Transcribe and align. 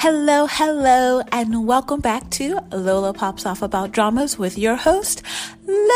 Hello, 0.00 0.46
hello, 0.46 1.22
and 1.32 1.66
welcome 1.66 2.00
back 2.00 2.30
to 2.30 2.60
Lola 2.70 3.12
Pops 3.12 3.44
Off 3.44 3.62
About 3.62 3.90
Dramas 3.90 4.38
with 4.38 4.56
your 4.56 4.76
host, 4.76 5.24
Lola. 5.66 5.88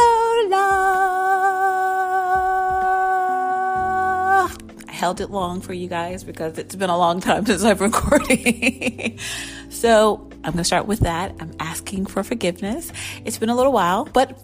I 4.88 4.92
held 4.92 5.20
it 5.20 5.30
long 5.30 5.60
for 5.60 5.72
you 5.72 5.86
guys 5.86 6.24
because 6.24 6.58
it's 6.58 6.74
been 6.74 6.90
a 6.90 6.98
long 6.98 7.20
time 7.20 7.46
since 7.46 7.62
I've 7.62 7.80
recorded. 7.80 9.20
so 9.70 10.28
I'm 10.42 10.50
going 10.50 10.56
to 10.56 10.64
start 10.64 10.86
with 10.86 10.98
that. 11.00 11.36
I'm 11.38 11.52
asking 11.60 12.06
for 12.06 12.24
forgiveness. 12.24 12.90
It's 13.24 13.38
been 13.38 13.50
a 13.50 13.54
little 13.54 13.72
while, 13.72 14.04
but 14.06 14.36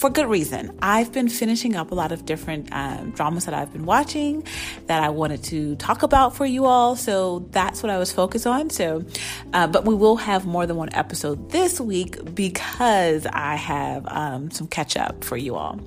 for 0.00 0.08
good 0.08 0.26
reason. 0.28 0.74
I've 0.80 1.12
been 1.12 1.28
finishing 1.28 1.76
up 1.76 1.90
a 1.90 1.94
lot 1.94 2.10
of 2.10 2.24
different 2.24 2.70
um, 2.72 3.10
dramas 3.10 3.44
that 3.44 3.52
I've 3.52 3.70
been 3.70 3.84
watching 3.84 4.44
that 4.86 5.02
I 5.02 5.10
wanted 5.10 5.44
to 5.44 5.76
talk 5.76 6.02
about 6.02 6.34
for 6.34 6.46
you 6.46 6.64
all. 6.64 6.96
So 6.96 7.40
that's 7.50 7.82
what 7.82 7.90
I 7.90 7.98
was 7.98 8.10
focused 8.10 8.46
on. 8.46 8.70
So, 8.70 9.04
uh, 9.52 9.66
but 9.66 9.84
we 9.84 9.94
will 9.94 10.16
have 10.16 10.46
more 10.46 10.66
than 10.66 10.76
one 10.76 10.88
episode 10.94 11.50
this 11.50 11.78
week 11.78 12.34
because 12.34 13.26
I 13.26 13.56
have 13.56 14.08
um, 14.08 14.50
some 14.50 14.68
catch 14.68 14.96
up 14.96 15.22
for 15.22 15.36
you 15.36 15.56
all. 15.56 15.78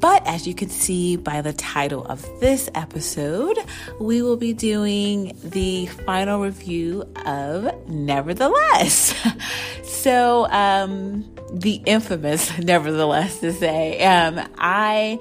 But 0.00 0.26
as 0.26 0.46
you 0.46 0.54
can 0.54 0.70
see 0.70 1.16
by 1.16 1.42
the 1.42 1.52
title 1.52 2.04
of 2.06 2.26
this 2.40 2.70
episode, 2.74 3.58
we 4.00 4.22
will 4.22 4.36
be 4.36 4.54
doing 4.54 5.36
the 5.44 5.86
final 5.86 6.40
review 6.40 7.04
of 7.26 7.88
Nevertheless. 7.88 9.14
so, 9.84 10.50
um, 10.50 11.30
the 11.52 11.82
infamous, 11.84 12.56
nevertheless, 12.58 13.40
to 13.40 13.52
say. 13.52 14.02
Um, 14.02 14.40
I 14.56 15.18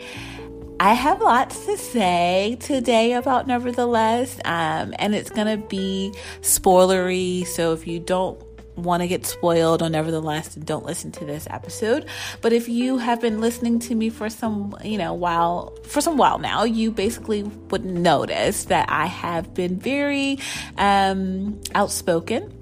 I 0.82 0.94
have 0.94 1.20
lots 1.22 1.66
to 1.66 1.78
say 1.78 2.56
today 2.62 3.12
about 3.12 3.48
Nevertheless, 3.48 4.40
um, 4.46 4.94
and 4.98 5.14
it's 5.14 5.30
gonna 5.30 5.58
be 5.58 6.14
spoilery. 6.40 7.46
So 7.46 7.74
if 7.74 7.86
you 7.86 8.00
don't 8.00 8.42
want 8.84 9.02
to 9.02 9.08
get 9.08 9.26
spoiled 9.26 9.82
on 9.82 9.92
Nevertheless, 9.92 10.56
don't 10.56 10.86
listen 10.86 11.12
to 11.14 11.26
this 11.26 11.48
episode. 11.50 12.06
But 12.42 12.54
if 12.54 12.70
you 12.70 12.98
have 12.98 13.20
been 13.22 13.42
listening 13.42 13.80
to 13.80 13.96
me 13.96 14.10
for 14.10 14.30
some, 14.30 14.76
you 14.84 14.98
know, 14.98 15.14
while 15.14 15.76
for 15.84 16.02
some 16.02 16.18
while 16.18 16.40
now, 16.40 16.64
you 16.64 16.92
basically 16.92 17.44
would 17.44 17.84
notice 17.84 18.66
that 18.66 18.90
I 18.90 19.08
have 19.08 19.54
been 19.54 19.78
very 19.78 20.40
um, 20.78 21.60
outspoken 21.76 22.54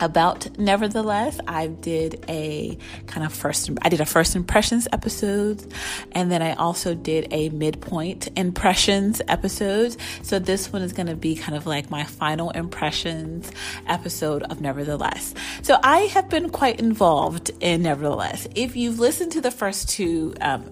about. 0.00 0.58
Nevertheless 0.58 1.40
i 1.46 1.66
did 1.66 2.24
a 2.28 2.76
kind 3.06 3.26
of 3.26 3.32
first 3.32 3.70
i 3.82 3.88
did 3.88 4.00
a 4.00 4.06
first 4.06 4.36
impressions 4.36 4.88
episode 4.92 5.72
and 6.12 6.30
then 6.30 6.42
i 6.42 6.54
also 6.54 6.94
did 6.94 7.28
a 7.30 7.48
midpoint 7.50 8.28
impressions 8.36 9.22
episode. 9.28 9.96
So 10.22 10.38
this 10.38 10.72
one 10.72 10.82
is 10.82 10.92
going 10.92 11.08
to 11.08 11.16
be 11.16 11.36
kind 11.36 11.56
of 11.56 11.66
like 11.66 11.90
my 11.90 12.04
final 12.04 12.50
impressions 12.50 13.50
episode 13.86 14.42
of 14.44 14.60
nevertheless. 14.60 15.34
So 15.62 15.78
i 15.82 16.00
have 16.00 16.28
been 16.28 16.50
quite 16.50 16.80
involved 16.80 17.50
in 17.60 17.82
nevertheless. 17.82 18.48
If 18.54 18.76
you've 18.76 18.98
listened 18.98 19.32
to 19.32 19.40
the 19.40 19.50
first 19.50 19.88
two 19.88 20.34
um, 20.40 20.64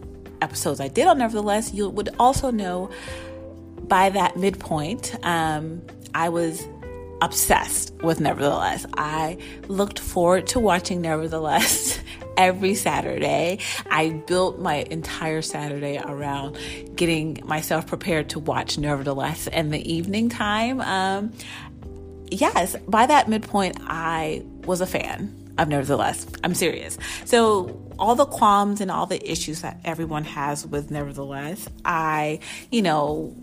episodes 0.45 0.79
i 0.81 0.89
did 0.89 1.07
on 1.07 1.19
nevertheless 1.19 1.73
you 1.73 1.89
would 1.89 2.11
also 2.19 2.51
know 2.51 2.91
by 3.89 4.11
that 4.11 4.37
midpoint 4.37 5.17
um, 5.23 5.83
i 6.15 6.29
was 6.29 6.67
obsessed 7.25 7.95
with 8.03 8.21
Nevertheless. 8.21 8.85
I 8.95 9.39
looked 9.69 9.99
forward 9.99 10.47
to 10.49 10.61
watching 10.61 11.01
Nevertheless 11.01 11.99
every 12.37 12.75
Saturday. 12.75 13.61
I 13.91 14.11
built 14.11 14.59
my 14.59 14.77
entire 14.91 15.41
Saturday 15.41 15.99
around 15.99 16.59
getting 16.95 17.41
myself 17.45 17.87
prepared 17.87 18.29
to 18.31 18.39
watch 18.39 18.77
Nevertheless 18.77 19.47
in 19.47 19.71
the 19.71 19.93
evening 19.93 20.29
time. 20.29 20.81
Um, 20.83 21.33
yes, 22.31 22.77
by 22.87 23.07
that 23.07 23.29
midpoint, 23.29 23.79
I 23.81 24.45
was 24.65 24.83
a 24.83 24.87
fan 24.87 25.53
of 25.57 25.69
Nevertheless. 25.69 26.27
I'm 26.43 26.55
serious. 26.55 26.99
So, 27.25 27.81
all 27.99 28.17
the 28.17 28.27
qualms 28.27 28.81
and 28.81 28.91
all 28.91 29.07
the 29.07 29.31
issues 29.31 29.63
that 29.63 29.79
everyone 29.84 30.25
has 30.25 30.67
with 30.67 30.91
Nevertheless, 30.91 31.69
I, 31.84 32.41
you 32.73 32.83
know, 32.83 33.37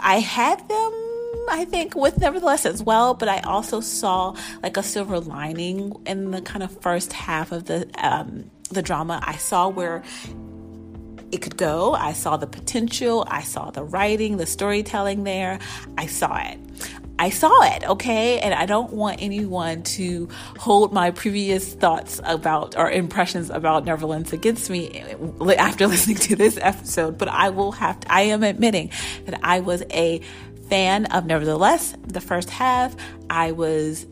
I 0.00 0.18
had 0.18 0.68
them 0.68 1.05
I 1.48 1.64
think, 1.64 1.94
with 1.94 2.18
Nevertheless 2.18 2.66
as 2.66 2.82
well, 2.82 3.14
but 3.14 3.28
I 3.28 3.40
also 3.40 3.80
saw 3.80 4.34
like 4.62 4.76
a 4.76 4.82
silver 4.82 5.20
lining 5.20 5.94
in 6.06 6.30
the 6.30 6.42
kind 6.42 6.62
of 6.62 6.80
first 6.80 7.12
half 7.12 7.52
of 7.52 7.66
the 7.66 7.88
um, 7.98 8.50
the 8.70 8.82
drama. 8.82 9.20
I 9.22 9.36
saw 9.36 9.68
where 9.68 10.02
it 11.32 11.42
could 11.42 11.56
go. 11.56 11.94
I 11.94 12.12
saw 12.12 12.36
the 12.36 12.46
potential. 12.46 13.26
I 13.28 13.42
saw 13.42 13.70
the 13.70 13.84
writing, 13.84 14.36
the 14.36 14.46
storytelling 14.46 15.24
there. 15.24 15.58
I 15.98 16.06
saw 16.06 16.36
it. 16.38 16.58
I 17.18 17.30
saw 17.30 17.62
it, 17.74 17.82
okay? 17.84 18.40
And 18.40 18.52
I 18.52 18.66
don't 18.66 18.92
want 18.92 19.22
anyone 19.22 19.82
to 19.84 20.28
hold 20.58 20.92
my 20.92 21.10
previous 21.10 21.72
thoughts 21.72 22.20
about 22.24 22.76
or 22.76 22.90
impressions 22.90 23.48
about 23.48 23.86
Neverland 23.86 24.32
against 24.34 24.68
me 24.68 25.00
after 25.56 25.86
listening 25.86 26.16
to 26.18 26.36
this 26.36 26.58
episode, 26.60 27.16
but 27.16 27.28
I 27.28 27.48
will 27.48 27.72
have 27.72 28.00
to, 28.00 28.12
I 28.12 28.22
am 28.22 28.42
admitting 28.42 28.90
that 29.24 29.40
I 29.42 29.60
was 29.60 29.82
a 29.90 30.20
fan 30.68 31.06
of 31.06 31.26
Nevertheless. 31.26 31.94
The 32.06 32.20
first 32.20 32.50
half, 32.50 32.94
I 33.30 33.52
was 33.52 34.06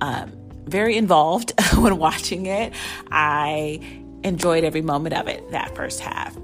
um, 0.00 0.32
very 0.66 0.96
involved 0.96 1.52
when 1.76 1.98
watching 1.98 2.46
it. 2.46 2.72
I 3.10 3.80
enjoyed 4.24 4.64
every 4.64 4.82
moment 4.82 5.14
of 5.14 5.28
it, 5.28 5.50
that 5.50 5.74
first 5.74 6.00
half. 6.00 6.36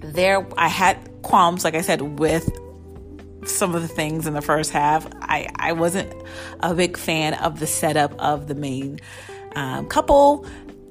There, 0.00 0.46
I 0.56 0.68
had 0.68 0.96
qualms, 1.22 1.64
like 1.64 1.74
I 1.74 1.80
said, 1.80 2.02
with 2.18 2.50
some 3.44 3.74
of 3.74 3.82
the 3.82 3.88
things 3.88 4.26
in 4.26 4.34
the 4.34 4.42
first 4.42 4.70
half. 4.70 5.06
I, 5.20 5.48
I 5.56 5.72
wasn't 5.72 6.12
a 6.60 6.74
big 6.74 6.96
fan 6.96 7.34
of 7.34 7.60
the 7.60 7.66
setup 7.66 8.14
of 8.20 8.46
the 8.48 8.54
main 8.54 9.00
um, 9.54 9.86
couple. 9.86 10.46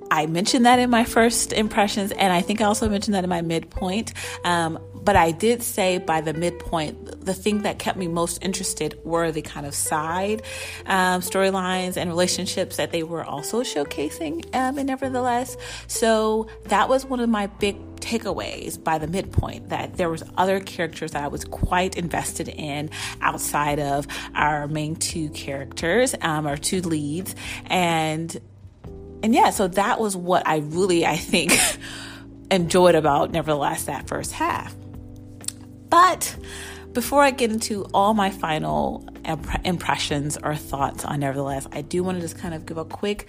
I 0.09 0.25
mentioned 0.25 0.65
that 0.65 0.77
in 0.77 0.89
my 0.89 1.05
first 1.05 1.53
impressions, 1.53 2.11
and 2.11 2.33
I 2.33 2.41
think 2.41 2.59
I 2.59 2.65
also 2.65 2.89
mentioned 2.89 3.15
that 3.15 3.23
in 3.23 3.29
my 3.29 3.41
midpoint. 3.41 4.13
Um, 4.43 4.77
but 5.03 5.15
I 5.15 5.31
did 5.31 5.63
say 5.63 5.97
by 5.97 6.21
the 6.21 6.33
midpoint, 6.33 7.25
the 7.25 7.33
thing 7.33 7.63
that 7.63 7.79
kept 7.79 7.97
me 7.97 8.07
most 8.07 8.43
interested 8.43 8.99
were 9.03 9.31
the 9.31 9.41
kind 9.41 9.65
of 9.65 9.73
side 9.73 10.43
um, 10.85 11.21
storylines 11.21 11.97
and 11.97 12.09
relationships 12.09 12.77
that 12.77 12.91
they 12.91 13.03
were 13.03 13.23
also 13.23 13.61
showcasing. 13.61 14.45
Um, 14.55 14.77
and 14.77 14.87
nevertheless, 14.87 15.57
so 15.87 16.47
that 16.65 16.89
was 16.89 17.05
one 17.05 17.19
of 17.19 17.29
my 17.29 17.47
big 17.47 17.77
takeaways 17.97 18.83
by 18.83 18.97
the 18.97 19.07
midpoint 19.07 19.69
that 19.69 19.95
there 19.95 20.09
was 20.09 20.23
other 20.37 20.59
characters 20.59 21.11
that 21.11 21.23
I 21.23 21.27
was 21.27 21.45
quite 21.45 21.97
invested 21.97 22.47
in 22.47 22.89
outside 23.21 23.79
of 23.79 24.07
our 24.35 24.67
main 24.67 24.95
two 24.95 25.29
characters, 25.29 26.15
um, 26.21 26.47
our 26.47 26.57
two 26.57 26.81
leads, 26.81 27.35
and 27.67 28.39
and 29.23 29.35
yeah, 29.35 29.51
so 29.51 29.67
that 29.67 29.99
was 29.99 30.17
what 30.17 30.47
I 30.47 30.57
really 30.57 31.05
I 31.05 31.15
think 31.15 31.53
enjoyed 32.51 32.95
about 32.95 33.31
Nevertheless 33.31 33.85
that 33.85 34.07
first 34.07 34.31
half. 34.31 34.75
But 35.91 36.35
before 36.93 37.21
I 37.21 37.29
get 37.29 37.51
into 37.51 37.83
all 37.93 38.15
my 38.15 38.31
final 38.31 39.07
imp- 39.25 39.65
impressions 39.65 40.37
or 40.41 40.55
thoughts 40.55 41.05
on 41.05 41.19
Nevertheless, 41.19 41.67
I 41.71 41.81
do 41.81 42.03
want 42.03 42.17
to 42.17 42.21
just 42.21 42.39
kind 42.39 42.55
of 42.55 42.65
give 42.65 42.77
a 42.77 42.85
quick 42.85 43.27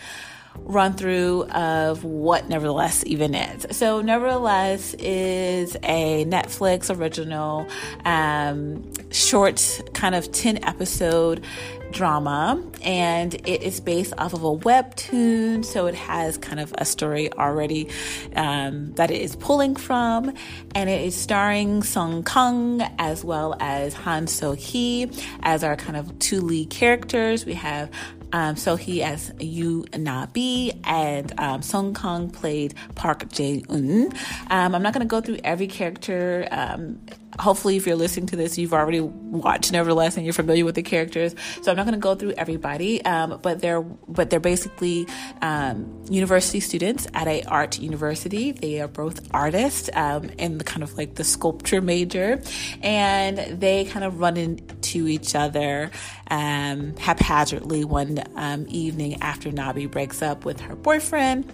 run 0.58 0.92
through 0.92 1.44
of 1.46 2.04
what 2.04 2.48
Nevertheless 2.48 3.04
even 3.06 3.34
is. 3.34 3.76
So, 3.76 4.00
Nevertheless 4.00 4.94
is 4.98 5.76
a 5.82 6.24
Netflix 6.26 6.94
original, 6.94 7.66
um, 8.04 8.90
short, 9.10 9.80
kind 9.94 10.14
of 10.14 10.30
10 10.30 10.64
episode 10.64 11.44
drama, 11.92 12.62
and 12.82 13.34
it 13.34 13.62
is 13.62 13.80
based 13.80 14.14
off 14.18 14.32
of 14.32 14.42
a 14.42 14.56
webtoon. 14.56 15.64
So, 15.64 15.86
it 15.86 15.94
has 15.94 16.38
kind 16.38 16.58
of 16.58 16.74
a 16.78 16.84
story 16.84 17.32
already 17.32 17.88
um, 18.34 18.92
that 18.94 19.10
it 19.10 19.20
is 19.20 19.36
pulling 19.36 19.76
from, 19.76 20.34
and 20.74 20.90
it 20.90 21.02
is 21.02 21.14
starring 21.14 21.82
Song 21.82 22.24
Kang 22.24 22.82
as 22.98 23.24
well 23.24 23.56
as 23.60 23.94
Han 23.94 24.26
So 24.26 24.52
Hee 24.52 25.10
as 25.42 25.62
our 25.62 25.76
kind 25.76 25.96
of 25.96 26.18
two 26.18 26.40
lead 26.40 26.70
characters. 26.70 27.46
We 27.46 27.54
have 27.54 27.90
um, 28.32 28.56
So 28.56 28.76
Hee 28.76 29.02
as 29.02 29.32
Yu 29.38 29.84
Nabi 29.92 30.78
and 30.84 31.32
um, 31.38 31.62
Song 31.62 31.94
Kang 31.94 32.30
played 32.30 32.74
Park 32.94 33.28
Jae 33.30 33.64
Un. 33.70 34.12
Um, 34.50 34.74
I'm 34.74 34.82
not 34.82 34.92
going 34.92 35.06
to 35.06 35.10
go 35.10 35.20
through 35.20 35.38
every 35.44 35.66
character. 35.66 36.46
Um, 36.50 37.00
hopefully 37.38 37.76
if 37.76 37.86
you're 37.86 37.96
listening 37.96 38.26
to 38.26 38.36
this 38.36 38.58
you've 38.58 38.74
already 38.74 39.00
watched 39.00 39.72
nevertheless 39.72 40.16
and 40.16 40.26
you're 40.26 40.32
familiar 40.32 40.64
with 40.64 40.74
the 40.74 40.82
characters. 40.82 41.34
So 41.62 41.70
i'm 41.70 41.76
not 41.76 41.84
going 41.86 41.94
to 41.94 42.00
go 42.00 42.14
through 42.14 42.32
everybody. 42.32 43.04
Um, 43.04 43.38
but 43.42 43.60
they're 43.60 43.80
but 43.80 44.30
they're 44.30 44.40
basically 44.40 45.06
um, 45.40 46.04
university 46.10 46.60
students 46.60 47.06
at 47.14 47.26
a 47.26 47.42
art 47.44 47.78
university. 47.78 48.52
They 48.52 48.80
are 48.80 48.88
both 48.88 49.26
artists 49.32 49.88
um, 49.94 50.24
in 50.38 50.58
the 50.58 50.64
kind 50.64 50.82
of 50.82 50.96
like 50.96 51.14
the 51.14 51.24
sculpture 51.24 51.80
major. 51.80 52.40
And 52.82 53.38
they 53.60 53.84
kind 53.86 54.04
of 54.04 54.20
run 54.20 54.36
into 54.36 55.08
each 55.08 55.34
other 55.34 55.90
um, 56.32 56.96
haphazardly 56.96 57.84
one 57.84 58.24
um, 58.36 58.64
evening 58.68 59.20
after 59.20 59.50
nabi 59.50 59.88
breaks 59.88 60.22
up 60.22 60.44
with 60.44 60.60
her 60.60 60.74
boyfriend. 60.74 61.52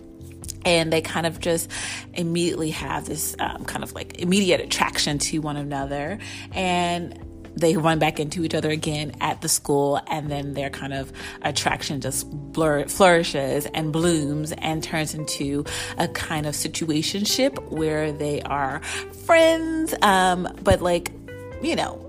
And 0.64 0.92
they 0.92 1.02
kind 1.02 1.26
of 1.26 1.40
just 1.40 1.70
immediately 2.14 2.70
have 2.70 3.06
this 3.06 3.34
um, 3.38 3.64
kind 3.64 3.82
of 3.82 3.92
like 3.92 4.19
immediate 4.20 4.60
attraction 4.60 5.19
to 5.19 5.38
one 5.38 5.56
another. 5.56 6.19
And 6.52 7.19
they 7.56 7.76
run 7.76 7.98
back 7.98 8.20
into 8.20 8.44
each 8.44 8.54
other 8.54 8.70
again 8.70 9.12
at 9.20 9.40
the 9.40 9.48
school. 9.48 10.00
And 10.06 10.30
then 10.30 10.54
their 10.54 10.70
kind 10.70 10.94
of 10.94 11.12
attraction 11.42 12.00
just 12.00 12.30
blur- 12.30 12.86
flourishes 12.86 13.66
and 13.66 13.92
blooms 13.92 14.52
and 14.52 14.82
turns 14.82 15.14
into 15.14 15.64
a 15.96 16.06
kind 16.08 16.46
of 16.46 16.54
situationship 16.54 17.60
where 17.70 18.12
they 18.12 18.42
are 18.42 18.80
friends. 19.25 19.94
Um, 20.02 20.48
but 20.62 20.82
like 20.82 21.10
you 21.62 21.75
know 21.75 22.07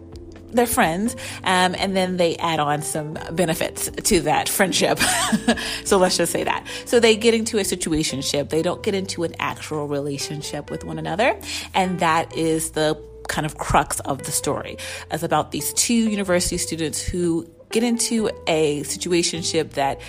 they're 0.51 0.67
friends, 0.67 1.15
um, 1.43 1.75
and 1.77 1.95
then 1.95 2.17
they 2.17 2.35
add 2.37 2.59
on 2.59 2.81
some 2.81 3.17
benefits 3.31 3.89
to 3.89 4.21
that 4.21 4.49
friendship. 4.49 4.99
so 5.85 5.97
let's 5.97 6.17
just 6.17 6.31
say 6.31 6.43
that. 6.43 6.65
So 6.85 6.99
they 6.99 7.15
get 7.15 7.33
into 7.33 7.57
a 7.57 7.61
situationship. 7.61 8.49
They 8.49 8.61
don't 8.61 8.83
get 8.83 8.95
into 8.95 9.23
an 9.23 9.35
actual 9.39 9.87
relationship 9.87 10.69
with 10.69 10.83
one 10.83 10.99
another, 10.99 11.39
and 11.73 11.99
that 11.99 12.35
is 12.35 12.71
the 12.71 13.01
kind 13.27 13.45
of 13.45 13.57
crux 13.57 13.99
of 14.01 14.23
the 14.23 14.31
story. 14.31 14.77
It's 15.11 15.23
about 15.23 15.51
these 15.51 15.73
two 15.73 15.93
university 15.93 16.57
students 16.57 17.01
who 17.01 17.47
get 17.71 17.83
into 17.83 18.29
a 18.47 18.81
situationship 18.81 19.71
that 19.71 20.01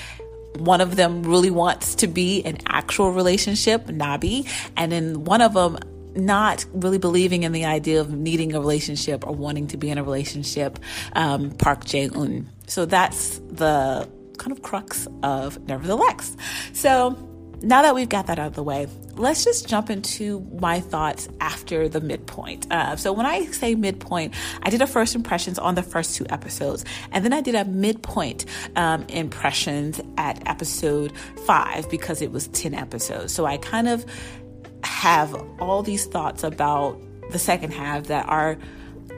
one 0.58 0.80
of 0.80 0.96
them 0.96 1.22
really 1.22 1.50
wants 1.50 1.94
to 1.96 2.06
be 2.06 2.42
an 2.42 2.58
actual 2.66 3.12
relationship, 3.12 3.86
Nabi, 3.86 4.48
and 4.76 4.90
then 4.90 5.24
one 5.24 5.42
of 5.42 5.54
them 5.54 5.78
not 6.14 6.64
really 6.72 6.98
believing 6.98 7.42
in 7.42 7.52
the 7.52 7.64
idea 7.64 8.00
of 8.00 8.10
needing 8.10 8.54
a 8.54 8.60
relationship 8.60 9.26
or 9.26 9.34
wanting 9.34 9.68
to 9.68 9.76
be 9.76 9.90
in 9.90 9.98
a 9.98 10.04
relationship, 10.04 10.78
um, 11.14 11.50
Park 11.52 11.84
Jae 11.84 12.14
Un. 12.14 12.48
So 12.66 12.84
that's 12.84 13.38
the 13.50 14.08
kind 14.38 14.52
of 14.52 14.62
crux 14.62 15.06
of 15.22 15.60
Nevertheless. 15.66 16.36
So 16.72 17.16
now 17.62 17.82
that 17.82 17.94
we've 17.94 18.08
got 18.08 18.26
that 18.28 18.38
out 18.38 18.46
of 18.46 18.54
the 18.54 18.62
way, 18.62 18.86
let's 19.14 19.44
just 19.44 19.68
jump 19.68 19.90
into 19.90 20.40
my 20.58 20.80
thoughts 20.80 21.28
after 21.40 21.88
the 21.88 22.00
midpoint. 22.00 22.66
Uh, 22.70 22.96
so 22.96 23.12
when 23.12 23.26
I 23.26 23.44
say 23.46 23.74
midpoint, 23.74 24.34
I 24.62 24.70
did 24.70 24.80
a 24.80 24.86
first 24.86 25.14
impressions 25.14 25.58
on 25.58 25.74
the 25.74 25.82
first 25.82 26.16
two 26.16 26.26
episodes, 26.30 26.84
and 27.12 27.24
then 27.24 27.32
I 27.32 27.40
did 27.40 27.54
a 27.54 27.64
midpoint 27.66 28.46
um, 28.76 29.04
impressions 29.08 30.00
at 30.16 30.46
episode 30.48 31.12
five 31.44 31.90
because 31.90 32.22
it 32.22 32.32
was 32.32 32.48
10 32.48 32.74
episodes. 32.74 33.32
So 33.34 33.44
I 33.44 33.58
kind 33.58 33.88
of 33.88 34.06
have 35.00 35.34
all 35.58 35.82
these 35.82 36.04
thoughts 36.04 36.44
about 36.44 37.00
the 37.30 37.38
second 37.38 37.72
half 37.72 38.08
that 38.08 38.28
are 38.28 38.58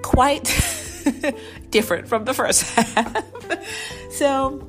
quite 0.03 0.45
different 1.71 2.07
from 2.07 2.25
the 2.25 2.33
first 2.33 2.63
half. 2.77 3.25
so, 4.13 4.65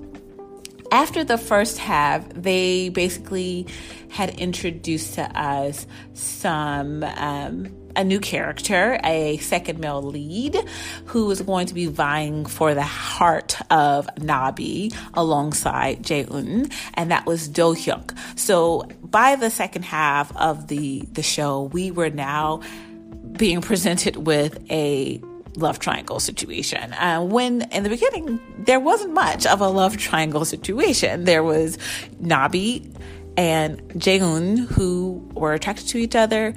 after 0.91 1.23
the 1.23 1.37
first 1.37 1.77
half, 1.77 2.27
they 2.29 2.89
basically 2.89 3.67
had 4.09 4.31
introduced 4.39 5.13
to 5.13 5.21
us 5.39 5.85
some 6.13 7.03
um, 7.03 7.67
a 7.95 8.03
new 8.03 8.19
character, 8.19 8.99
a 9.03 9.37
second 9.37 9.79
male 9.79 10.01
lead, 10.01 10.57
who 11.05 11.29
is 11.31 11.41
going 11.41 11.67
to 11.67 11.73
be 11.73 11.85
vying 11.85 12.45
for 12.45 12.73
the 12.73 12.83
heart 12.83 13.59
of 13.71 14.07
Nabi 14.15 14.95
alongside 15.13 16.03
Jae-un, 16.03 16.69
and 16.95 17.11
that 17.11 17.25
was 17.25 17.47
Do 17.47 17.73
Hyuk. 17.73 18.17
So 18.37 18.87
by 19.01 19.35
the 19.35 19.49
second 19.49 19.83
half 19.83 20.35
of 20.37 20.67
the 20.67 21.07
the 21.13 21.23
show, 21.23 21.63
we 21.63 21.91
were 21.91 22.09
now 22.09 22.61
being 23.33 23.61
presented 23.61 24.15
with 24.15 24.59
a 24.69 25.21
love 25.55 25.79
triangle 25.79 26.19
situation. 26.19 26.93
Uh, 26.93 27.21
when 27.21 27.61
in 27.71 27.83
the 27.83 27.89
beginning, 27.89 28.39
there 28.59 28.79
wasn't 28.79 29.13
much 29.13 29.45
of 29.45 29.61
a 29.61 29.67
love 29.67 29.97
triangle 29.97 30.45
situation. 30.45 31.25
There 31.25 31.43
was 31.43 31.77
Nabi 32.21 32.91
and 33.37 33.79
Jae-un 33.93 34.57
who 34.57 35.27
were 35.33 35.53
attracted 35.53 35.87
to 35.89 35.97
each 35.97 36.15
other 36.15 36.53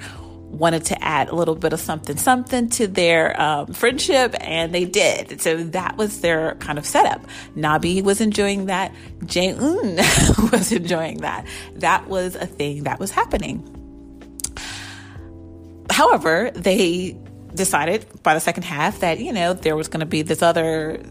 wanted 0.57 0.85
to 0.85 1.03
add 1.03 1.29
a 1.29 1.35
little 1.35 1.55
bit 1.55 1.73
of 1.73 1.79
something 1.79 2.17
something 2.17 2.69
to 2.69 2.87
their 2.87 3.39
um, 3.39 3.67
friendship 3.73 4.35
and 4.41 4.73
they 4.73 4.85
did. 4.85 5.41
So 5.41 5.57
that 5.57 5.97
was 5.97 6.21
their 6.21 6.55
kind 6.55 6.77
of 6.77 6.85
setup. 6.85 7.25
Nabi 7.55 8.03
was 8.03 8.21
enjoying 8.21 8.65
that. 8.67 8.93
Jae-un 9.19 9.97
was 10.51 10.71
enjoying 10.71 11.17
that. 11.19 11.45
That 11.75 12.07
was 12.07 12.35
a 12.35 12.45
thing 12.45 12.83
that 12.83 12.99
was 12.99 13.11
happening. 13.11 13.73
However 15.89 16.51
they 16.53 17.17
decided 17.55 18.05
by 18.23 18.33
the 18.33 18.39
second 18.39 18.63
half 18.63 18.99
that 18.99 19.19
you 19.19 19.33
know 19.33 19.53
there 19.53 19.75
was 19.75 19.87
going 19.87 20.01
to 20.01 20.05
be 20.05 20.21
this 20.21 20.41
other 20.41 21.01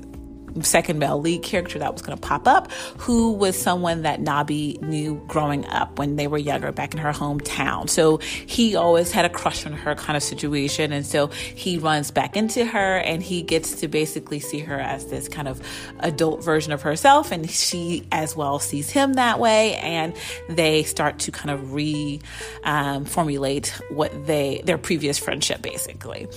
second 0.63 0.99
male 0.99 1.21
lead 1.21 1.43
character 1.43 1.79
that 1.79 1.93
was 1.93 2.03
going 2.03 2.17
to 2.17 2.21
pop 2.21 2.47
up, 2.47 2.71
who 2.99 3.33
was 3.33 3.57
someone 3.61 4.03
that 4.03 4.21
Nabi 4.21 4.81
knew 4.83 5.23
growing 5.27 5.67
up 5.67 5.99
when 5.99 6.17
they 6.17 6.27
were 6.27 6.39
younger 6.39 6.73
back 6.73 6.95
in 6.95 7.01
her 7.01 7.13
hometown. 7.13 7.89
So 7.89 8.19
he 8.19 8.77
always 8.77 9.11
had 9.11 9.25
a 9.25 9.29
crush 9.29 9.67
on 9.67 9.73
her 9.73 9.95
kind 9.95 10.17
of 10.17 10.23
situation. 10.23 10.93
And 10.93 11.07
so 11.07 11.29
he 11.29 11.79
runs 11.79 12.11
back 12.11 12.37
into 12.37 12.65
her 12.65 12.99
and 12.99 13.23
he 13.23 13.43
gets 13.43 13.81
to 13.81 13.89
basically 13.89 14.41
see 14.41 14.61
her 14.61 14.79
as 14.79 15.07
this 15.07 15.29
kind 15.29 15.49
of 15.49 15.61
adult 16.01 16.45
version 16.45 16.73
of 16.73 16.83
herself. 16.83 17.33
And 17.33 17.51
she 17.51 18.07
as 18.13 18.37
well 18.37 18.59
sees 18.59 18.91
him 18.91 19.15
that 19.15 19.39
way. 19.39 19.77
And 19.77 20.15
they 20.49 20.83
start 20.83 21.19
to 21.21 21.33
kind 21.33 21.51
of 21.51 21.73
re 21.73 22.21
um, 22.65 23.05
formulate 23.05 23.69
what 23.91 24.27
they, 24.27 24.63
their 24.65 24.79
previous 24.79 25.19
friendship 25.19 25.63
basically. 25.63 26.29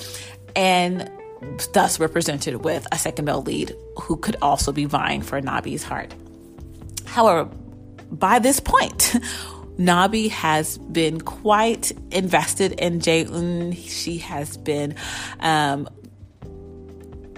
And 0.56 1.10
thus 1.74 2.00
represented 2.00 2.64
with 2.64 2.88
a 2.92 2.98
second 2.98 3.26
male 3.26 3.42
lead 3.42 3.76
who 4.02 4.18
could 4.18 4.36
also 4.42 4.72
be 4.72 4.86
vying 4.86 5.22
for 5.22 5.42
Nabi's 5.42 5.84
heart. 5.84 6.14
However, 7.06 7.50
by 8.12 8.40
this 8.40 8.60
point, 8.60 9.16
Nabi 9.78 10.30
has 10.30 10.78
been 10.78 11.22
quite 11.22 11.92
invested 12.12 12.74
in 12.74 13.00
Jae-un. 13.00 13.72
She 13.72 14.18
has 14.18 14.58
been 14.58 14.96
um, 15.40 15.88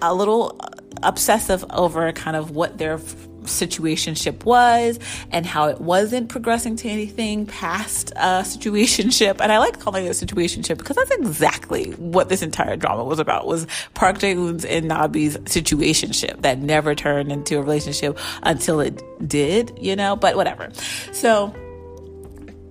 a 0.01 0.13
little 0.13 0.59
obsessive 1.03 1.63
over 1.69 2.11
kind 2.13 2.35
of 2.35 2.51
what 2.51 2.77
their 2.77 2.97
situationship 3.43 4.43
was 4.45 4.99
and 5.31 5.45
how 5.45 5.67
it 5.67 5.81
wasn't 5.81 6.29
progressing 6.29 6.75
to 6.77 6.89
anything 6.89 7.45
past 7.45 8.11
a 8.11 8.43
situationship. 8.43 9.37
And 9.39 9.51
I 9.51 9.59
like 9.59 9.79
calling 9.79 10.05
it 10.05 10.09
a 10.09 10.25
situationship 10.25 10.77
because 10.77 10.95
that's 10.95 11.11
exactly 11.11 11.91
what 11.91 12.29
this 12.29 12.41
entire 12.41 12.75
drama 12.75 13.03
was 13.03 13.19
about 13.19 13.47
was 13.47 13.67
Park 13.93 14.19
Jae-un's 14.19 14.65
and 14.65 14.89
Nabi's 14.89 15.37
situationship 15.37 16.41
that 16.41 16.59
never 16.59 16.95
turned 16.95 17.31
into 17.31 17.57
a 17.57 17.61
relationship 17.61 18.17
until 18.43 18.79
it 18.79 19.01
did, 19.27 19.77
you 19.79 19.95
know, 19.95 20.15
but 20.15 20.35
whatever. 20.35 20.69
So 21.11 21.53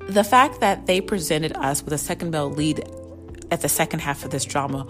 the 0.08 0.24
fact 0.24 0.60
that 0.60 0.86
they 0.86 1.00
presented 1.00 1.56
us 1.56 1.82
with 1.82 1.92
a 1.92 1.98
second 1.98 2.30
male 2.30 2.50
lead 2.50 2.84
at 3.50 3.60
the 3.60 3.68
second 3.68 4.00
half 4.00 4.24
of 4.24 4.30
this 4.30 4.44
drama 4.44 4.86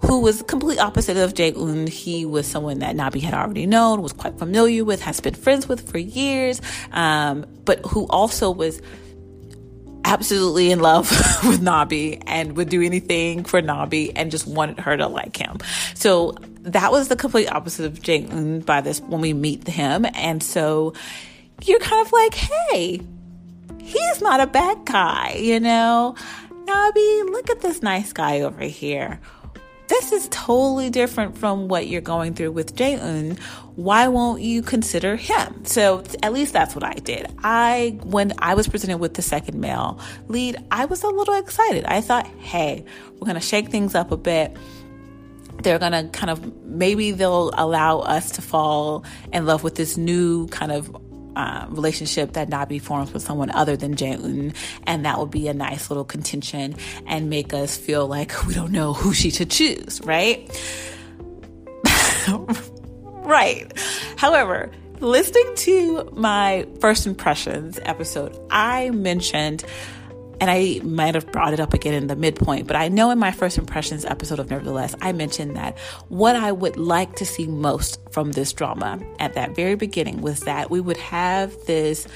who 0.00 0.20
was 0.20 0.42
complete 0.42 0.78
opposite 0.78 1.16
of 1.16 1.34
Jae-un. 1.34 1.86
He 1.86 2.24
was 2.24 2.46
someone 2.46 2.80
that 2.80 2.96
Nabi 2.96 3.20
had 3.20 3.34
already 3.34 3.66
known, 3.66 4.02
was 4.02 4.12
quite 4.12 4.38
familiar 4.38 4.84
with, 4.84 5.00
has 5.02 5.20
been 5.20 5.34
friends 5.34 5.68
with 5.68 5.90
for 5.90 5.98
years, 5.98 6.60
um, 6.92 7.46
but 7.64 7.84
who 7.86 8.06
also 8.08 8.50
was 8.50 8.80
absolutely 10.04 10.70
in 10.70 10.78
love 10.78 11.10
with 11.44 11.60
Nabi 11.60 12.22
and 12.26 12.56
would 12.56 12.68
do 12.68 12.82
anything 12.82 13.44
for 13.44 13.60
Nabi 13.60 14.12
and 14.14 14.30
just 14.30 14.46
wanted 14.46 14.78
her 14.80 14.96
to 14.96 15.08
like 15.08 15.36
him. 15.36 15.58
So 15.94 16.36
that 16.62 16.92
was 16.92 17.08
the 17.08 17.16
complete 17.16 17.48
opposite 17.48 17.86
of 17.86 18.00
Jae-un 18.00 18.60
by 18.60 18.80
this 18.80 19.00
when 19.00 19.20
we 19.20 19.32
meet 19.32 19.66
him. 19.66 20.06
And 20.14 20.42
so 20.42 20.94
you're 21.64 21.80
kind 21.80 22.06
of 22.06 22.12
like, 22.12 22.34
hey, 22.34 23.00
he's 23.80 24.20
not 24.20 24.40
a 24.40 24.46
bad 24.46 24.84
guy, 24.84 25.36
you 25.40 25.58
know? 25.58 26.14
Nabi, 26.66 27.30
look 27.30 27.50
at 27.50 27.60
this 27.60 27.82
nice 27.82 28.12
guy 28.12 28.40
over 28.40 28.64
here 28.64 29.20
this 29.88 30.12
is 30.12 30.28
totally 30.30 30.90
different 30.90 31.38
from 31.38 31.68
what 31.68 31.86
you're 31.86 32.00
going 32.00 32.34
through 32.34 32.52
with 32.52 32.74
Jae-un. 32.74 33.38
Why 33.76 34.08
won't 34.08 34.42
you 34.42 34.62
consider 34.62 35.16
him? 35.16 35.64
So 35.64 36.02
at 36.22 36.32
least 36.32 36.52
that's 36.52 36.74
what 36.74 36.84
I 36.84 36.94
did. 36.94 37.26
I, 37.38 37.98
when 38.02 38.32
I 38.38 38.54
was 38.54 38.68
presented 38.68 38.98
with 38.98 39.14
the 39.14 39.22
second 39.22 39.60
male 39.60 40.00
lead, 40.28 40.56
I 40.70 40.86
was 40.86 41.02
a 41.02 41.08
little 41.08 41.34
excited. 41.34 41.84
I 41.84 42.00
thought, 42.00 42.26
hey, 42.38 42.84
we're 43.14 43.26
to 43.34 43.40
shake 43.40 43.68
things 43.68 43.94
up 43.94 44.10
a 44.12 44.16
bit. 44.16 44.56
They're 45.62 45.78
to 45.92 46.08
kind 46.12 46.30
of, 46.30 46.64
maybe 46.64 47.12
they'll 47.12 47.50
allow 47.54 48.00
us 48.00 48.32
to 48.32 48.42
fall 48.42 49.04
in 49.32 49.46
love 49.46 49.62
with 49.62 49.74
this 49.74 49.96
new 49.96 50.48
kind 50.48 50.72
of 50.72 50.94
um, 51.36 51.74
relationship 51.74 52.32
that 52.32 52.48
Nabi 52.48 52.80
forms 52.80 53.12
with 53.12 53.22
someone 53.22 53.50
other 53.50 53.76
than 53.76 53.94
Jae-un, 53.94 54.54
and 54.86 55.04
that 55.04 55.18
would 55.18 55.30
be 55.30 55.48
a 55.48 55.54
nice 55.54 55.90
little 55.90 56.04
contention 56.04 56.74
and 57.06 57.28
make 57.30 57.52
us 57.52 57.76
feel 57.76 58.06
like 58.06 58.46
we 58.46 58.54
don't 58.54 58.72
know 58.72 58.94
who 58.94 59.12
she 59.12 59.30
should 59.30 59.50
choose, 59.50 60.00
right? 60.02 60.50
right. 63.18 63.70
However, 64.16 64.70
listening 65.00 65.54
to 65.56 66.10
my 66.14 66.66
first 66.80 67.06
impressions 67.06 67.78
episode, 67.82 68.36
I 68.50 68.90
mentioned 68.90 69.62
and 70.40 70.50
I 70.50 70.80
might 70.84 71.14
have 71.14 71.30
brought 71.32 71.52
it 71.52 71.60
up 71.60 71.74
again 71.74 71.94
in 71.94 72.06
the 72.06 72.16
midpoint, 72.16 72.66
but 72.66 72.76
I 72.76 72.88
know 72.88 73.10
in 73.10 73.18
my 73.18 73.30
first 73.30 73.58
impressions 73.58 74.04
episode 74.04 74.38
of 74.38 74.50
Nevertheless, 74.50 74.94
I 75.00 75.12
mentioned 75.12 75.56
that 75.56 75.78
what 76.08 76.36
I 76.36 76.52
would 76.52 76.76
like 76.76 77.16
to 77.16 77.26
see 77.26 77.46
most 77.46 77.98
from 78.10 78.32
this 78.32 78.52
drama 78.52 79.00
at 79.18 79.34
that 79.34 79.54
very 79.54 79.74
beginning 79.74 80.20
was 80.20 80.40
that 80.40 80.70
we 80.70 80.80
would 80.80 80.98
have 80.98 81.54
this 81.66 82.06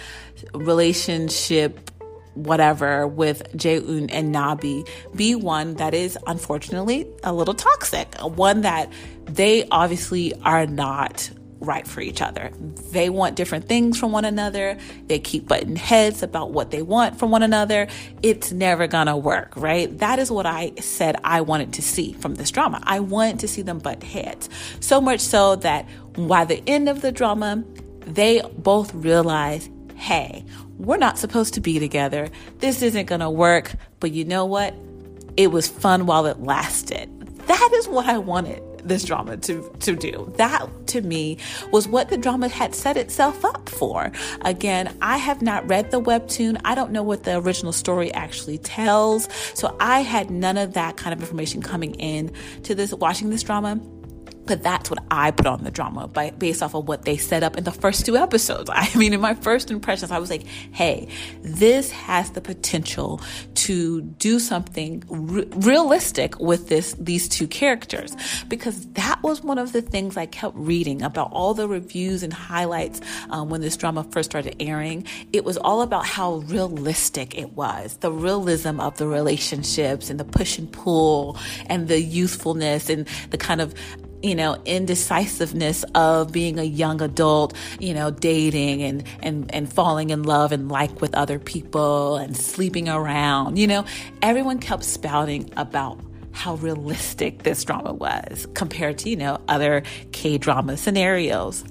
relationship 0.54 1.90
whatever 2.34 3.06
with 3.06 3.42
Jae-un 3.56 4.08
and 4.10 4.34
Nabi 4.34 4.88
be 5.14 5.34
one 5.34 5.74
that 5.74 5.94
is 5.94 6.16
unfortunately 6.26 7.06
a 7.24 7.32
little 7.32 7.54
toxic, 7.54 8.14
one 8.20 8.62
that 8.62 8.90
they 9.24 9.66
obviously 9.70 10.32
are 10.42 10.66
not 10.66 11.30
right 11.60 11.86
for 11.86 12.00
each 12.00 12.22
other. 12.22 12.50
They 12.92 13.10
want 13.10 13.36
different 13.36 13.68
things 13.68 13.98
from 13.98 14.12
one 14.12 14.24
another. 14.24 14.78
They 15.06 15.18
keep 15.18 15.46
butting 15.46 15.76
heads 15.76 16.22
about 16.22 16.50
what 16.50 16.70
they 16.70 16.82
want 16.82 17.18
from 17.18 17.30
one 17.30 17.42
another. 17.42 17.86
It's 18.22 18.50
never 18.50 18.86
gonna 18.86 19.16
work, 19.16 19.54
right? 19.56 19.96
That 19.98 20.18
is 20.18 20.30
what 20.30 20.46
I 20.46 20.72
said 20.80 21.16
I 21.22 21.42
wanted 21.42 21.74
to 21.74 21.82
see 21.82 22.12
from 22.14 22.34
this 22.34 22.50
drama. 22.50 22.80
I 22.82 23.00
wanted 23.00 23.40
to 23.40 23.48
see 23.48 23.62
them 23.62 23.78
butt 23.78 24.02
heads. 24.02 24.48
So 24.80 25.00
much 25.00 25.20
so 25.20 25.56
that 25.56 25.86
by 26.14 26.44
the 26.44 26.62
end 26.66 26.88
of 26.88 27.02
the 27.02 27.12
drama, 27.12 27.62
they 28.00 28.42
both 28.58 28.92
realize, 28.94 29.68
hey, 29.94 30.44
we're 30.78 30.96
not 30.96 31.18
supposed 31.18 31.54
to 31.54 31.60
be 31.60 31.78
together. 31.78 32.28
This 32.58 32.82
isn't 32.82 33.06
gonna 33.06 33.30
work. 33.30 33.72
But 34.00 34.12
you 34.12 34.24
know 34.24 34.46
what? 34.46 34.74
It 35.36 35.48
was 35.52 35.68
fun 35.68 36.06
while 36.06 36.26
it 36.26 36.40
lasted. 36.40 37.08
That 37.46 37.70
is 37.74 37.86
what 37.88 38.06
I 38.06 38.18
wanted 38.18 38.62
this 38.84 39.04
drama 39.04 39.36
to 39.38 39.70
to 39.80 39.96
do. 39.96 40.32
That 40.36 40.66
to 40.88 41.02
me 41.02 41.38
was 41.70 41.88
what 41.88 42.08
the 42.08 42.16
drama 42.16 42.48
had 42.48 42.74
set 42.74 42.96
itself 42.96 43.44
up 43.44 43.68
for. 43.68 44.12
Again, 44.42 44.96
I 45.00 45.16
have 45.18 45.42
not 45.42 45.68
read 45.68 45.90
the 45.90 46.00
webtoon. 46.00 46.60
I 46.64 46.74
don't 46.74 46.92
know 46.92 47.02
what 47.02 47.24
the 47.24 47.36
original 47.38 47.72
story 47.72 48.12
actually 48.12 48.58
tells. 48.58 49.28
So 49.54 49.76
I 49.80 50.00
had 50.00 50.30
none 50.30 50.56
of 50.56 50.74
that 50.74 50.96
kind 50.96 51.12
of 51.12 51.20
information 51.20 51.62
coming 51.62 51.94
in 51.94 52.32
to 52.64 52.74
this 52.74 52.92
watching 52.92 53.30
this 53.30 53.42
drama. 53.42 53.80
But 54.50 54.64
that's 54.64 54.90
what 54.90 54.98
I 55.12 55.30
put 55.30 55.46
on 55.46 55.62
the 55.62 55.70
drama 55.70 56.08
by, 56.08 56.30
based 56.30 56.60
off 56.60 56.74
of 56.74 56.88
what 56.88 57.04
they 57.04 57.16
set 57.16 57.44
up 57.44 57.56
in 57.56 57.62
the 57.62 57.70
first 57.70 58.04
two 58.04 58.16
episodes. 58.16 58.68
I 58.74 58.92
mean, 58.96 59.12
in 59.12 59.20
my 59.20 59.34
first 59.34 59.70
impressions, 59.70 60.10
I 60.10 60.18
was 60.18 60.28
like, 60.28 60.44
hey, 60.72 61.06
this 61.40 61.92
has 61.92 62.32
the 62.32 62.40
potential 62.40 63.20
to 63.54 64.00
do 64.00 64.40
something 64.40 65.04
re- 65.08 65.46
realistic 65.54 66.40
with 66.40 66.68
this, 66.68 66.96
these 66.98 67.28
two 67.28 67.46
characters. 67.46 68.16
Because 68.48 68.86
that 68.94 69.22
was 69.22 69.40
one 69.40 69.56
of 69.56 69.70
the 69.70 69.82
things 69.82 70.16
I 70.16 70.26
kept 70.26 70.56
reading 70.56 71.00
about 71.00 71.30
all 71.30 71.54
the 71.54 71.68
reviews 71.68 72.24
and 72.24 72.32
highlights 72.32 73.00
um, 73.30 73.50
when 73.50 73.60
this 73.60 73.76
drama 73.76 74.02
first 74.02 74.32
started 74.32 74.56
airing. 74.58 75.06
It 75.32 75.44
was 75.44 75.58
all 75.58 75.80
about 75.80 76.06
how 76.06 76.38
realistic 76.48 77.38
it 77.38 77.52
was, 77.52 77.98
the 77.98 78.10
realism 78.10 78.80
of 78.80 78.96
the 78.98 79.06
relationships 79.06 80.10
and 80.10 80.18
the 80.18 80.24
push 80.24 80.58
and 80.58 80.72
pull 80.72 81.38
and 81.66 81.86
the 81.86 82.00
youthfulness 82.00 82.90
and 82.90 83.06
the 83.30 83.38
kind 83.38 83.60
of 83.60 83.76
you 84.22 84.34
know, 84.34 84.60
indecisiveness 84.64 85.84
of 85.94 86.32
being 86.32 86.58
a 86.58 86.64
young 86.64 87.00
adult, 87.00 87.54
you 87.78 87.94
know, 87.94 88.10
dating 88.10 88.82
and, 88.82 89.04
and, 89.22 89.54
and 89.54 89.72
falling 89.72 90.10
in 90.10 90.22
love 90.22 90.52
and 90.52 90.68
like 90.68 91.00
with 91.00 91.14
other 91.14 91.38
people 91.38 92.16
and 92.16 92.36
sleeping 92.36 92.88
around. 92.88 93.58
You 93.58 93.66
know, 93.66 93.84
everyone 94.22 94.58
kept 94.58 94.84
spouting 94.84 95.50
about 95.56 96.00
how 96.32 96.54
realistic 96.56 97.42
this 97.42 97.64
drama 97.64 97.92
was 97.92 98.46
compared 98.54 98.98
to, 98.98 99.10
you 99.10 99.16
know, 99.16 99.40
other 99.48 99.82
K 100.12 100.38
drama 100.38 100.76
scenarios. 100.76 101.64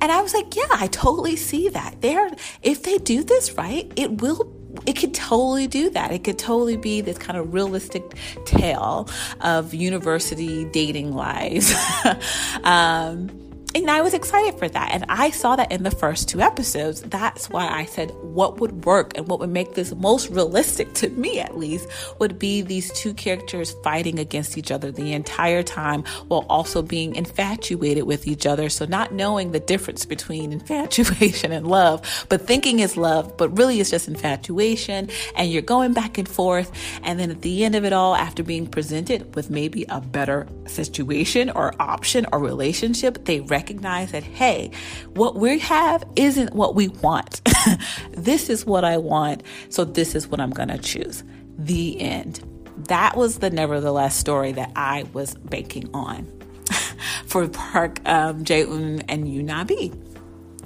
And 0.00 0.12
I 0.12 0.22
was 0.22 0.34
like, 0.34 0.54
yeah, 0.54 0.66
I 0.72 0.86
totally 0.88 1.36
see 1.36 1.68
that. 1.70 2.00
There, 2.00 2.30
if 2.62 2.82
they 2.82 2.98
do 2.98 3.24
this 3.24 3.52
right, 3.54 3.90
it 3.96 4.20
will 4.20 4.44
it 4.86 4.94
could 4.94 5.14
totally 5.14 5.66
do 5.66 5.90
that. 5.90 6.12
It 6.12 6.24
could 6.24 6.38
totally 6.38 6.76
be 6.76 7.00
this 7.00 7.18
kind 7.18 7.38
of 7.38 7.52
realistic 7.52 8.02
tale 8.44 9.08
of 9.40 9.74
university 9.74 10.64
dating 10.66 11.12
lives. 11.12 11.74
um, 12.64 13.43
and 13.74 13.90
I 13.90 14.02
was 14.02 14.14
excited 14.14 14.56
for 14.56 14.68
that. 14.68 14.92
And 14.92 15.04
I 15.08 15.30
saw 15.30 15.56
that 15.56 15.72
in 15.72 15.82
the 15.82 15.90
first 15.90 16.28
two 16.28 16.40
episodes. 16.40 17.02
That's 17.02 17.50
why 17.50 17.66
I 17.66 17.86
said 17.86 18.12
what 18.20 18.60
would 18.60 18.84
work 18.84 19.16
and 19.16 19.26
what 19.26 19.40
would 19.40 19.50
make 19.50 19.74
this 19.74 19.92
most 19.96 20.30
realistic 20.30 20.92
to 20.94 21.08
me, 21.10 21.40
at 21.40 21.58
least, 21.58 21.88
would 22.20 22.38
be 22.38 22.62
these 22.62 22.92
two 22.92 23.12
characters 23.14 23.74
fighting 23.82 24.20
against 24.20 24.56
each 24.56 24.70
other 24.70 24.92
the 24.92 25.12
entire 25.12 25.64
time 25.64 26.04
while 26.28 26.46
also 26.48 26.82
being 26.82 27.16
infatuated 27.16 28.04
with 28.04 28.28
each 28.28 28.46
other. 28.46 28.68
So, 28.68 28.84
not 28.84 29.12
knowing 29.12 29.50
the 29.50 29.60
difference 29.60 30.06
between 30.06 30.52
infatuation 30.60 31.50
and 31.50 31.66
love, 31.66 32.26
but 32.28 32.46
thinking 32.46 32.78
it's 32.78 32.96
love, 32.96 33.36
but 33.36 33.58
really 33.58 33.80
it's 33.80 33.90
just 33.90 34.06
infatuation. 34.06 35.10
And 35.34 35.50
you're 35.50 35.62
going 35.62 35.94
back 35.94 36.16
and 36.16 36.28
forth. 36.28 36.70
And 37.02 37.18
then 37.18 37.30
at 37.32 37.42
the 37.42 37.64
end 37.64 37.74
of 37.74 37.84
it 37.84 37.92
all, 37.92 38.14
after 38.14 38.44
being 38.44 38.68
presented 38.68 39.34
with 39.34 39.50
maybe 39.50 39.84
a 39.88 40.00
better 40.00 40.46
situation 40.66 41.50
or 41.50 41.74
option 41.80 42.24
or 42.30 42.38
relationship, 42.38 43.24
they 43.24 43.40
recognize 43.40 43.63
recognize 43.64 44.12
that, 44.12 44.22
hey, 44.22 44.70
what 45.14 45.36
we 45.36 45.58
have 45.58 46.04
isn't 46.16 46.52
what 46.54 46.74
we 46.74 46.88
want. 46.88 47.40
this 48.10 48.50
is 48.50 48.66
what 48.66 48.84
I 48.84 48.98
want. 48.98 49.42
So 49.70 49.86
this 49.86 50.14
is 50.14 50.28
what 50.28 50.38
I'm 50.38 50.50
going 50.50 50.68
to 50.68 50.76
choose. 50.76 51.24
The 51.56 51.98
end. 51.98 52.42
That 52.88 53.16
was 53.16 53.38
the 53.38 53.48
nevertheless 53.48 54.16
story 54.16 54.52
that 54.52 54.70
I 54.76 55.04
was 55.14 55.34
banking 55.36 55.88
on 55.94 56.30
for 57.26 57.48
Park 57.48 58.06
um, 58.06 58.44
Jae-un 58.44 59.02
and 59.08 59.26
Yoon 59.26 59.44
Na-bi. 59.44 59.92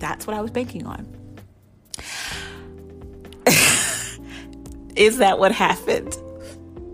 That's 0.00 0.26
what 0.26 0.34
I 0.36 0.40
was 0.40 0.50
banking 0.50 0.84
on. 0.84 1.06
is 4.96 5.18
that 5.18 5.38
what 5.38 5.52
happened? 5.52 6.16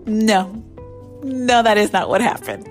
No. 0.05 0.63
No, 1.25 1.63
that 1.63 1.75
is 1.79 1.91
not 1.91 2.07
what 2.07 2.21
happened. 2.21 2.69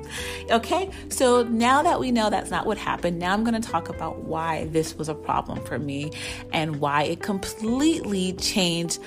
Okay, 0.48 0.88
so 1.08 1.42
now 1.42 1.82
that 1.82 1.98
we 1.98 2.12
know 2.12 2.30
that's 2.30 2.52
not 2.52 2.66
what 2.66 2.78
happened, 2.78 3.18
now 3.18 3.32
I'm 3.32 3.42
going 3.42 3.60
to 3.60 3.68
talk 3.68 3.88
about 3.88 4.20
why 4.20 4.66
this 4.66 4.94
was 4.94 5.08
a 5.08 5.14
problem 5.14 5.60
for 5.64 5.76
me 5.76 6.12
and 6.52 6.76
why 6.76 7.02
it 7.02 7.20
completely 7.20 8.32
changed 8.34 9.00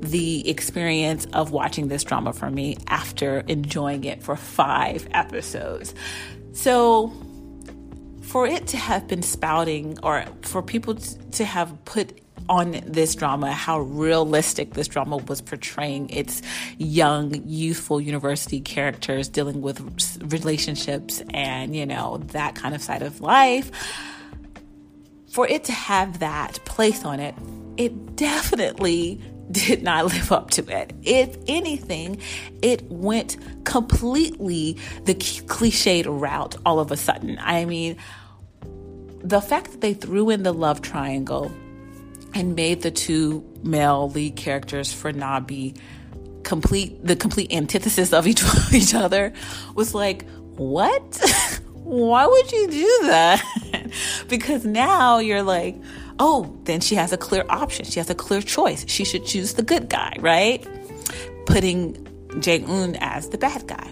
the 0.00 0.48
experience 0.48 1.26
of 1.34 1.50
watching 1.50 1.88
this 1.88 2.02
drama 2.02 2.32
for 2.32 2.50
me 2.50 2.78
after 2.86 3.40
enjoying 3.40 4.04
it 4.04 4.22
for 4.22 4.36
five 4.36 5.06
episodes. 5.10 5.94
So, 6.52 7.12
for 8.22 8.46
it 8.46 8.66
to 8.68 8.78
have 8.78 9.06
been 9.06 9.22
spouting, 9.22 9.98
or 10.02 10.24
for 10.40 10.62
people 10.62 10.94
to 10.94 11.44
have 11.44 11.84
put 11.84 12.18
on 12.48 12.80
this 12.86 13.14
drama, 13.14 13.52
how 13.52 13.80
realistic 13.80 14.74
this 14.74 14.88
drama 14.88 15.16
was 15.16 15.40
portraying 15.40 16.10
its 16.10 16.42
young, 16.78 17.34
youthful 17.46 18.00
university 18.00 18.60
characters 18.60 19.28
dealing 19.28 19.62
with 19.62 19.80
relationships 20.32 21.22
and, 21.32 21.74
you 21.74 21.86
know, 21.86 22.18
that 22.28 22.54
kind 22.54 22.74
of 22.74 22.82
side 22.82 23.02
of 23.02 23.20
life. 23.20 23.70
For 25.30 25.48
it 25.48 25.64
to 25.64 25.72
have 25.72 26.20
that 26.20 26.64
place 26.64 27.04
on 27.04 27.18
it, 27.18 27.34
it 27.76 28.16
definitely 28.16 29.20
did 29.50 29.82
not 29.82 30.04
live 30.12 30.32
up 30.32 30.50
to 30.50 30.68
it. 30.68 30.92
If 31.02 31.36
anything, 31.48 32.20
it 32.62 32.82
went 32.90 33.36
completely 33.64 34.76
the 35.04 35.14
cliched 35.14 36.06
route 36.06 36.56
all 36.64 36.78
of 36.78 36.90
a 36.90 36.96
sudden. 36.96 37.38
I 37.40 37.64
mean, 37.64 37.96
the 39.22 39.40
fact 39.40 39.72
that 39.72 39.80
they 39.80 39.94
threw 39.94 40.28
in 40.30 40.42
the 40.42 40.52
love 40.52 40.82
triangle 40.82 41.50
and 42.34 42.56
made 42.56 42.82
the 42.82 42.90
two 42.90 43.44
male 43.62 44.10
lead 44.10 44.36
characters 44.36 44.92
for 44.92 45.12
Nabi 45.12 45.76
complete 46.42 47.04
the 47.04 47.16
complete 47.16 47.52
antithesis 47.52 48.12
of 48.12 48.26
each 48.26 48.42
each 48.72 48.94
other 48.94 49.32
was 49.74 49.94
like 49.94 50.28
what? 50.56 51.02
Why 51.72 52.26
would 52.26 52.52
you 52.52 52.68
do 52.68 52.98
that? 53.02 53.42
Because 54.28 54.64
now 54.64 55.18
you're 55.18 55.42
like 55.42 55.76
oh 56.18 56.58
then 56.64 56.80
she 56.80 56.96
has 56.96 57.12
a 57.12 57.16
clear 57.16 57.44
option. 57.48 57.84
She 57.84 58.00
has 58.00 58.10
a 58.10 58.14
clear 58.14 58.42
choice. 58.42 58.84
She 58.88 59.04
should 59.04 59.24
choose 59.24 59.54
the 59.54 59.62
good 59.62 59.88
guy 59.88 60.16
right? 60.18 60.66
Putting 61.46 61.94
Jae-un 62.40 62.96
as 62.96 63.28
the 63.28 63.38
bad 63.38 63.66
guy. 63.66 63.88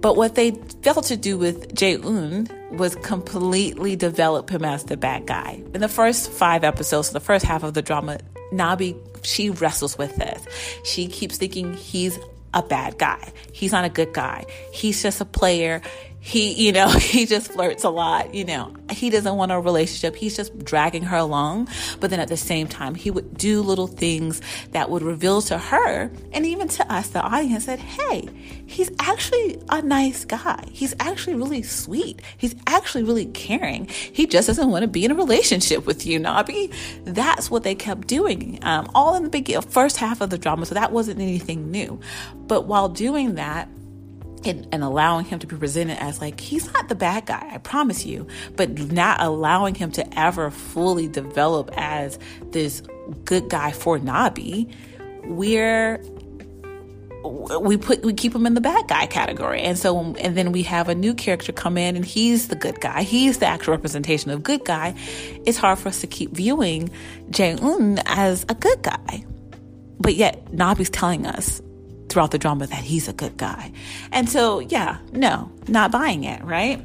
But 0.00 0.16
what 0.16 0.34
they 0.34 0.52
failed 0.82 1.04
to 1.04 1.16
do 1.16 1.38
with 1.38 1.74
Jae-un 1.74 2.48
was 2.70 2.96
completely 2.96 3.96
develop 3.96 4.50
him 4.50 4.64
as 4.64 4.84
the 4.84 4.96
bad 4.96 5.26
guy. 5.26 5.62
In 5.74 5.80
the 5.80 5.88
first 5.88 6.30
five 6.30 6.64
episodes, 6.64 7.10
the 7.10 7.20
first 7.20 7.44
half 7.44 7.62
of 7.62 7.74
the 7.74 7.82
drama, 7.82 8.18
Nabi, 8.52 8.96
she 9.24 9.50
wrestles 9.50 9.96
with 9.98 10.14
this. 10.16 10.46
She 10.84 11.08
keeps 11.08 11.38
thinking 11.38 11.74
he's 11.74 12.18
a 12.54 12.62
bad 12.62 12.98
guy. 12.98 13.32
He's 13.52 13.72
not 13.72 13.84
a 13.84 13.88
good 13.88 14.12
guy. 14.12 14.46
He's 14.72 15.02
just 15.02 15.20
a 15.20 15.24
player. 15.24 15.82
He, 16.20 16.52
you 16.52 16.72
know, 16.72 16.88
he 16.98 17.26
just 17.26 17.52
flirts 17.52 17.84
a 17.84 17.90
lot. 17.90 18.34
You 18.34 18.44
know, 18.44 18.74
he 18.90 19.10
doesn't 19.10 19.36
want 19.36 19.52
a 19.52 19.60
relationship. 19.60 20.16
He's 20.16 20.36
just 20.36 20.56
dragging 20.64 21.04
her 21.04 21.16
along. 21.16 21.68
But 22.00 22.10
then 22.10 22.20
at 22.20 22.28
the 22.28 22.36
same 22.36 22.68
time, 22.68 22.94
he 22.94 23.10
would 23.10 23.36
do 23.36 23.62
little 23.62 23.86
things 23.86 24.40
that 24.72 24.90
would 24.90 25.02
reveal 25.02 25.42
to 25.42 25.58
her 25.58 26.10
and 26.32 26.46
even 26.46 26.68
to 26.68 26.92
us, 26.92 27.08
the 27.08 27.20
audience, 27.20 27.66
that, 27.66 27.78
hey, 27.78 28.28
he's 28.66 28.90
actually 28.98 29.60
a 29.68 29.82
nice 29.82 30.24
guy. 30.24 30.64
He's 30.70 30.94
actually 31.00 31.36
really 31.36 31.62
sweet. 31.62 32.20
He's 32.36 32.54
actually 32.66 33.04
really 33.04 33.26
caring. 33.26 33.86
He 33.88 34.26
just 34.26 34.46
doesn't 34.46 34.70
want 34.70 34.82
to 34.82 34.88
be 34.88 35.04
in 35.04 35.10
a 35.10 35.14
relationship 35.14 35.86
with 35.86 36.06
you, 36.06 36.20
Nabi. 36.20 36.72
That's 37.04 37.50
what 37.50 37.62
they 37.62 37.74
kept 37.74 38.06
doing, 38.06 38.58
um, 38.62 38.90
all 38.94 39.14
in 39.14 39.24
the 39.24 39.30
beginning, 39.30 39.62
first 39.62 39.96
half 39.96 40.20
of 40.20 40.30
the 40.30 40.38
drama. 40.38 40.66
So 40.66 40.74
that 40.74 40.92
wasn't 40.92 41.20
anything 41.20 41.70
new. 41.70 42.00
But 42.34 42.66
while 42.66 42.88
doing 42.88 43.36
that, 43.36 43.68
and, 44.44 44.66
and, 44.72 44.82
allowing 44.82 45.24
him 45.24 45.38
to 45.38 45.46
be 45.46 45.56
presented 45.56 46.00
as 46.02 46.20
like 46.20 46.40
he's 46.40 46.72
not 46.72 46.88
the 46.88 46.94
bad 46.94 47.26
guy 47.26 47.48
i 47.52 47.58
promise 47.58 48.06
you. 48.06 48.26
But 48.56 48.92
not 48.92 49.20
allowing 49.20 49.74
him 49.74 49.90
to 49.92 50.18
ever 50.18 50.50
fully 50.50 51.08
develop 51.08 51.70
as 51.76 52.18
this 52.50 52.82
good 53.24 53.48
guy 53.48 53.72
for 53.72 53.98
nabi 53.98 54.72
we're 55.24 56.00
we 57.24 57.76
put 57.76 58.02
we 58.02 58.12
keep 58.12 58.34
him 58.34 58.46
in 58.46 58.54
the 58.54 58.60
bad 58.60 58.88
guy 58.88 59.06
category. 59.06 59.60
And 59.60 59.78
so 59.78 60.14
and 60.14 60.36
then 60.36 60.52
we 60.52 60.62
have 60.62 60.88
a 60.88 60.94
new 60.94 61.14
character 61.14 61.52
come 61.52 61.76
in 61.76 61.96
and 61.96 62.04
he's 62.04 62.48
the 62.48 62.56
good 62.56 62.80
guy. 62.80 63.02
He's 63.02 63.38
the 63.38 63.46
actual 63.46 63.72
representation 63.72 64.30
of 64.30 64.42
good 64.42 64.64
guy. 64.64 64.94
It's 65.44 65.58
hard 65.58 65.78
for 65.78 65.88
us 65.88 66.00
to 66.00 66.06
keep 66.06 66.30
viewing 66.32 66.90
jae-un 67.30 68.00
as 68.06 68.44
a 68.48 68.54
good 68.54 68.82
guy. 68.82 69.24
But 69.98 70.14
yet 70.14 70.46
nabi's 70.52 70.90
telling 70.90 71.26
us 71.26 71.60
throughout 72.08 72.30
the 72.30 72.38
drama 72.38 72.66
that 72.66 72.84
he's 72.84 73.08
a 73.08 73.12
good 73.12 73.36
guy. 73.36 73.72
And 74.12 74.28
so, 74.28 74.60
yeah, 74.60 74.98
no, 75.12 75.50
not 75.68 75.90
buying 75.92 76.24
it, 76.24 76.42
right? 76.42 76.84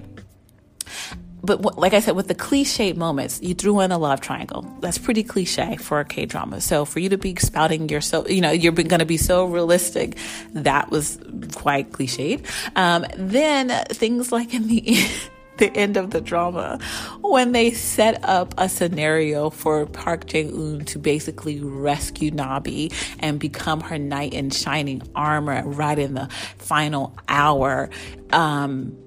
But 1.46 1.78
like 1.78 1.94
I 1.94 2.00
said, 2.00 2.16
with 2.16 2.30
the 2.30 2.36
cliche 2.36 2.94
moments, 2.94 3.42
you 3.42 3.54
threw 3.54 3.82
in 3.82 3.92
a 3.92 3.98
love 3.98 4.22
triangle. 4.22 4.62
That's 4.80 4.98
pretty 4.98 5.24
cliche 5.24 5.76
for 5.76 6.00
a 6.00 6.06
K 6.06 6.26
drama. 6.26 6.62
So 6.62 6.86
for 6.86 7.00
you 7.00 7.10
to 7.10 7.18
be 7.18 7.36
spouting 7.38 7.90
your 7.90 8.00
so, 8.00 8.26
you 8.28 8.40
know, 8.40 8.52
you're 8.52 8.72
going 8.72 9.00
to 9.00 9.06
be 9.06 9.18
so 9.18 9.44
realistic, 9.46 10.18
that 10.54 10.90
was 10.90 11.20
quite 11.54 11.92
cliched. 11.92 12.46
Um, 12.78 13.06
then 13.18 13.86
things 13.88 14.32
like 14.32 14.54
in 14.54 14.68
the 14.68 15.06
the 15.64 15.78
end 15.78 15.96
of 15.96 16.10
the 16.10 16.20
drama 16.20 16.78
when 17.22 17.54
they 17.54 17.72
set 17.72 18.22
up 18.26 18.54
a 18.58 18.68
scenario 18.68 19.50
for 19.50 19.86
Park 19.86 20.26
Jae-un 20.26 20.84
to 20.86 21.00
basically 21.00 21.62
rescue 21.62 22.32
Nabi 22.32 22.94
and 23.20 23.40
become 23.40 23.80
her 23.80 23.98
knight 23.98 24.34
in 24.34 24.50
shining 24.50 25.02
armor 25.16 25.64
right 25.66 25.98
in 25.98 26.16
the 26.16 26.28
final 26.58 27.16
hour. 27.30 27.90
Um, 28.32 28.98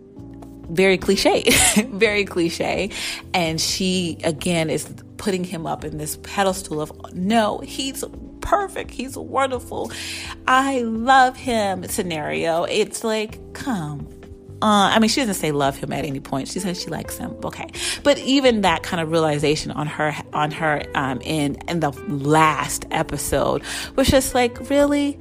very 0.70 0.96
cliche, 0.96 1.44
very 1.88 2.24
cliche. 2.24 2.90
And 3.34 3.60
she, 3.60 4.16
again, 4.24 4.70
is 4.70 4.88
putting 5.18 5.44
him 5.44 5.66
up 5.66 5.84
in 5.84 5.98
this 5.98 6.16
pedestal 6.22 6.80
of, 6.80 6.90
no, 7.12 7.58
he's 7.58 8.02
perfect. 8.40 8.92
He's 8.92 9.16
wonderful. 9.16 9.92
I 10.48 10.80
love 10.80 11.36
him 11.36 11.84
scenario. 11.84 12.64
It's 12.64 13.04
like, 13.04 13.52
come 13.52 14.15
uh, 14.62 14.90
I 14.94 14.98
mean, 15.00 15.10
she 15.10 15.20
doesn't 15.20 15.34
say 15.34 15.52
love 15.52 15.76
him 15.76 15.92
at 15.92 16.06
any 16.06 16.20
point. 16.20 16.48
She 16.48 16.60
says 16.60 16.80
she 16.80 16.88
likes 16.88 17.18
him. 17.18 17.36
Okay, 17.44 17.68
but 18.02 18.16
even 18.18 18.62
that 18.62 18.82
kind 18.82 19.02
of 19.02 19.10
realization 19.10 19.70
on 19.70 19.86
her 19.86 20.14
on 20.32 20.50
her 20.52 20.82
um, 20.94 21.20
in 21.20 21.56
in 21.68 21.80
the 21.80 21.90
last 22.08 22.86
episode 22.90 23.62
was 23.96 24.08
just 24.08 24.34
like, 24.34 24.70
really, 24.70 25.18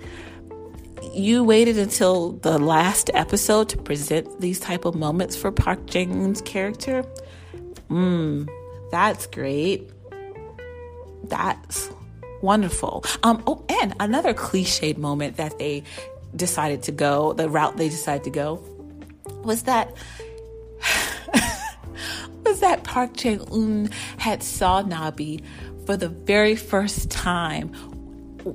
you 1.12 1.44
waited 1.44 1.78
until 1.78 2.32
the 2.32 2.58
last 2.58 3.12
episode 3.14 3.68
to 3.70 3.78
present 3.78 4.40
these 4.40 4.58
type 4.58 4.86
of 4.86 4.96
moments 4.96 5.36
for 5.36 5.52
Park 5.52 5.86
Jae-un's 5.88 6.42
character. 6.42 7.02
Hmm, 7.90 8.46
that's 8.90 9.28
great. 9.28 9.92
That's 11.26 11.90
wonderful. 12.42 13.04
Um, 13.24 13.44
oh, 13.48 13.66
and 13.82 13.96
another 14.00 14.34
cliched 14.34 14.98
moment 14.98 15.36
that 15.36 15.60
they 15.60 15.84
decided 16.38 16.84
to 16.84 16.94
go, 16.94 17.34
the 17.34 17.50
route 17.50 17.76
they 17.76 17.90
decided 17.90 18.24
to 18.24 18.30
go 18.30 18.64
was 19.44 19.64
that 19.64 19.96
was 22.46 22.60
that 22.60 22.84
Park 22.84 23.14
Jae-un 23.14 23.90
had 24.18 24.44
saw 24.44 24.84
Nabi 24.84 25.44
for 25.86 25.98
the 25.98 26.10
very 26.10 26.56
first 26.56 27.10
time 27.10 27.74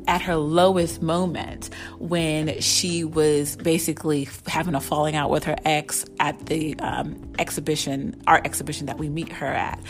at 0.07 0.23
her 0.23 0.37
lowest 0.37 1.03
moment 1.03 1.71
when 1.99 2.61
she 2.61 3.03
was 3.05 3.57
basically 3.57 4.29
having 4.47 4.75
a 4.75 4.81
falling 4.81 5.17
out 5.17 5.31
with 5.31 5.45
her 5.45 5.57
ex 5.65 6.05
at 6.21 6.47
the 6.47 6.79
um, 6.79 7.33
exhibition, 7.39 8.21
art 8.27 8.47
exhibition 8.47 8.87
that 8.87 8.99
we 8.99 9.09
meet 9.09 9.33
her 9.33 9.47
at 9.47 9.81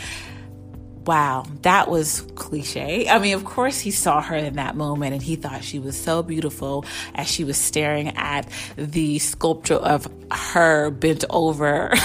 wow, 1.05 1.45
that 1.63 1.89
was 1.89 2.21
cliche. 2.35 3.07
I 3.09 3.19
mean, 3.19 3.33
of 3.35 3.45
course, 3.45 3.79
he 3.79 3.91
saw 3.91 4.21
her 4.21 4.35
in 4.35 4.55
that 4.55 4.75
moment 4.75 5.13
and 5.13 5.21
he 5.21 5.35
thought 5.35 5.63
she 5.63 5.79
was 5.79 5.97
so 5.99 6.21
beautiful 6.23 6.85
as 7.15 7.27
she 7.27 7.43
was 7.43 7.57
staring 7.57 8.09
at 8.17 8.47
the 8.75 9.19
sculpture 9.19 9.75
of 9.75 10.07
her 10.31 10.89
bent 10.91 11.25
over. 11.29 11.91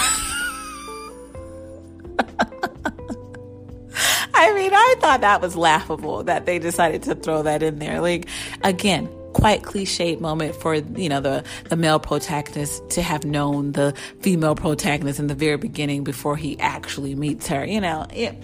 I 4.39 4.53
mean, 4.53 4.73
I 4.73 4.95
thought 5.01 5.23
that 5.23 5.41
was 5.41 5.57
laughable 5.57 6.23
that 6.25 6.45
they 6.47 6.59
decided 6.59 7.03
to 7.05 7.15
throw 7.15 7.43
that 7.43 7.63
in 7.63 7.79
there. 7.79 8.01
Like, 8.01 8.27
again, 8.63 9.09
quite 9.37 9.63
cliched 9.63 10.19
moment 10.19 10.57
for 10.57 10.75
you 10.75 11.11
know 11.11 11.21
the 11.21 11.45
the 11.69 11.77
male 11.77 11.99
protagonist 11.99 12.89
to 12.89 13.03
have 13.03 13.23
known 13.27 13.73
the 13.73 13.93
female 14.21 14.55
protagonist 14.55 15.21
in 15.21 15.27
the 15.27 15.35
very 15.35 15.59
beginning 15.59 16.05
before 16.05 16.37
he 16.37 16.59
actually 16.59 17.15
meets 17.15 17.47
her. 17.47 17.63
You 17.65 17.83
know, 17.83 18.07
it, 18.15 18.35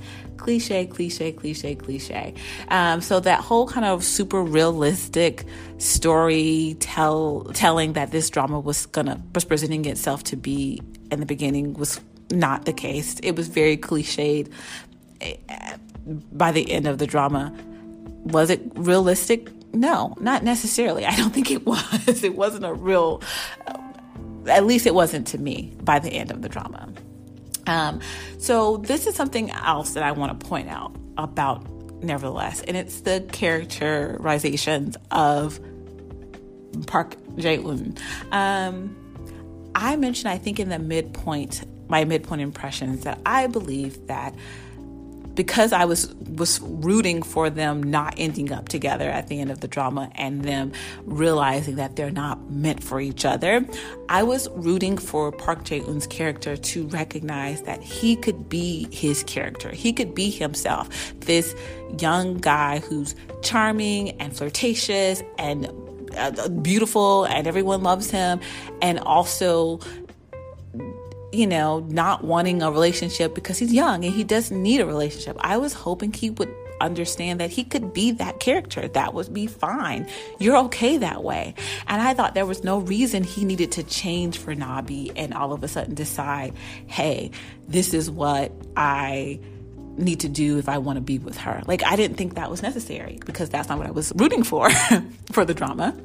cliche, 0.43 0.87
cliche, 0.87 1.31
cliche, 1.31 1.75
cliche. 1.77 2.35
Um, 2.69 3.01
so 3.01 3.21
that 3.21 3.41
whole 3.41 3.69
kind 3.69 3.87
of 3.87 4.03
super 4.03 4.43
realistic 4.43 5.45
story 5.79 6.77
tell 6.81 7.45
telling 7.55 7.93
that 7.93 8.11
this 8.11 8.29
drama 8.29 8.59
was 8.59 8.87
gonna 8.87 9.23
was 9.35 9.45
presenting 9.45 9.85
itself 9.85 10.25
to 10.25 10.37
be 10.37 10.83
in 11.13 11.21
the 11.21 11.27
beginning 11.27 11.75
was 11.75 12.01
not 12.33 12.65
the 12.65 12.73
case. 12.73 13.21
It 13.23 13.37
was 13.37 13.47
very 13.47 13.77
cliched. 13.77 14.51
Eh, 15.21 15.37
by 16.33 16.51
the 16.51 16.73
end 16.73 16.89
of 16.89 16.99
the 16.99 17.07
drama, 17.07 17.55
was 18.25 18.51
it 18.51 18.61
realistic? 18.75 19.49
No, 19.73 20.17
not 20.19 20.43
necessarily. 20.43 21.07
I 21.07 21.15
don't 21.15 21.33
think 21.33 21.53
it 21.53 21.65
was. 21.73 22.25
It 22.25 22.35
wasn't 22.35 22.65
a 22.65 22.75
real. 22.75 23.23
At 24.49 24.67
least 24.67 24.87
it 24.87 24.95
wasn't 24.95 25.29
to 25.29 25.39
me 25.39 25.73
by 25.83 26.01
the 26.01 26.11
end 26.11 26.33
of 26.33 26.43
the 26.43 26.49
drama. 26.49 26.93
Um, 27.67 28.01
so 28.39 28.79
this 28.79 29.07
is 29.07 29.15
something 29.15 29.51
else 29.51 29.95
that 29.95 30.03
I 30.03 30.13
want 30.13 30.39
to 30.39 30.47
point 30.47 30.69
out 30.69 30.97
about 31.17 31.67
Nevertheless, 32.03 32.63
and 32.63 32.77
it's 32.77 33.03
the 33.03 33.25
characterizations 33.31 34.97
of 35.13 35.61
Park 36.89 37.15
Jae-un. 37.37 37.97
Um, 38.33 38.97
I 39.77 39.95
mentioned, 39.95 40.29
I 40.31 40.39
think, 40.39 40.59
in 40.59 40.69
the 40.69 40.81
midpoint, 40.81 41.65
my 41.89 42.05
midpoint 42.05 42.41
impressions, 42.41 43.05
that 43.05 43.21
I 43.25 43.47
believe 43.47 44.09
that 44.09 44.35
because 45.35 45.73
I 45.73 45.85
was 45.85 46.15
was 46.15 46.61
rooting 46.61 47.23
for 47.23 47.51
them 47.51 47.83
not 47.83 48.15
ending 48.17 48.53
up 48.53 48.69
together 48.69 49.09
at 49.09 49.29
the 49.29 49.41
end 49.41 49.51
of 49.51 49.61
the 49.61 49.69
drama 49.69 50.11
and 50.15 50.43
them 50.43 50.73
realizing 51.05 51.77
that 51.77 51.97
they're 51.97 52.11
not 52.11 52.51
meant 52.51 52.83
for 52.83 53.01
each 53.01 53.25
other, 53.25 53.67
I 54.09 54.23
was 54.23 54.49
rooting 54.53 54.97
for 54.97 55.31
Park 55.31 55.65
Jae-un's 55.65 56.07
character 56.07 56.57
to 56.57 56.87
recognize 56.89 57.63
that 57.63 57.83
he 57.83 58.17
could 58.17 58.49
be 58.49 58.89
his 58.91 59.23
character. 59.25 59.71
He 59.71 59.93
could 59.93 60.15
be 60.15 60.31
himself. 60.31 60.89
This 61.21 61.55
young 61.99 62.39
guy 62.39 62.79
who's 62.81 63.15
charming 63.43 64.11
and 64.21 64.37
flirtatious 64.37 65.23
and 65.39 65.71
uh, 66.17 66.49
beautiful 66.49 67.25
and 67.25 67.47
everyone 67.47 67.83
loves 67.83 68.11
him 68.11 68.41
and 68.81 68.99
also 69.01 69.81
you 71.33 71.47
know, 71.47 71.81
not 71.89 72.25
wanting 72.25 72.63
a 72.63 72.71
relationship 72.71 73.35
because 73.35 73.59
he's 73.59 73.73
young 73.73 74.05
and 74.05 74.15
he 74.15 74.25
doesn't 74.25 74.61
need 74.61 74.81
a 74.81 74.87
relationship. 74.87 75.37
I 75.41 75.57
was 75.57 75.73
hoping 75.73 76.13
he 76.13 76.31
would 76.31 76.55
understand 76.83 77.41
that 77.41 77.51
he 77.51 77.65
could 77.65 77.95
be 77.95 78.11
that 78.11 78.41
character. 78.41 78.89
That 78.89 79.15
would 79.15 79.33
be 79.33 79.47
fine. 79.47 80.09
You're 80.39 80.59
okay 80.65 80.99
that 80.99 81.23
way. 81.23 81.55
And 81.87 82.03
I 82.03 82.13
thought 82.13 82.35
there 82.35 82.45
was 82.45 82.65
no 82.65 82.79
reason 82.79 83.23
he 83.23 83.45
needed 83.45 83.73
to 83.73 83.83
change 83.83 84.39
for 84.39 84.55
Nabi 84.55 85.13
and 85.17 85.33
all 85.33 85.53
of 85.53 85.63
a 85.63 85.69
sudden 85.69 85.95
decide, 85.95 86.55
hey, 86.87 87.31
this 87.69 87.95
is 87.95 88.11
what 88.11 88.53
I 88.77 89.41
need 89.97 90.21
to 90.21 90.29
do 90.29 90.59
if 90.59 90.69
I 90.69 90.79
want 90.79 90.97
to 90.97 91.01
be 91.01 91.19
with 91.19 91.39
her. 91.39 91.63
Like, 91.67 91.85
I 91.85 91.97
didn't 91.97 92.17
think 92.17 92.35
that 92.35 92.51
was 92.51 92.63
necessary 92.63 93.21
because 93.25 93.49
that's 93.49 93.69
not 93.69 93.79
what 93.79 93.87
I 93.87 93.93
was 93.93 94.13
rooting 94.17 94.43
for, 94.43 94.71
for 95.33 95.45
the 95.45 95.55
drama. 95.55 95.97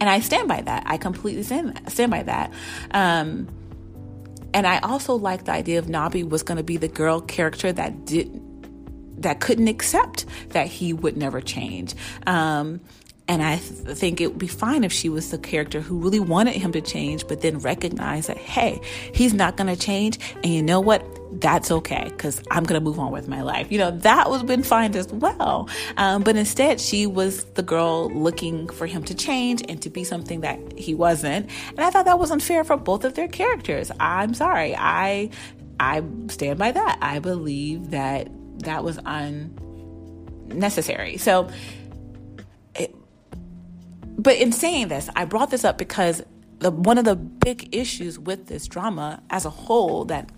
And 0.00 0.08
I 0.10 0.20
stand 0.20 0.48
by 0.48 0.60
that. 0.62 0.84
I 0.86 0.98
completely 0.98 1.42
stand, 1.42 1.80
stand 1.88 2.10
by 2.10 2.22
that. 2.24 2.52
Um, 2.90 3.48
and 4.54 4.66
I 4.66 4.78
also 4.78 5.14
liked 5.14 5.44
the 5.44 5.52
idea 5.52 5.78
of 5.78 5.86
Nabi 5.86 6.26
was 6.26 6.42
going 6.42 6.56
to 6.58 6.64
be 6.64 6.78
the 6.78 6.88
girl 6.88 7.20
character 7.20 7.72
that 7.72 8.06
didn't 8.06 8.42
that 9.20 9.40
couldn't 9.40 9.68
accept 9.68 10.24
that 10.50 10.66
he 10.66 10.92
would 10.92 11.16
never 11.16 11.40
change. 11.40 11.94
Um, 12.26 12.80
And 13.26 13.40
I 13.42 13.56
th- 13.56 13.96
think 13.96 14.20
it 14.20 14.28
would 14.28 14.38
be 14.38 14.52
fine 14.64 14.84
if 14.84 14.92
she 14.92 15.08
was 15.08 15.30
the 15.30 15.38
character 15.38 15.80
who 15.80 15.98
really 15.98 16.20
wanted 16.20 16.56
him 16.56 16.72
to 16.72 16.82
change, 16.82 17.26
but 17.26 17.40
then 17.40 17.58
recognized 17.58 18.28
that, 18.28 18.36
hey, 18.36 18.80
he's 19.14 19.32
not 19.32 19.56
going 19.56 19.74
to 19.74 19.80
change. 19.80 20.18
And 20.42 20.52
you 20.52 20.62
know 20.62 20.78
what? 20.78 21.00
That's 21.40 21.70
okay 21.70 22.04
because 22.04 22.42
I'm 22.50 22.64
going 22.64 22.80
to 22.80 22.84
move 22.84 22.98
on 22.98 23.10
with 23.10 23.28
my 23.28 23.42
life. 23.42 23.72
You 23.72 23.78
know, 23.78 23.90
that 23.90 24.30
would 24.30 24.38
have 24.38 24.46
been 24.46 24.62
fine 24.62 24.94
as 24.94 25.08
well. 25.08 25.68
Um, 25.96 26.22
but 26.22 26.36
instead, 26.36 26.80
she 26.80 27.06
was 27.06 27.44
the 27.54 27.62
girl 27.62 28.10
looking 28.10 28.68
for 28.68 28.86
him 28.86 29.02
to 29.04 29.14
change 29.14 29.62
and 29.68 29.80
to 29.82 29.90
be 29.90 30.04
something 30.04 30.42
that 30.42 30.78
he 30.78 30.94
wasn't. 30.94 31.50
And 31.70 31.80
I 31.80 31.90
thought 31.90 32.04
that 32.04 32.18
was 32.18 32.30
unfair 32.30 32.62
for 32.62 32.76
both 32.76 33.04
of 33.04 33.14
their 33.14 33.28
characters. 33.28 33.90
I'm 33.98 34.34
sorry. 34.34 34.76
I, 34.76 35.30
I 35.80 36.02
stand 36.28 36.58
by 36.58 36.72
that. 36.72 36.98
I 37.02 37.18
believe 37.18 37.90
that 37.90 38.28
that 38.60 38.84
was 38.84 39.00
unnecessary. 39.04 41.16
So, 41.16 41.50
but 44.16 44.36
in 44.36 44.52
saying 44.52 44.88
this, 44.88 45.08
I 45.16 45.24
brought 45.24 45.50
this 45.50 45.64
up 45.64 45.78
because 45.78 46.22
the, 46.60 46.70
one 46.70 46.98
of 46.98 47.04
the 47.04 47.16
big 47.16 47.74
issues 47.74 48.18
with 48.18 48.46
this 48.46 48.66
drama 48.66 49.22
as 49.30 49.44
a 49.44 49.50
whole 49.50 50.04
that 50.06 50.30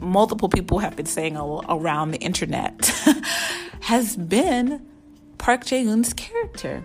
multiple 0.00 0.48
people 0.48 0.78
have 0.78 0.96
been 0.96 1.06
saying 1.06 1.36
around 1.36 2.10
the 2.10 2.18
internet 2.18 2.86
has 3.80 4.16
been 4.16 4.86
Park 5.38 5.64
Jae-un's 5.64 6.12
character. 6.12 6.84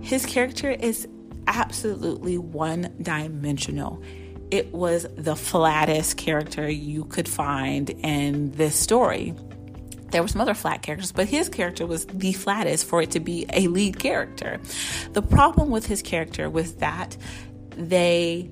His 0.00 0.24
character 0.26 0.70
is 0.70 1.06
absolutely 1.46 2.38
one-dimensional. 2.38 4.02
It 4.50 4.72
was 4.72 5.06
the 5.16 5.34
flattest 5.34 6.16
character 6.16 6.68
you 6.68 7.04
could 7.04 7.28
find 7.28 7.90
in 7.90 8.52
this 8.52 8.76
story. 8.76 9.34
There 10.10 10.22
were 10.22 10.28
some 10.28 10.42
other 10.42 10.54
flat 10.54 10.82
characters, 10.82 11.10
but 11.10 11.26
his 11.26 11.48
character 11.48 11.86
was 11.86 12.04
the 12.06 12.34
flattest 12.34 12.86
for 12.86 13.00
it 13.00 13.10
to 13.12 13.20
be 13.20 13.46
a 13.52 13.66
lead 13.68 13.98
character. 13.98 14.60
The 15.12 15.22
problem 15.22 15.70
with 15.70 15.86
his 15.86 16.02
character 16.02 16.50
was 16.50 16.74
that 16.76 17.16
they 17.70 18.50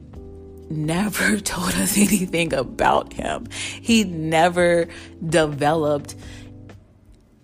never 0.71 1.39
told 1.41 1.75
us 1.75 1.97
anything 1.97 2.55
about 2.55 3.13
him. 3.13 3.47
He 3.81 4.05
never 4.05 4.89
developed 5.27 6.15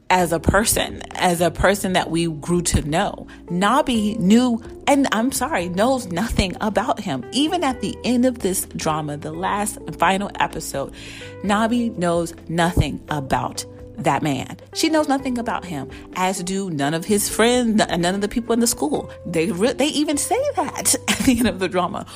as 0.08 0.32
a 0.32 0.38
person, 0.38 1.02
as 1.16 1.40
a 1.40 1.50
person 1.50 1.94
that 1.94 2.10
we 2.10 2.28
grew 2.28 2.62
to 2.62 2.82
know. 2.82 3.26
Nabi 3.46 4.16
knew, 4.18 4.62
and 4.86 5.08
I'm 5.12 5.32
sorry, 5.32 5.68
knows 5.68 6.06
nothing 6.06 6.56
about 6.60 7.00
him. 7.00 7.24
Even 7.32 7.64
at 7.64 7.80
the 7.80 7.96
end 8.04 8.24
of 8.24 8.38
this 8.38 8.66
drama, 8.76 9.16
the 9.16 9.32
last 9.32 9.76
and 9.78 9.98
final 9.98 10.30
episode, 10.38 10.94
Nabi 11.42 11.96
knows 11.96 12.34
nothing 12.48 13.02
about 13.08 13.64
that 13.98 14.22
man. 14.22 14.56
She 14.74 14.88
knows 14.88 15.08
nothing 15.08 15.38
about 15.38 15.64
him, 15.64 15.90
as 16.14 16.42
do 16.42 16.70
none 16.70 16.94
of 16.94 17.04
his 17.04 17.28
friends, 17.28 17.76
none 17.76 18.04
of 18.04 18.20
the 18.20 18.28
people 18.28 18.52
in 18.52 18.60
the 18.60 18.66
school. 18.66 19.10
They 19.24 19.50
re- 19.50 19.72
they 19.72 19.88
even 19.88 20.18
say 20.18 20.40
that 20.54 20.94
at 21.08 21.18
the 21.18 21.38
end 21.38 21.48
of 21.48 21.58
the 21.58 21.68
drama. 21.68 22.06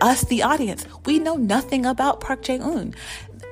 Us, 0.00 0.22
the 0.24 0.42
audience, 0.42 0.86
we 1.04 1.18
know 1.18 1.36
nothing 1.36 1.86
about 1.86 2.20
Park 2.20 2.42
Jae 2.42 2.60
Un. 2.60 2.94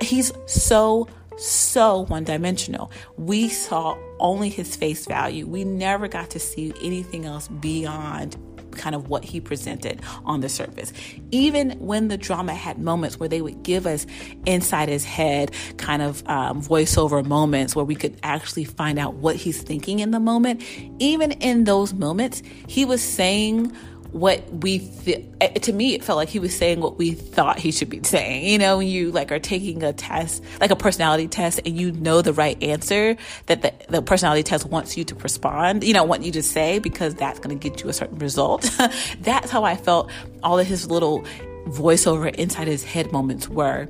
He's 0.01 0.33
so 0.47 1.09
so 1.39 2.07
one 2.07 2.25
dimensional. 2.25 2.91
We 3.19 3.49
saw 3.49 3.99
only 4.21 4.49
his 4.49 4.75
face 4.75 5.07
value. 5.07 5.47
We 5.47 5.65
never 5.65 6.09
got 6.09 6.31
to 6.31 6.39
see 6.39 6.73
anything 6.83 7.27
else 7.27 7.49
beyond 7.49 8.37
kind 8.77 8.95
of 8.95 9.09
what 9.09 9.25
he 9.25 9.41
presented 9.41 10.01
on 10.25 10.41
the 10.41 10.49
surface. 10.49 10.93
Even 11.31 11.73
when 11.73 12.09
the 12.09 12.17
drama 12.17 12.55
had 12.55 12.79
moments 12.79 13.19
where 13.19 13.29
they 13.29 13.41
would 13.41 13.63
give 13.63 13.87
us 13.87 14.07
inside 14.45 14.89
his 14.89 15.05
head 15.05 15.51
kind 15.79 16.03
of 16.03 16.27
um, 16.29 16.63
voiceover 16.63 17.25
moments 17.25 17.75
where 17.75 17.85
we 17.85 17.95
could 17.95 18.19
actually 18.23 18.65
find 18.65 18.99
out 18.99 19.15
what 19.15 19.37
he's 19.37 19.63
thinking 19.63 20.01
in 20.01 20.11
the 20.11 20.21
moment, 20.21 20.63
even 20.99 21.33
in 21.33 21.65
those 21.65 21.95
moments, 21.95 22.43
he 22.67 22.85
was 22.85 23.03
saying 23.03 23.75
what 24.13 24.43
we 24.53 24.79
th- 24.79 25.25
eh, 25.41 25.49
to 25.49 25.73
me 25.73 25.95
it 25.95 26.05
felt 26.05 26.17
like 26.17 26.29
he 26.29 26.39
was 26.39 26.57
saying 26.57 26.81
what 26.81 26.99
we 26.99 27.13
thought 27.13 27.59
he 27.59 27.71
should 27.71 27.91
be 27.91 28.03
saying. 28.03 28.45
You 28.47 28.59
know 28.59 28.79
when 28.79 28.89
you 28.89 29.11
like 29.13 29.33
are 29.33 29.39
taking 29.39 29.83
a 29.83 29.93
test 29.93 30.43
like 30.61 30.71
a 30.71 30.77
personality 30.77 31.29
test 31.29 31.61
and 31.65 31.79
you 31.79 31.93
know 31.93 32.23
the 32.23 32.33
right 32.33 32.61
answer 32.63 33.17
that 33.47 33.63
the, 33.63 33.73
the 33.89 34.03
personality 34.03 34.43
test 34.43 34.67
wants 34.67 34.97
you 34.97 35.05
to 35.05 35.15
respond 35.17 35.85
you 35.85 35.93
know 35.93 36.05
want 36.05 36.23
you 36.23 36.33
to 36.33 36.43
say 36.43 36.79
because 36.79 37.15
that's 37.15 37.39
going 37.39 37.57
to 37.57 37.69
get 37.69 37.83
you 37.83 37.89
a 37.89 37.93
certain 37.93 38.19
result. 38.19 38.71
That's 39.21 39.51
how 39.51 39.65
i 39.65 39.77
felt 39.77 40.11
all 40.43 40.59
of 40.59 40.67
his 40.67 40.91
little 40.91 41.23
voiceover 41.69 42.33
inside 42.35 42.69
his 42.69 42.85
head 42.85 43.13
moments 43.13 43.49
were. 43.49 43.89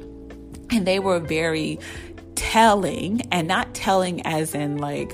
And 0.70 0.86
they 0.86 0.98
were 0.98 1.20
very 1.20 1.78
telling 2.36 3.22
and 3.32 3.48
not 3.48 3.74
telling 3.74 4.24
as 4.26 4.54
in 4.54 4.78
like 4.78 5.12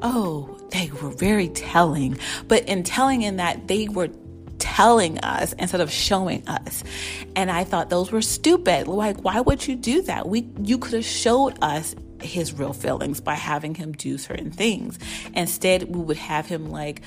oh 0.00 0.56
they 0.70 0.90
were 1.02 1.10
very 1.10 1.48
telling 1.48 2.16
but 2.46 2.62
in 2.68 2.82
telling 2.82 3.22
in 3.22 3.36
that 3.36 3.66
they 3.68 3.88
were 3.88 4.08
telling 4.58 5.18
us 5.20 5.52
instead 5.54 5.80
of 5.80 5.90
showing 5.90 6.46
us. 6.48 6.84
And 7.36 7.50
I 7.50 7.64
thought 7.64 7.90
those 7.90 8.12
were 8.12 8.22
stupid. 8.22 8.88
Like, 8.88 9.18
why 9.18 9.40
would 9.40 9.66
you 9.66 9.76
do 9.76 10.02
that? 10.02 10.28
We 10.28 10.48
you 10.62 10.78
could 10.78 10.94
have 10.94 11.04
showed 11.04 11.58
us 11.62 11.94
his 12.20 12.52
real 12.52 12.72
feelings 12.72 13.20
by 13.20 13.34
having 13.34 13.74
him 13.74 13.92
do 13.92 14.18
certain 14.18 14.50
things. 14.50 14.98
Instead, 15.34 15.94
we 15.94 16.00
would 16.00 16.16
have 16.16 16.46
him 16.46 16.70
like 16.70 17.02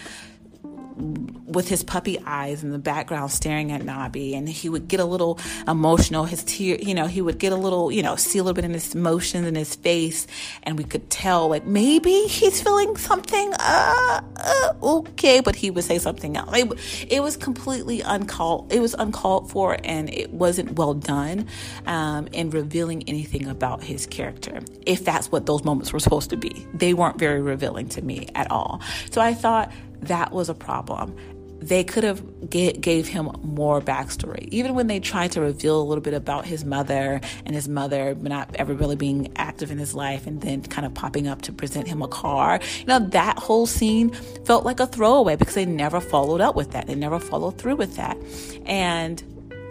with 1.02 1.68
his 1.68 1.84
puppy 1.84 2.20
eyes 2.26 2.64
in 2.64 2.72
the 2.72 2.80
background 2.80 3.32
staring 3.32 3.72
at 3.72 3.82
Nabi 3.82 4.36
and 4.36 4.48
he 4.48 4.70
would 4.70 4.88
get 4.88 5.00
a 5.00 5.06
little 5.06 5.40
emotional. 5.68 6.26
His 6.26 6.44
tear 6.44 6.78
you 6.78 6.94
know 6.94 7.08
he 7.08 7.22
would 7.22 7.38
get 7.38 7.52
a 7.52 7.56
little 7.56 7.92
you 7.92 8.04
know 8.04 8.16
see 8.16 8.40
a 8.40 8.44
little 8.44 8.54
bit 8.54 8.66
in 8.66 8.74
his 8.74 8.96
emotions 8.96 9.48
in 9.48 9.56
his 9.56 9.76
face 9.76 10.28
and 10.64 10.78
we 10.78 10.84
could 10.84 11.10
tell 11.10 11.50
like 11.50 11.66
maybe 11.66 12.24
he's 12.24 12.62
feeling 12.62 12.96
something 12.98 13.54
uh, 13.60 14.22
uh 14.38 14.74
okay 14.84 15.42
but 15.42 15.56
he 15.56 15.72
would 15.72 15.84
say 15.84 15.98
something 15.98 16.38
else. 16.38 16.50
It, 16.56 17.08
it, 17.10 17.22
was 17.22 17.38
completely 17.38 18.02
uncalled 18.02 18.72
it 18.74 18.80
was 18.80 18.94
uncalled 18.96 19.52
for 19.52 19.78
and 19.84 20.12
it 20.14 20.32
wasn't 20.32 20.74
well 20.74 20.94
done 20.94 21.48
um, 21.86 22.28
in 22.28 22.50
revealing 22.50 23.04
anything 23.08 23.48
about 23.48 23.84
his 23.84 24.06
character 24.06 24.60
if 24.86 25.06
that's 25.06 25.32
what 25.32 25.46
those 25.46 25.64
moments 25.64 25.94
were 25.94 26.00
supposed 26.00 26.30
to 26.32 26.38
be. 26.38 26.66
They 26.74 26.94
weren't 26.94 27.20
very 27.20 27.42
revealing 27.42 27.90
to 27.90 28.02
me 28.02 28.28
at 28.36 28.50
all. 28.50 28.82
So 29.12 29.22
I 29.22 29.34
thought 29.34 29.72
that 30.02 30.32
was 30.32 30.50
a 30.50 30.54
problem. 30.54 31.16
They 31.60 31.84
could 31.84 32.04
have 32.04 32.50
get, 32.50 32.82
gave 32.82 33.08
him 33.08 33.30
more 33.44 33.82
backstory. 33.82 34.48
Even 34.50 34.74
when 34.74 34.88
they 34.88 35.00
tried 35.00 35.34
to 35.34 35.42
reveal 35.42 35.80
a 35.80 35.84
little 35.84 36.02
bit 36.02 36.16
about 36.16 36.46
his 36.46 36.66
mother 36.66 37.22
and 37.46 37.54
his 37.54 37.70
mother 37.70 38.16
not 38.16 38.56
ever 38.56 38.74
really 38.74 38.96
being 38.96 39.32
active 39.36 39.70
in 39.70 39.78
his 39.78 39.94
life 39.94 40.26
and 40.26 40.42
then 40.42 40.64
kind 40.64 40.88
of 40.88 40.96
popping 40.96 41.28
up 41.28 41.44
to 41.44 41.54
present 41.54 41.88
him 41.88 42.02
a 42.02 42.08
car, 42.08 42.60
you 42.80 42.86
know, 42.86 42.98
that 42.98 43.38
whole 43.38 43.68
scene 43.68 44.10
felt 44.44 44.66
like 44.66 44.80
a 44.80 44.88
throwaway 44.88 45.36
because 45.36 45.54
they 45.54 45.66
never 45.66 46.02
followed 46.02 46.42
up 46.42 46.56
with 46.56 46.72
that. 46.72 46.88
They 46.88 46.96
never 46.96 47.20
followed 47.20 47.60
through 47.60 47.76
with 47.76 47.96
that. 47.96 48.18
And 48.66 49.22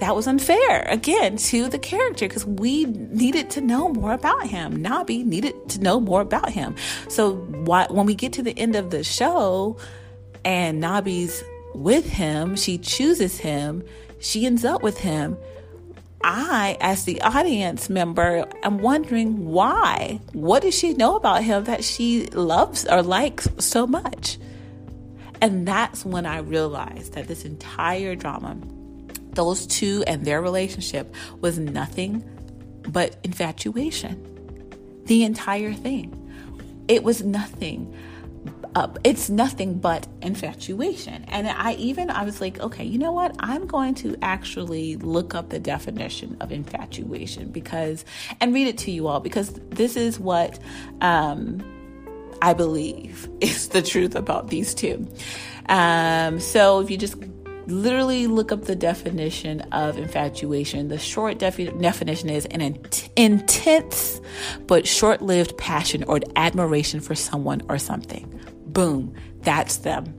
that 0.01 0.17
was 0.17 0.27
unfair 0.27 0.83
again 0.89 1.37
to 1.37 1.69
the 1.69 1.79
character 1.79 2.27
because 2.27 2.45
we 2.47 2.87
needed 2.87 3.51
to 3.51 3.61
know 3.61 3.91
more 3.91 4.13
about 4.13 4.47
him. 4.47 4.83
Nabi 4.83 5.25
needed 5.25 5.55
to 5.71 5.81
know 5.81 6.01
more 6.01 6.23
about 6.23 6.51
him. 6.51 6.75
So 7.09 7.35
why, 7.37 7.87
when 7.91 8.07
we 8.07 8.15
get 8.15 8.33
to 8.35 8.43
the 8.43 8.59
end 8.59 8.77
of 8.77 8.91
the 8.91 9.05
show, 9.05 9.77
and 10.45 10.83
Nabi's 10.83 11.43
with 11.75 12.07
him, 12.07 12.57
she 12.57 12.79
chooses 12.79 13.39
him, 13.39 13.85
she 14.19 14.47
ends 14.47 14.65
up 14.65 14.83
with 14.83 14.99
him. 14.99 15.37
I, 16.23 16.77
as 16.81 17.05
the 17.05 17.21
audience 17.23 17.89
member, 17.89 18.47
am 18.63 18.79
wondering 18.79 19.47
why. 19.47 20.21
What 20.33 20.63
does 20.63 20.75
she 20.75 20.93
know 20.93 21.17
about 21.17 21.43
him 21.43 21.65
that 21.65 21.83
she 21.83 22.27
loves 22.27 22.85
or 22.87 23.03
likes 23.03 23.49
so 23.59 23.87
much? 23.87 24.39
And 25.41 25.67
that's 25.67 26.05
when 26.05 26.27
I 26.27 26.39
realized 26.39 27.15
that 27.15 27.27
this 27.27 27.47
entire 27.47 28.15
drama, 28.15 28.59
those 29.33 29.67
two 29.67 30.05
and 30.07 30.27
their 30.27 30.43
relationship, 30.43 31.15
was 31.41 31.59
nothing 31.59 32.23
but 32.89 33.17
infatuation. 33.25 34.27
The 35.07 35.25
entire 35.25 35.73
thing. 35.73 36.17
It 36.89 37.03
was 37.03 37.23
nothing 37.23 37.97
up. 38.75 38.99
It's 39.05 39.31
nothing 39.31 39.79
but 39.79 40.07
infatuation. 40.23 41.25
And 41.29 41.49
I 41.49 41.75
even, 41.75 42.11
I 42.11 42.25
was 42.25 42.41
like, 42.41 42.61
okay, 42.61 42.85
you 42.85 42.99
know 42.99 43.13
what? 43.13 43.35
I'm 43.41 43.67
going 43.67 43.95
to 43.97 44.17
actually 44.23 44.97
look 44.97 45.35
up 45.35 45.51
the 45.51 45.59
definition 45.59 46.37
of 46.41 46.53
infatuation 46.53 47.51
because, 47.51 48.05
and 48.41 48.55
read 48.55 48.67
it 48.67 48.79
to 48.79 48.91
you 48.91 49.09
all 49.09 49.21
because 49.21 49.53
this 49.71 49.97
is 49.97 50.19
what 50.19 50.59
um, 51.01 51.63
I 52.43 52.55
believe 52.55 53.29
is 53.41 53.69
the 53.69 53.83
truth 53.83 54.15
about 54.15 54.49
these 54.49 54.75
two. 54.75 55.07
Um, 55.69 56.41
so 56.41 56.81
if 56.81 56.91
you 56.91 56.97
just 56.97 57.17
literally 57.67 58.27
look 58.27 58.53
up 58.53 58.65
the 58.65 58.75
definition 58.75 59.61
of 59.73 59.97
infatuation. 59.97 60.89
The 60.89 60.99
short 60.99 61.39
defi- 61.39 61.67
definition 61.67 62.29
is 62.29 62.47
an 62.47 62.79
intense 63.17 64.21
but 64.67 64.87
short 64.87 65.23
lived 65.23 65.57
passion 65.57 66.05
or 66.05 66.21
admiration 66.37 67.01
for 67.01 67.15
someone 67.15 67.63
or 67.69 67.79
something. 67.79 68.40
Boom, 68.73 69.15
that's 69.43 69.79
them. 69.79 70.15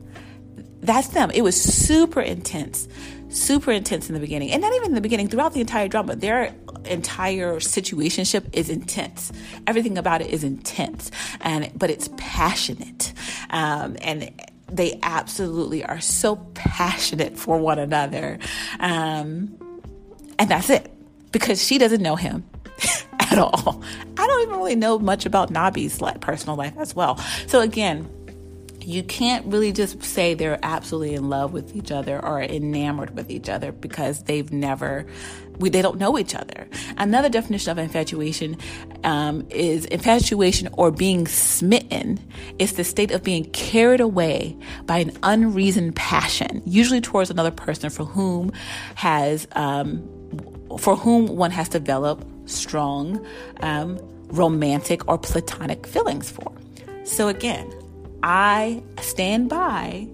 That's 0.81 1.09
them. 1.09 1.29
It 1.31 1.43
was 1.43 1.61
super 1.61 2.21
intense, 2.21 2.87
super 3.29 3.71
intense 3.71 4.09
in 4.09 4.15
the 4.15 4.19
beginning. 4.19 4.51
And 4.51 4.61
not 4.61 4.73
even 4.73 4.89
in 4.89 4.95
the 4.95 5.01
beginning, 5.01 5.27
throughout 5.27 5.53
the 5.53 5.61
entire 5.61 5.87
drama, 5.87 6.15
their 6.15 6.53
entire 6.85 7.55
situationship 7.57 8.45
is 8.53 8.69
intense. 8.69 9.31
Everything 9.67 9.97
about 9.97 10.21
it 10.21 10.31
is 10.31 10.43
intense, 10.43 11.11
and 11.41 11.71
but 11.75 11.89
it's 11.89 12.09
passionate. 12.17 13.13
Um, 13.51 13.95
and 14.01 14.31
they 14.71 14.99
absolutely 15.03 15.83
are 15.83 15.99
so 15.99 16.37
passionate 16.53 17.37
for 17.37 17.59
one 17.59 17.77
another. 17.77 18.39
Um, 18.79 19.57
and 20.39 20.49
that's 20.49 20.69
it 20.69 20.91
because 21.31 21.63
she 21.63 21.77
doesn't 21.77 22.01
know 22.01 22.15
him 22.15 22.43
at 23.19 23.37
all. 23.37 23.83
I 24.17 24.27
don't 24.27 24.41
even 24.43 24.55
really 24.55 24.75
know 24.75 24.97
much 24.97 25.25
about 25.25 25.51
Nabi's 25.51 25.99
personal 26.19 26.55
life 26.55 26.73
as 26.77 26.95
well. 26.95 27.17
So 27.47 27.59
again, 27.59 28.09
you 28.85 29.03
can't 29.03 29.45
really 29.45 29.71
just 29.71 30.01
say 30.03 30.33
they're 30.33 30.59
absolutely 30.63 31.15
in 31.15 31.29
love 31.29 31.53
with 31.53 31.75
each 31.75 31.91
other 31.91 32.23
or 32.23 32.41
enamored 32.41 33.15
with 33.15 33.29
each 33.29 33.49
other 33.49 33.71
because 33.71 34.23
they've 34.23 34.51
never 34.51 35.05
we, 35.59 35.69
they 35.69 35.81
don't 35.81 35.99
know 35.99 36.17
each 36.17 36.33
other. 36.33 36.67
Another 36.97 37.29
definition 37.29 37.71
of 37.71 37.77
infatuation 37.77 38.57
um, 39.03 39.45
is 39.49 39.85
infatuation 39.85 40.69
or 40.73 40.91
being 40.91 41.27
smitten 41.27 42.19
is 42.57 42.73
the 42.73 42.83
state 42.83 43.11
of 43.11 43.23
being 43.23 43.45
carried 43.51 44.01
away 44.01 44.57
by 44.85 44.97
an 44.97 45.11
unreasoned 45.23 45.95
passion 45.95 46.61
usually 46.65 47.01
towards 47.01 47.29
another 47.29 47.51
person 47.51 47.89
for 47.89 48.05
whom 48.05 48.51
has 48.95 49.47
um, 49.53 50.01
for 50.79 50.95
whom 50.95 51.27
one 51.27 51.51
has 51.51 51.69
developed 51.69 52.25
strong 52.49 53.23
um, 53.59 53.99
romantic 54.29 55.07
or 55.07 55.17
platonic 55.17 55.85
feelings 55.85 56.31
for. 56.31 56.51
So 57.03 57.27
again 57.27 57.71
I 58.23 58.83
stand 59.01 59.49
by 59.49 60.07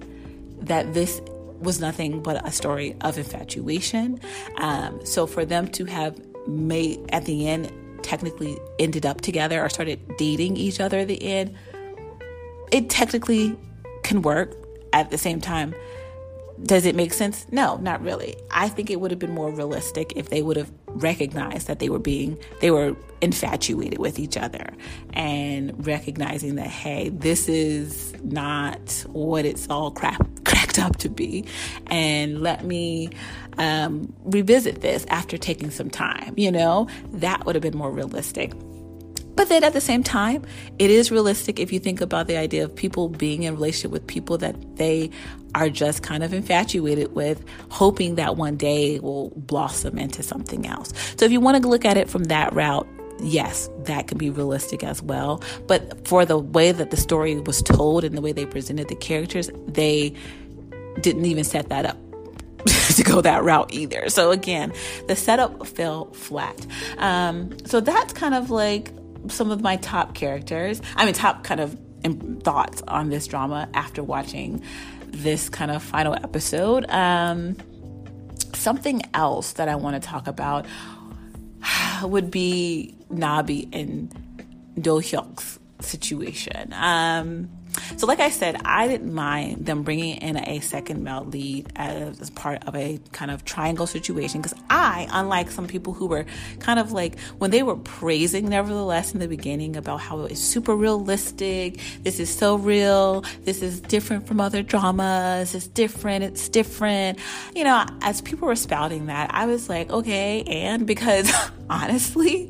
that 0.61 0.93
this 0.93 1.21
was 1.59 1.79
nothing 1.79 2.21
but 2.21 2.45
a 2.47 2.51
story 2.51 2.95
of 3.01 3.17
infatuation. 3.17 4.19
Um, 4.57 5.05
so 5.05 5.25
for 5.25 5.45
them 5.45 5.67
to 5.69 5.85
have 5.85 6.19
made 6.47 6.99
at 7.09 7.25
the 7.25 7.47
end 7.47 7.71
technically 8.03 8.57
ended 8.79 9.05
up 9.05 9.21
together 9.21 9.61
or 9.63 9.69
started 9.69 9.99
dating 10.17 10.55
each 10.55 10.79
other 10.79 10.99
at 10.99 11.07
the 11.07 11.21
end, 11.21 11.55
it 12.71 12.89
technically 12.89 13.57
can 14.03 14.21
work. 14.21 14.55
At 14.93 15.11
the 15.11 15.17
same 15.17 15.41
time, 15.41 15.75
does 16.63 16.85
it 16.85 16.95
make 16.95 17.13
sense? 17.13 17.45
No, 17.51 17.75
not 17.77 18.01
really. 18.01 18.35
I 18.49 18.69
think 18.69 18.89
it 18.89 18.99
would 19.01 19.11
have 19.11 19.19
been 19.19 19.33
more 19.33 19.51
realistic 19.51 20.13
if 20.15 20.29
they 20.29 20.41
would 20.41 20.57
have 20.57 20.71
recognized 20.97 21.67
that 21.67 21.79
they 21.79 21.89
were 21.89 21.99
being 21.99 22.37
they 22.61 22.71
were 22.71 22.95
infatuated 23.21 23.97
with 23.99 24.19
each 24.19 24.37
other 24.37 24.69
and 25.13 25.87
recognizing 25.87 26.55
that 26.55 26.67
hey 26.67 27.09
this 27.09 27.49
is 27.49 28.13
not 28.23 29.05
what 29.07 29.45
it's 29.45 29.67
all 29.69 29.91
crap, 29.91 30.21
cracked 30.45 30.79
up 30.79 30.97
to 30.97 31.09
be. 31.09 31.45
And 31.87 32.41
let 32.41 32.63
me 32.65 33.09
um, 33.57 34.13
revisit 34.23 34.81
this 34.81 35.05
after 35.09 35.37
taking 35.37 35.71
some 35.71 35.89
time 35.89 36.33
you 36.37 36.51
know? 36.51 36.87
That 37.13 37.45
would 37.45 37.55
have 37.55 37.61
been 37.61 37.77
more 37.77 37.91
realistic 37.91 38.53
but 39.37 39.49
then 39.49 39.63
at 39.63 39.73
the 39.73 39.81
same 39.81 40.01
time, 40.01 40.43
it 40.79 40.89
is 40.89 41.11
realistic 41.11 41.59
if 41.59 41.71
you 41.71 41.79
think 41.79 42.01
about 42.01 42.25
the 42.25 42.37
idea 42.37 42.65
of 42.65 42.75
people 42.75 43.07
being 43.07 43.43
in 43.43 43.53
relationship 43.53 43.91
with 43.91 44.07
people 44.07 44.39
that 44.39 44.77
they 44.77 45.11
are 45.53 45.69
just 45.69 46.01
kind 46.01 46.23
of 46.23 46.33
infatuated 46.33 47.13
with, 47.13 47.45
hoping 47.69 48.15
that 48.15 48.35
one 48.35 48.57
day 48.57 48.99
will 48.99 49.31
blossom 49.35 49.99
into 49.99 50.23
something 50.23 50.65
else. 50.65 50.91
So 51.17 51.25
if 51.25 51.31
you 51.31 51.39
want 51.39 51.61
to 51.61 51.69
look 51.69 51.85
at 51.85 51.97
it 51.97 52.09
from 52.09 52.25
that 52.25 52.51
route, 52.53 52.87
yes, 53.19 53.69
that 53.83 54.07
can 54.07 54.17
be 54.17 54.31
realistic 54.31 54.83
as 54.83 55.03
well. 55.03 55.41
But 55.67 56.07
for 56.07 56.25
the 56.25 56.39
way 56.39 56.71
that 56.71 56.89
the 56.89 56.97
story 56.97 57.35
was 57.39 57.61
told 57.61 58.03
and 58.03 58.17
the 58.17 58.21
way 58.21 58.31
they 58.31 58.45
presented 58.47 58.87
the 58.87 58.95
characters, 58.95 59.51
they 59.67 60.15
didn't 61.01 61.25
even 61.25 61.43
set 61.43 61.69
that 61.69 61.85
up 61.85 61.97
to 62.95 63.03
go 63.03 63.21
that 63.21 63.43
route 63.43 63.71
either. 63.71 64.09
So 64.09 64.31
again, 64.31 64.73
the 65.07 65.15
setup 65.15 65.67
fell 65.67 66.05
flat. 66.13 66.65
Um, 66.97 67.55
so 67.65 67.79
that's 67.79 68.13
kind 68.13 68.33
of 68.33 68.49
like 68.49 68.91
some 69.29 69.51
of 69.51 69.61
my 69.61 69.77
top 69.77 70.13
characters. 70.13 70.81
I 70.95 71.05
mean, 71.05 71.13
top 71.13 71.43
kind 71.43 71.59
of 71.59 71.77
thoughts 72.43 72.81
on 72.87 73.09
this 73.09 73.27
drama 73.27 73.69
after 73.73 74.03
watching 74.03 74.61
this 75.07 75.49
kind 75.49 75.71
of 75.71 75.81
final 75.81 76.13
episode. 76.13 76.89
Um, 76.89 77.57
something 78.53 79.01
else 79.13 79.53
that 79.53 79.67
I 79.67 79.75
want 79.75 80.01
to 80.01 80.07
talk 80.07 80.27
about 80.27 80.65
would 82.03 82.31
be 82.31 82.95
Nabi 83.11 83.67
and 83.73 84.13
Do 84.79 84.99
Hyuk's 84.99 85.59
situation. 85.79 86.73
Um, 86.73 87.49
so, 87.95 88.05
like 88.05 88.19
I 88.19 88.29
said, 88.29 88.61
I 88.65 88.87
didn't 88.87 89.13
mind 89.13 89.65
them 89.65 89.83
bringing 89.83 90.17
in 90.17 90.37
a 90.37 90.59
second 90.59 91.03
male 91.03 91.23
lead 91.23 91.71
as 91.75 92.29
part 92.31 92.67
of 92.67 92.75
a 92.75 92.99
kind 93.11 93.31
of 93.31 93.45
triangle 93.45 93.87
situation 93.87 94.41
because 94.41 94.57
I, 94.69 95.07
unlike 95.11 95.51
some 95.51 95.67
people 95.67 95.93
who 95.93 96.07
were 96.07 96.25
kind 96.59 96.79
of 96.79 96.91
like 96.91 97.19
when 97.37 97.51
they 97.51 97.63
were 97.63 97.75
praising 97.75 98.49
Nevertheless 98.49 99.13
in 99.13 99.19
the 99.19 99.27
beginning 99.27 99.75
about 99.75 100.01
how 100.01 100.21
it's 100.21 100.39
super 100.39 100.75
realistic, 100.75 101.79
this 102.03 102.19
is 102.19 102.33
so 102.33 102.55
real, 102.55 103.23
this 103.43 103.61
is 103.61 103.79
different 103.81 104.27
from 104.27 104.41
other 104.41 104.61
dramas, 104.63 105.55
it's 105.55 105.67
different, 105.67 106.23
it's 106.23 106.49
different. 106.49 107.19
You 107.55 107.63
know, 107.63 107.85
as 108.01 108.21
people 108.21 108.47
were 108.47 108.55
spouting 108.55 109.07
that, 109.07 109.33
I 109.33 109.45
was 109.45 109.69
like, 109.69 109.89
okay, 109.89 110.43
and 110.43 110.85
because 110.85 111.31
honestly, 111.69 112.49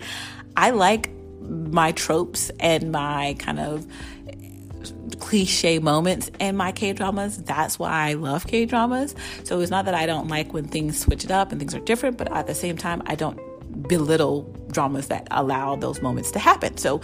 I 0.56 0.72
like 0.72 1.12
my 1.42 1.92
tropes 1.94 2.50
and 2.60 2.92
my 2.92 3.36
kind 3.40 3.60
of 3.60 3.86
cliche 5.28 5.78
moments 5.78 6.32
in 6.40 6.56
my 6.56 6.72
K 6.72 6.94
dramas. 6.94 7.44
That's 7.44 7.78
why 7.78 7.92
I 7.92 8.14
love 8.14 8.48
K 8.48 8.64
dramas. 8.64 9.14
So 9.44 9.60
it's 9.60 9.70
not 9.70 9.84
that 9.84 9.94
I 9.94 10.06
don't 10.06 10.30
like 10.30 10.54
when 10.54 10.66
things 10.70 10.98
switch 10.98 11.26
it 11.26 11.32
up 11.32 11.52
and 11.52 11.60
things 11.60 11.76
are 11.76 11.82
different, 11.82 12.18
but 12.18 12.32
at 12.32 12.48
the 12.48 12.56
same 12.56 12.78
time, 12.78 13.04
I 13.08 13.16
don't 13.16 13.38
belittle 13.90 14.44
dramas 14.72 15.10
that 15.10 15.28
allow 15.32 15.76
those 15.76 16.02
moments 16.02 16.32
to 16.32 16.40
happen. 16.40 16.78
So 16.78 17.02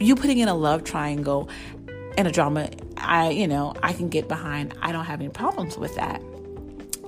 you 0.00 0.16
putting 0.16 0.38
in 0.38 0.48
a 0.48 0.54
love 0.54 0.82
triangle 0.84 1.50
in 2.16 2.26
a 2.26 2.32
drama, 2.32 2.70
I, 2.96 3.28
you 3.28 3.46
know, 3.46 3.74
I 3.82 3.92
can 3.92 4.08
get 4.08 4.28
behind. 4.28 4.74
I 4.80 4.90
don't 4.90 5.04
have 5.04 5.20
any 5.20 5.28
problems 5.28 5.76
with 5.76 5.94
that. 5.96 6.22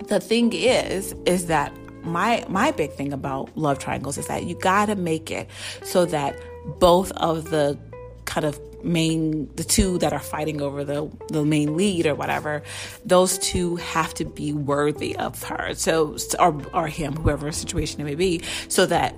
The 0.09 0.20
thing 0.20 0.53
is, 0.53 1.14
is 1.25 1.46
that 1.46 1.73
my 2.03 2.44
my 2.51 2.70
big 2.70 2.92
thing 2.92 3.14
about 3.14 3.57
love 3.57 3.79
triangles 3.79 4.18
is 4.18 4.27
that 4.27 4.44
you 4.44 4.57
got 4.57 4.87
to 4.87 4.94
make 4.94 5.31
it 5.31 5.49
so 5.83 6.05
that 6.05 6.38
both 6.79 7.12
of 7.12 7.49
the 7.49 7.79
kind 8.27 8.44
of 8.44 8.61
main 8.83 9.55
the 9.57 9.64
two 9.64 9.99
that 9.99 10.12
are 10.12 10.21
fighting 10.21 10.61
over 10.61 10.85
the 10.85 11.11
the 11.29 11.45
main 11.45 11.77
lead 11.77 12.07
or 12.07 12.14
whatever 12.14 12.62
those 13.05 13.38
two 13.38 13.77
have 13.77 14.14
to 14.14 14.25
be 14.25 14.53
worthy 14.53 15.16
of 15.16 15.43
her 15.43 15.75
so 15.75 16.16
or 16.38 16.61
or 16.75 16.87
him 16.87 17.14
whoever 17.14 17.51
situation 17.53 18.01
it 18.01 18.05
may 18.05 18.14
be 18.14 18.43
so 18.69 18.87
that 18.87 19.14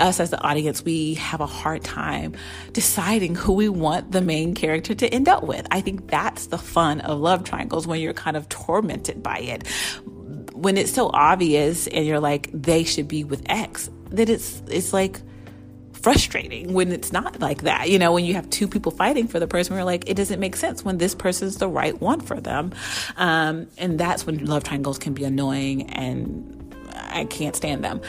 us 0.00 0.20
as 0.20 0.30
the 0.30 0.40
audience, 0.40 0.84
we 0.84 1.14
have 1.14 1.40
a 1.40 1.46
hard 1.46 1.82
time 1.82 2.34
deciding 2.72 3.34
who 3.34 3.52
we 3.52 3.68
want 3.68 4.12
the 4.12 4.20
main 4.20 4.54
character 4.54 4.94
to 4.94 5.08
end 5.08 5.28
up 5.28 5.42
with. 5.42 5.66
I 5.70 5.80
think 5.80 6.10
that's 6.10 6.46
the 6.46 6.58
fun 6.58 7.00
of 7.00 7.18
love 7.18 7.44
triangles 7.44 7.86
when 7.86 8.00
you're 8.00 8.12
kind 8.12 8.36
of 8.36 8.48
tormented 8.48 9.22
by 9.22 9.38
it. 9.38 9.66
When 10.52 10.76
it's 10.76 10.92
so 10.92 11.10
obvious 11.12 11.86
and 11.86 12.06
you're 12.06 12.20
like, 12.20 12.50
they 12.52 12.84
should 12.84 13.08
be 13.08 13.24
with 13.24 13.42
X, 13.46 13.90
that 14.10 14.28
it's, 14.28 14.62
it's 14.68 14.92
like, 14.92 15.20
frustrating 16.02 16.72
when 16.72 16.90
it's 16.92 17.12
not 17.12 17.40
like 17.40 17.62
that. 17.62 17.88
You 17.88 17.98
know, 17.98 18.12
when 18.12 18.24
you 18.24 18.34
have 18.34 18.48
two 18.50 18.66
people 18.66 18.92
fighting 18.92 19.28
for 19.28 19.38
the 19.38 19.46
person, 19.46 19.76
we're 19.76 19.84
like, 19.84 20.08
it 20.08 20.14
doesn't 20.14 20.40
make 20.40 20.56
sense 20.56 20.84
when 20.84 20.98
this 20.98 21.14
person's 21.14 21.58
the 21.58 21.68
right 21.68 21.98
one 22.00 22.20
for 22.20 22.40
them. 22.40 22.72
Um, 23.16 23.68
and 23.78 23.98
that's 23.98 24.26
when 24.26 24.44
love 24.44 24.64
triangles 24.64 24.98
can 24.98 25.14
be 25.14 25.24
annoying 25.24 25.90
and 25.90 26.74
I 26.94 27.24
can't 27.26 27.54
stand 27.54 27.84
them. 27.84 28.00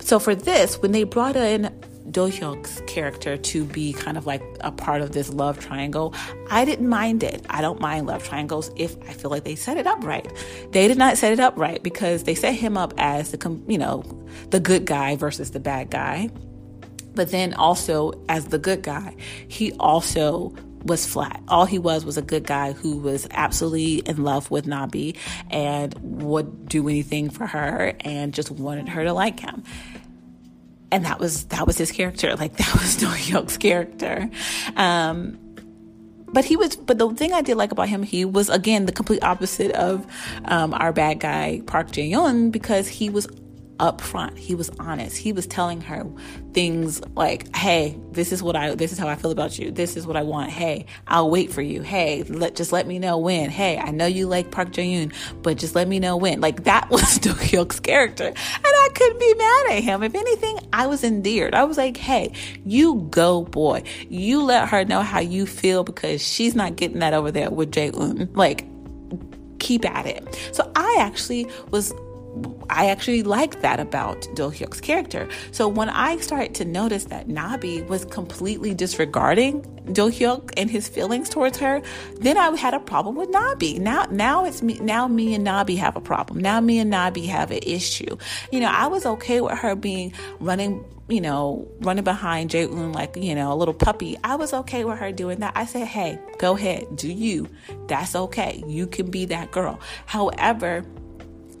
So 0.00 0.18
for 0.18 0.34
this, 0.34 0.80
when 0.80 0.92
they 0.92 1.04
brought 1.04 1.36
in 1.36 1.64
Do 2.10 2.28
Hyuk's 2.28 2.80
character 2.86 3.36
to 3.36 3.64
be 3.64 3.92
kind 3.92 4.16
of 4.16 4.26
like 4.26 4.42
a 4.60 4.72
part 4.72 5.02
of 5.02 5.12
this 5.12 5.28
love 5.30 5.60
triangle, 5.60 6.14
I 6.50 6.64
didn't 6.64 6.88
mind 6.88 7.22
it. 7.22 7.44
I 7.50 7.60
don't 7.60 7.80
mind 7.80 8.06
love 8.06 8.24
triangles 8.24 8.70
if 8.76 8.96
I 9.08 9.12
feel 9.12 9.30
like 9.30 9.44
they 9.44 9.54
set 9.54 9.76
it 9.76 9.86
up 9.86 10.02
right. 10.02 10.26
They 10.72 10.88
did 10.88 10.98
not 10.98 11.18
set 11.18 11.32
it 11.32 11.40
up 11.40 11.54
right 11.56 11.82
because 11.82 12.24
they 12.24 12.34
set 12.34 12.54
him 12.54 12.76
up 12.76 12.94
as 12.96 13.32
the 13.32 13.60
you 13.68 13.78
know 13.78 14.02
the 14.50 14.60
good 14.60 14.86
guy 14.86 15.16
versus 15.16 15.50
the 15.50 15.60
bad 15.60 15.90
guy. 15.90 16.30
But 17.18 17.32
then 17.32 17.52
also, 17.54 18.12
as 18.28 18.44
the 18.44 18.60
good 18.60 18.80
guy, 18.80 19.16
he 19.48 19.72
also 19.72 20.54
was 20.84 21.04
flat. 21.04 21.42
All 21.48 21.64
he 21.64 21.76
was 21.76 22.04
was 22.04 22.16
a 22.16 22.22
good 22.22 22.46
guy 22.46 22.74
who 22.74 22.98
was 22.98 23.26
absolutely 23.32 23.96
in 24.08 24.22
love 24.22 24.52
with 24.52 24.66
Nabi 24.66 25.16
and 25.50 25.92
would 26.22 26.68
do 26.68 26.88
anything 26.88 27.28
for 27.28 27.44
her 27.44 27.92
and 28.02 28.32
just 28.32 28.52
wanted 28.52 28.88
her 28.90 29.02
to 29.02 29.12
like 29.12 29.40
him. 29.40 29.64
And 30.92 31.06
that 31.06 31.18
was 31.18 31.46
that 31.46 31.66
was 31.66 31.76
his 31.76 31.90
character. 31.90 32.36
Like 32.36 32.56
that 32.58 32.72
was 32.74 32.94
Do 32.94 33.06
Hyuk's 33.06 33.56
character. 33.56 34.30
Um, 34.76 35.40
but 36.28 36.44
he 36.44 36.56
was 36.56 36.76
but 36.76 36.98
the 36.98 37.08
thing 37.14 37.32
i 37.32 37.40
did 37.40 37.56
like 37.56 37.72
about 37.72 37.88
him 37.88 38.02
he 38.02 38.22
was 38.22 38.50
again 38.50 38.84
the 38.84 38.92
complete 38.92 39.24
opposite 39.24 39.72
of 39.72 40.06
um, 40.44 40.74
our 40.74 40.92
bad 40.92 41.18
guy 41.18 41.62
park 41.64 41.88
Jae 41.88 42.10
Young 42.10 42.50
because 42.50 42.86
he 42.86 43.08
was 43.08 43.26
upfront. 43.78 44.36
He 44.36 44.54
was 44.54 44.70
honest. 44.78 45.16
He 45.16 45.32
was 45.32 45.46
telling 45.46 45.80
her 45.82 46.06
things 46.52 47.00
like, 47.14 47.54
"Hey, 47.54 47.98
this 48.12 48.32
is 48.32 48.42
what 48.42 48.56
I 48.56 48.74
this 48.74 48.92
is 48.92 48.98
how 48.98 49.08
I 49.08 49.14
feel 49.14 49.30
about 49.30 49.58
you. 49.58 49.70
This 49.70 49.96
is 49.96 50.06
what 50.06 50.16
I 50.16 50.22
want. 50.22 50.50
Hey, 50.50 50.86
I'll 51.06 51.30
wait 51.30 51.52
for 51.52 51.62
you. 51.62 51.82
Hey, 51.82 52.24
let 52.24 52.56
just 52.56 52.72
let 52.72 52.86
me 52.86 52.98
know 52.98 53.18
when. 53.18 53.50
Hey, 53.50 53.78
I 53.78 53.90
know 53.90 54.06
you 54.06 54.26
like 54.26 54.50
Park 54.50 54.72
Jae-yoon, 54.72 55.12
but 55.42 55.58
just 55.58 55.74
let 55.74 55.88
me 55.88 55.98
know 55.98 56.16
when." 56.16 56.40
Like 56.40 56.64
that 56.64 56.90
was 56.90 57.18
Do 57.18 57.34
character. 57.82 58.26
And 58.26 58.36
I 58.64 58.88
couldn't 58.94 59.20
be 59.20 59.34
mad 59.34 59.66
at 59.70 59.82
him. 59.82 60.02
If 60.02 60.14
anything, 60.14 60.58
I 60.72 60.86
was 60.86 61.04
endeared. 61.04 61.54
I 61.54 61.64
was 61.64 61.76
like, 61.76 61.96
"Hey, 61.96 62.32
you 62.64 63.06
go, 63.10 63.42
boy. 63.42 63.82
You 64.08 64.42
let 64.42 64.68
her 64.68 64.84
know 64.84 65.02
how 65.02 65.20
you 65.20 65.46
feel 65.46 65.84
because 65.84 66.20
she's 66.20 66.54
not 66.54 66.76
getting 66.76 66.98
that 67.00 67.14
over 67.14 67.30
there 67.30 67.50
with 67.50 67.70
Jae-eun." 67.70 68.36
Like 68.36 68.66
keep 69.58 69.84
at 69.88 70.06
it. 70.06 70.50
So 70.52 70.70
I 70.76 70.96
actually 71.00 71.46
was 71.70 71.92
I 72.70 72.90
actually 72.90 73.22
liked 73.22 73.62
that 73.62 73.80
about 73.80 74.28
Do 74.34 74.50
Hyuk's 74.50 74.80
character. 74.80 75.28
So 75.52 75.68
when 75.68 75.88
I 75.88 76.18
started 76.18 76.54
to 76.56 76.64
notice 76.64 77.04
that 77.04 77.28
Nabi 77.28 77.86
was 77.88 78.04
completely 78.04 78.74
disregarding 78.74 79.62
Do 79.92 80.10
Hyuk 80.10 80.52
and 80.56 80.70
his 80.70 80.88
feelings 80.88 81.28
towards 81.28 81.58
her, 81.58 81.80
then 82.20 82.36
I 82.36 82.54
had 82.56 82.74
a 82.74 82.80
problem 82.80 83.16
with 83.16 83.30
Nabi. 83.30 83.78
Now, 83.78 84.06
now 84.10 84.44
it's 84.44 84.62
me. 84.62 84.78
Now 84.80 85.08
me 85.08 85.34
and 85.34 85.46
Nabi 85.46 85.76
have 85.78 85.96
a 85.96 86.00
problem. 86.00 86.40
Now 86.40 86.60
me 86.60 86.78
and 86.78 86.92
Nabi 86.92 87.26
have 87.26 87.50
an 87.50 87.60
issue. 87.62 88.16
You 88.52 88.60
know, 88.60 88.68
I 88.68 88.86
was 88.86 89.06
okay 89.06 89.40
with 89.40 89.58
her 89.58 89.74
being 89.74 90.12
running 90.40 90.84
you 91.08 91.22
know, 91.22 91.66
running 91.80 92.04
behind 92.04 92.50
Jae 92.50 92.94
like, 92.94 93.16
you 93.16 93.34
know, 93.34 93.52
a 93.52 93.56
little 93.56 93.74
puppy. 93.74 94.18
I 94.22 94.36
was 94.36 94.52
okay 94.52 94.84
with 94.84 94.98
her 94.98 95.10
doing 95.10 95.40
that. 95.40 95.54
I 95.56 95.64
said, 95.64 95.86
hey, 95.86 96.18
go 96.38 96.54
ahead, 96.54 96.96
do 96.96 97.10
you. 97.10 97.48
That's 97.86 98.14
okay. 98.14 98.62
You 98.66 98.86
can 98.86 99.10
be 99.10 99.24
that 99.26 99.50
girl. 99.50 99.80
However, 100.04 100.84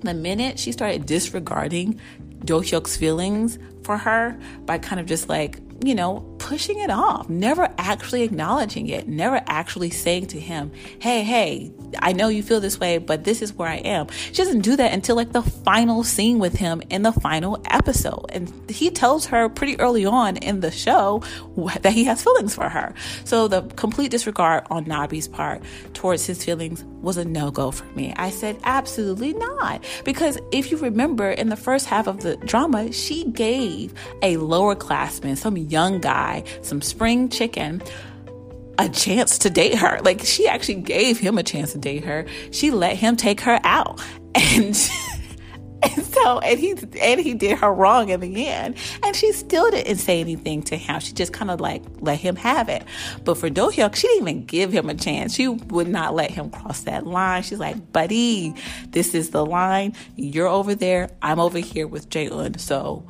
the 0.00 0.14
minute 0.14 0.58
she 0.58 0.72
started 0.72 1.06
disregarding 1.06 2.00
Do 2.44 2.60
Hyuk's 2.60 2.96
feelings 2.96 3.58
for 3.82 3.96
her 3.96 4.38
by 4.66 4.78
kind 4.78 5.00
of 5.00 5.06
just 5.06 5.28
like 5.28 5.60
you 5.84 5.94
know, 5.94 6.20
pushing 6.38 6.80
it 6.80 6.90
off, 6.90 7.28
never 7.28 7.72
actually 7.78 8.22
acknowledging 8.22 8.88
it, 8.88 9.06
never 9.06 9.40
actually 9.46 9.90
saying 9.90 10.26
to 10.26 10.40
him, 10.40 10.72
Hey, 10.98 11.22
hey, 11.22 11.72
I 11.98 12.12
know 12.12 12.28
you 12.28 12.42
feel 12.42 12.60
this 12.60 12.78
way, 12.78 12.98
but 12.98 13.24
this 13.24 13.42
is 13.42 13.52
where 13.52 13.68
I 13.68 13.76
am. 13.76 14.08
She 14.10 14.42
doesn't 14.42 14.60
do 14.60 14.76
that 14.76 14.92
until 14.92 15.16
like 15.16 15.32
the 15.32 15.42
final 15.42 16.04
scene 16.04 16.38
with 16.38 16.54
him 16.54 16.82
in 16.90 17.02
the 17.02 17.12
final 17.12 17.60
episode. 17.66 18.26
And 18.30 18.52
he 18.70 18.90
tells 18.90 19.26
her 19.26 19.48
pretty 19.48 19.78
early 19.80 20.04
on 20.04 20.36
in 20.38 20.60
the 20.60 20.70
show 20.70 21.22
that 21.82 21.92
he 21.92 22.04
has 22.04 22.22
feelings 22.22 22.54
for 22.54 22.68
her. 22.68 22.94
So 23.24 23.48
the 23.48 23.62
complete 23.76 24.10
disregard 24.10 24.64
on 24.70 24.84
Nabi's 24.84 25.28
part 25.28 25.62
towards 25.94 26.26
his 26.26 26.44
feelings 26.44 26.84
was 27.00 27.16
a 27.16 27.24
no 27.24 27.50
go 27.50 27.70
for 27.70 27.86
me. 27.94 28.12
I 28.16 28.30
said, 28.30 28.58
Absolutely 28.64 29.34
not. 29.34 29.84
Because 30.04 30.38
if 30.52 30.70
you 30.70 30.78
remember 30.78 31.30
in 31.30 31.48
the 31.48 31.56
first 31.56 31.86
half 31.86 32.06
of 32.06 32.22
the 32.22 32.36
drama, 32.38 32.92
she 32.92 33.24
gave 33.24 33.94
a 34.22 34.36
lower 34.36 34.74
classman, 34.74 35.36
some 35.36 35.56
young 35.56 36.00
guy, 36.00 36.44
some 36.62 36.82
spring 36.82 37.28
chicken, 37.28 37.82
a 38.78 38.88
chance 38.88 39.38
to 39.38 39.50
date 39.50 39.74
her. 39.76 40.00
Like 40.02 40.20
she 40.20 40.46
actually 40.46 40.76
gave 40.76 41.18
him 41.18 41.36
a 41.36 41.42
chance 41.42 41.72
to 41.72 41.78
date 41.78 42.04
her. 42.04 42.26
She 42.52 42.70
let 42.70 42.96
him 42.96 43.16
take 43.16 43.40
her 43.42 43.60
out. 43.64 44.00
And 44.34 44.76
and 45.82 46.04
so 46.04 46.38
and 46.40 46.58
he 46.58 46.74
and 47.00 47.20
he 47.20 47.34
did 47.34 47.58
her 47.58 47.72
wrong 47.72 48.08
in 48.08 48.20
the 48.20 48.46
end. 48.46 48.76
And 49.02 49.14
she 49.14 49.32
still 49.32 49.70
didn't 49.70 49.98
say 49.98 50.20
anything 50.20 50.62
to 50.64 50.76
him. 50.76 51.00
She 51.00 51.12
just 51.12 51.32
kind 51.32 51.50
of 51.50 51.60
like 51.60 51.82
let 52.00 52.18
him 52.18 52.36
have 52.36 52.68
it. 52.68 52.84
But 53.24 53.38
for 53.38 53.48
Do 53.48 53.70
Hyuk, 53.70 53.94
she 53.94 54.06
didn't 54.08 54.28
even 54.28 54.44
give 54.44 54.72
him 54.72 54.88
a 54.88 54.94
chance. 54.94 55.34
She 55.34 55.48
would 55.48 55.88
not 55.88 56.14
let 56.14 56.30
him 56.30 56.50
cross 56.50 56.82
that 56.82 57.06
line. 57.06 57.42
She's 57.42 57.58
like, 57.58 57.92
buddy, 57.92 58.54
this 58.90 59.14
is 59.14 59.30
the 59.30 59.44
line. 59.44 59.94
You're 60.16 60.48
over 60.48 60.74
there. 60.74 61.10
I'm 61.22 61.40
over 61.40 61.58
here 61.58 61.86
with 61.86 62.10
Jae 62.10 62.58
So 62.60 63.06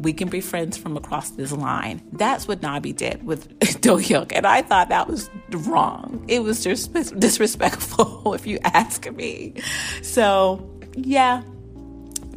we 0.00 0.12
can 0.12 0.28
be 0.28 0.40
friends 0.40 0.76
from 0.76 0.96
across 0.96 1.30
this 1.30 1.52
line. 1.52 2.02
That's 2.12 2.48
what 2.48 2.60
Nabi 2.60 2.96
did 2.96 3.22
with 3.24 3.48
Do 3.80 3.96
Hyuk, 3.96 4.32
and 4.34 4.46
I 4.46 4.62
thought 4.62 4.88
that 4.88 5.08
was 5.08 5.30
wrong. 5.50 6.24
It 6.28 6.42
was 6.42 6.64
just 6.64 6.92
disrespectful, 7.18 8.34
if 8.34 8.46
you 8.46 8.58
ask 8.64 9.10
me. 9.12 9.54
So, 10.02 10.70
yeah, 10.94 11.42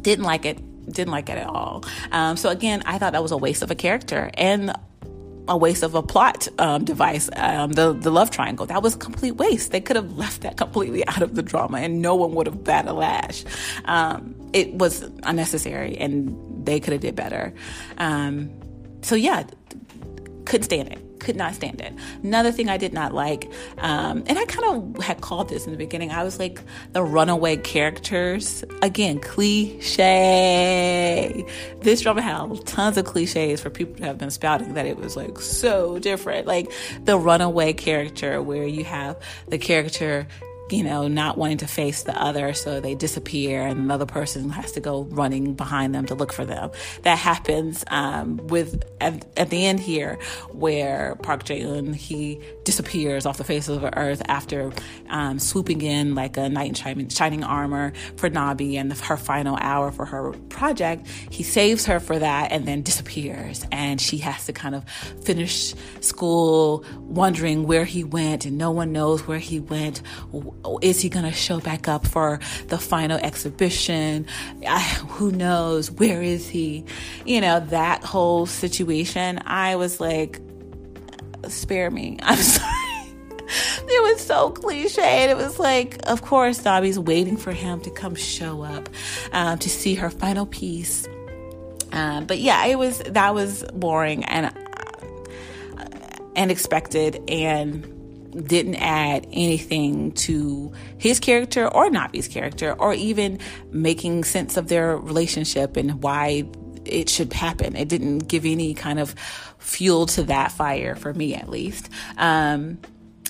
didn't 0.02 0.24
like 0.24 0.44
it. 0.44 0.58
Didn't 0.90 1.12
like 1.12 1.30
it 1.30 1.38
at 1.38 1.46
all. 1.46 1.84
Um, 2.12 2.36
so 2.36 2.50
again, 2.50 2.82
I 2.84 2.98
thought 2.98 3.12
that 3.12 3.22
was 3.22 3.32
a 3.32 3.38
waste 3.38 3.62
of 3.62 3.70
a 3.70 3.74
character 3.74 4.30
and 4.34 4.74
a 5.48 5.56
waste 5.56 5.82
of 5.82 5.94
a 5.94 6.02
plot 6.02 6.46
um, 6.58 6.84
device. 6.84 7.28
Um, 7.36 7.72
the 7.72 7.92
the 7.92 8.10
love 8.10 8.30
triangle 8.30 8.66
that 8.66 8.82
was 8.82 8.94
a 8.94 8.98
complete 8.98 9.32
waste. 9.32 9.72
They 9.72 9.80
could 9.80 9.96
have 9.96 10.16
left 10.16 10.42
that 10.42 10.56
completely 10.58 11.06
out 11.06 11.22
of 11.22 11.34
the 11.34 11.42
drama, 11.42 11.78
and 11.78 12.02
no 12.02 12.14
one 12.14 12.34
would 12.34 12.46
have 12.46 12.62
batted 12.64 12.90
a 12.90 12.94
lash. 12.94 13.44
Um, 13.86 14.34
it 14.52 14.74
was 14.74 15.02
unnecessary, 15.22 15.96
and 15.96 16.36
they 16.64 16.80
could 16.80 16.92
have 16.92 17.02
did 17.02 17.14
better. 17.14 17.54
Um, 17.98 18.50
so 19.02 19.14
yeah, 19.14 19.44
couldn't 20.44 20.64
stand 20.64 20.88
it. 20.92 20.98
Could 21.20 21.36
not 21.36 21.54
stand 21.54 21.80
it. 21.80 21.92
Another 22.22 22.52
thing 22.52 22.68
I 22.68 22.76
did 22.76 22.92
not 22.92 23.14
like, 23.14 23.50
um, 23.78 24.24
and 24.26 24.38
I 24.38 24.44
kind 24.44 24.96
of 24.96 25.02
had 25.02 25.22
called 25.22 25.48
this 25.48 25.64
in 25.64 25.72
the 25.72 25.78
beginning. 25.78 26.10
I 26.10 26.22
was 26.22 26.38
like 26.38 26.60
the 26.92 27.02
runaway 27.02 27.56
characters. 27.56 28.62
Again, 28.82 29.20
cliche. 29.20 29.86
This 31.80 32.02
drama 32.02 32.20
had 32.20 32.66
tons 32.66 32.98
of 32.98 33.06
cliches 33.06 33.62
for 33.62 33.70
people 33.70 33.94
to 33.96 34.04
have 34.04 34.18
been 34.18 34.30
spouting 34.30 34.74
that 34.74 34.84
it 34.84 34.98
was 34.98 35.16
like 35.16 35.38
so 35.38 35.98
different. 35.98 36.46
Like 36.46 36.70
the 37.04 37.16
runaway 37.18 37.72
character, 37.72 38.42
where 38.42 38.66
you 38.66 38.84
have 38.84 39.16
the 39.48 39.56
character 39.56 40.26
you 40.70 40.82
know, 40.82 41.08
not 41.08 41.36
wanting 41.36 41.58
to 41.58 41.66
face 41.66 42.04
the 42.04 42.20
other, 42.20 42.54
so 42.54 42.80
they 42.80 42.94
disappear, 42.94 43.66
and 43.66 43.78
another 43.78 44.06
person 44.06 44.48
has 44.50 44.72
to 44.72 44.80
go 44.80 45.02
running 45.04 45.54
behind 45.54 45.94
them 45.94 46.06
to 46.06 46.14
look 46.14 46.32
for 46.32 46.44
them. 46.44 46.70
That 47.02 47.18
happens 47.18 47.84
um, 47.88 48.38
with 48.46 48.82
at, 49.00 49.26
at, 49.36 49.50
the 49.50 49.66
end 49.66 49.80
here, 49.80 50.18
where 50.52 51.16
Park 51.16 51.44
Jae 51.44 51.64
Eun 51.64 51.94
he 51.94 52.40
disappears 52.64 53.26
off 53.26 53.36
the 53.36 53.44
face 53.44 53.68
of 53.68 53.82
the 53.82 53.96
earth 53.98 54.22
after 54.26 54.72
um, 55.10 55.38
swooping 55.38 55.82
in 55.82 56.14
like 56.14 56.38
a 56.38 56.48
knight 56.48 56.68
in 56.68 56.74
shining, 56.74 57.08
shining 57.10 57.44
armor 57.44 57.92
for 58.16 58.30
Nabi 58.30 58.76
and 58.76 58.90
her 58.92 59.16
final 59.18 59.58
hour 59.60 59.92
for 59.92 60.06
her 60.06 60.32
project. 60.48 61.06
He 61.28 61.42
saves 61.42 61.84
her 61.86 62.00
for 62.00 62.18
that 62.18 62.52
and 62.52 62.66
then 62.66 62.80
disappears, 62.80 63.66
and 63.70 64.00
she 64.00 64.16
has 64.18 64.46
to 64.46 64.54
kind 64.54 64.74
of 64.74 64.88
finish 65.24 65.74
school, 66.00 66.84
wondering 67.00 67.66
where 67.66 67.84
he 67.84 68.02
went, 68.02 68.46
and 68.46 68.56
no 68.56 68.70
one 68.70 68.92
knows 68.92 69.26
where 69.26 69.38
he 69.38 69.60
went 69.60 70.00
is 70.82 71.00
he 71.00 71.08
going 71.08 71.24
to 71.24 71.32
show 71.32 71.60
back 71.60 71.88
up 71.88 72.06
for 72.06 72.40
the 72.68 72.78
final 72.78 73.18
exhibition? 73.18 74.26
I, 74.66 74.80
who 74.80 75.30
knows? 75.30 75.90
Where 75.90 76.22
is 76.22 76.48
he? 76.48 76.84
You 77.24 77.40
know, 77.40 77.60
that 77.60 78.04
whole 78.04 78.46
situation, 78.46 79.40
I 79.44 79.76
was 79.76 80.00
like, 80.00 80.40
spare 81.48 81.90
me. 81.90 82.18
I'm 82.22 82.38
sorry. 82.38 82.70
it 83.46 84.02
was 84.02 84.20
so 84.20 84.50
cliche. 84.50 85.02
And 85.02 85.30
it 85.30 85.36
was 85.36 85.58
like, 85.58 85.98
of 86.06 86.22
course, 86.22 86.60
Nabi's 86.60 86.98
waiting 86.98 87.36
for 87.36 87.52
him 87.52 87.80
to 87.82 87.90
come 87.90 88.14
show 88.14 88.62
up 88.62 88.88
um, 89.32 89.58
to 89.58 89.68
see 89.68 89.94
her 89.94 90.10
final 90.10 90.46
piece. 90.46 91.06
Um, 91.92 92.26
but 92.26 92.38
yeah, 92.38 92.66
it 92.66 92.76
was 92.76 92.98
that 93.00 93.34
was 93.34 93.64
boring 93.72 94.24
and 94.24 94.46
uh, 94.46 95.84
and 96.34 96.50
expected 96.50 97.22
and 97.28 97.93
didn't 98.34 98.76
add 98.76 99.26
anything 99.32 100.12
to 100.12 100.72
his 100.98 101.20
character 101.20 101.66
or 101.68 101.88
Nabi's 101.88 102.28
character, 102.28 102.72
or 102.72 102.94
even 102.94 103.38
making 103.70 104.24
sense 104.24 104.56
of 104.56 104.68
their 104.68 104.96
relationship 104.96 105.76
and 105.76 106.02
why 106.02 106.44
it 106.84 107.08
should 107.08 107.32
happen. 107.32 107.76
It 107.76 107.88
didn't 107.88 108.20
give 108.28 108.44
any 108.44 108.74
kind 108.74 108.98
of 108.98 109.14
fuel 109.58 110.06
to 110.06 110.24
that 110.24 110.52
fire 110.52 110.94
for 110.94 111.14
me, 111.14 111.34
at 111.34 111.48
least. 111.48 111.88
Um, 112.18 112.78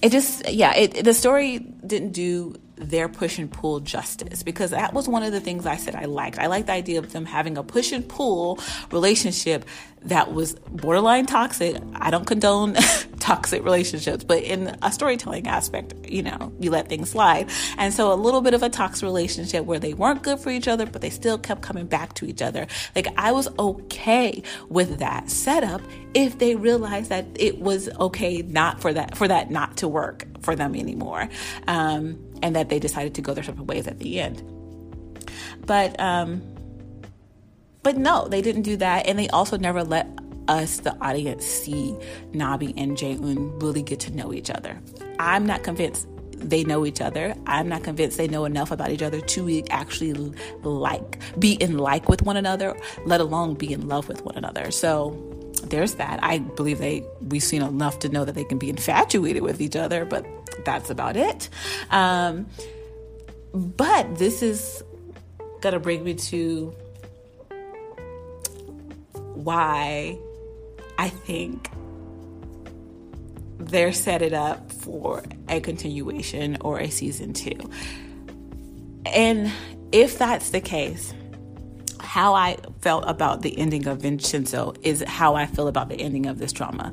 it 0.03 0.11
just, 0.11 0.49
yeah, 0.51 0.75
it, 0.75 1.05
the 1.05 1.15
story 1.15 1.59
didn't 1.59 2.13
do 2.13 2.57
their 2.77 3.09
push 3.09 3.39
and 3.39 3.51
pull 3.51 3.81
justice 3.81 4.43
because 4.43 4.71
that 4.71 4.93
was 4.93 5.09
one 5.09 5.23
of 5.23 5.33
the 5.33 5.41
things 5.41 5.67
I 5.67 5.77
said 5.77 5.95
I 5.95 6.07
liked. 6.07 6.39
I 6.39 6.47
liked 6.47 6.67
the 6.67 6.73
idea 6.73 6.99
of 6.99 7.13
them 7.13 7.25
having 7.25 7.57
a 7.57 7.63
push 7.63 7.93
and 7.93 8.07
pull 8.09 8.59
relationship 8.91 9.65
that 10.05 10.33
was 10.33 10.55
borderline 10.71 11.27
toxic. 11.27 11.81
I 11.95 12.11
don't 12.11 12.27
condone 12.27 12.75
toxic 13.21 13.65
relationships, 13.65 14.23
but 14.23 14.43
in 14.43 14.77
a 14.83 14.93
storytelling 14.93 15.47
aspect, 15.47 15.95
you 16.07 16.23
know, 16.23 16.53
you 16.61 16.71
let 16.71 16.89
things 16.89 17.11
slide. 17.11 17.51
And 17.79 17.93
so 17.93 18.13
a 18.13 18.15
little 18.15 18.43
bit 18.43 18.53
of 18.53 18.63
a 18.63 18.69
toxic 18.69 19.05
relationship 19.05 19.65
where 19.65 19.79
they 19.79 19.95
weren't 19.95 20.23
good 20.23 20.41
for 20.41 20.51
each 20.51 20.69
other, 20.69 20.85
but 20.85 21.01
they 21.01 21.11
still 21.11 21.39
kept 21.39 21.63
coming 21.63 21.87
back 21.87 22.15
to 22.15 22.27
each 22.27 22.43
other. 22.43 22.67
Like 22.95 23.09
I 23.17 23.33
was 23.33 23.49
okay 23.59 24.43
with 24.69 24.99
that 24.99 25.31
setup 25.31 25.81
if 26.13 26.39
they 26.39 26.55
realized 26.55 27.09
that 27.09 27.27
it 27.35 27.59
was 27.61 27.89
okay 27.99 28.43
not 28.43 28.81
for 28.81 28.93
that 28.93 29.17
for 29.17 29.27
that 29.27 29.51
not 29.51 29.79
to 29.79 29.89
work 29.89 30.27
for 30.41 30.55
them 30.55 30.75
anymore. 30.75 31.29
Um, 31.67 32.19
and 32.45 32.55
that 32.55 32.69
they 32.69 32.79
decided 32.79 33.15
to 33.15 33.23
go 33.23 33.33
their 33.33 33.43
separate 33.43 33.67
ways 33.67 33.89
at 33.89 33.99
the 33.99 34.21
end. 34.21 34.43
But 35.67 35.99
um, 35.99 36.43
but 37.83 37.97
no, 37.97 38.29
they 38.29 38.43
didn't 38.43 38.63
do 38.63 38.77
that, 38.77 39.07
and 39.07 39.19
they 39.19 39.29
also 39.31 39.57
never 39.57 39.83
let 39.83 40.07
us, 40.47 40.81
the 40.81 40.95
audience, 41.01 41.45
see 41.45 41.97
Nabi 42.33 42.75
and 42.77 42.97
Jae 42.97 43.19
really 43.63 43.83
get 43.83 43.99
to 44.01 44.15
know 44.15 44.33
each 44.33 44.51
other. 44.51 44.79
I'm 45.19 45.47
not 45.47 45.63
convinced 45.63 46.07
they 46.33 46.65
know 46.65 46.85
each 46.85 47.01
other. 47.01 47.35
I'm 47.47 47.69
not 47.69 47.83
convinced 47.83 48.19
they 48.19 48.29
know 48.29 48.45
enough 48.45 48.71
about 48.71 48.91
each 48.91 49.01
other 49.01 49.23
to 49.23 49.63
actually 49.71 50.13
like 50.63 51.19
be 51.39 51.55
in 51.55 51.79
like 51.79 52.11
with 52.11 52.23
one 52.23 52.37
another, 52.37 52.77
let 53.07 53.23
alone 53.23 53.55
be 53.55 53.73
in 53.73 53.89
love 53.89 54.07
with 54.09 54.23
one 54.23 54.37
another. 54.37 54.71
So 54.71 55.34
there's 55.71 55.95
that. 55.95 56.21
I 56.23 56.39
believe 56.39 56.79
they 56.79 57.05
we've 57.21 57.43
seen 57.43 57.63
enough 57.63 58.01
to 58.01 58.09
know 58.09 58.25
that 58.25 58.35
they 58.35 58.45
can 58.45 58.59
be 58.59 58.71
infatuated 58.71 59.43
with 59.43 59.61
each 59.61 59.77
other, 59.77 60.05
but 60.05 60.27
that's 60.65 60.91
about 60.91 61.17
it. 61.17 61.49
Um, 61.91 62.47
but 63.53 64.17
this 64.17 64.43
is 64.43 64.83
gonna 65.61 65.81
bring 65.81 66.05
me 66.05 66.15
to 66.15 66.75
why 69.35 70.19
I 70.99 71.09
think 71.09 71.71
they're 73.59 73.93
set 73.93 74.23
it 74.23 74.33
up 74.33 74.73
for 74.73 75.23
a 75.49 75.61
continuation 75.61 76.59
or 76.61 76.81
a 76.81 76.91
season 76.91 77.33
two. 77.33 77.71
And 79.07 79.51
if 79.93 80.19
that's 80.19 80.51
the 80.51 80.61
case, 80.61 81.13
how 82.15 82.33
I 82.33 82.57
felt 82.81 83.03
about 83.09 83.43
the 83.43 83.59
ending 83.59 83.89
of 83.89 84.03
Vincenzo 84.03 84.75
is 84.83 85.03
how 85.03 85.35
I 85.35 85.47
feel 85.47 85.67
about 85.67 85.89
the 85.89 85.97
ending 86.01 86.27
of 86.27 86.39
this 86.39 86.53
drama. 86.53 86.93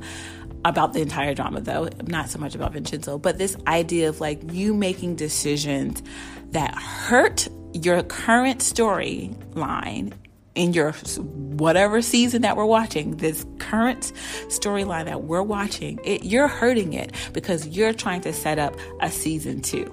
About 0.64 0.94
the 0.94 1.00
entire 1.00 1.32
drama, 1.32 1.60
though, 1.60 1.88
not 2.08 2.28
so 2.28 2.40
much 2.40 2.56
about 2.56 2.72
Vincenzo, 2.72 3.18
but 3.18 3.38
this 3.38 3.56
idea 3.68 4.08
of 4.08 4.20
like 4.20 4.40
you 4.52 4.74
making 4.74 5.14
decisions 5.14 6.02
that 6.50 6.74
hurt 6.74 7.46
your 7.72 8.02
current 8.02 8.58
storyline 8.62 10.12
in 10.56 10.72
your 10.72 10.90
whatever 10.90 12.02
season 12.02 12.42
that 12.42 12.56
we're 12.56 12.64
watching, 12.64 13.18
this 13.18 13.46
current 13.60 14.12
storyline 14.48 15.04
that 15.04 15.22
we're 15.22 15.40
watching, 15.40 16.00
it, 16.02 16.24
you're 16.24 16.48
hurting 16.48 16.94
it 16.94 17.12
because 17.32 17.68
you're 17.68 17.94
trying 17.94 18.22
to 18.22 18.32
set 18.32 18.58
up 18.58 18.74
a 19.00 19.08
season 19.08 19.62
two. 19.62 19.88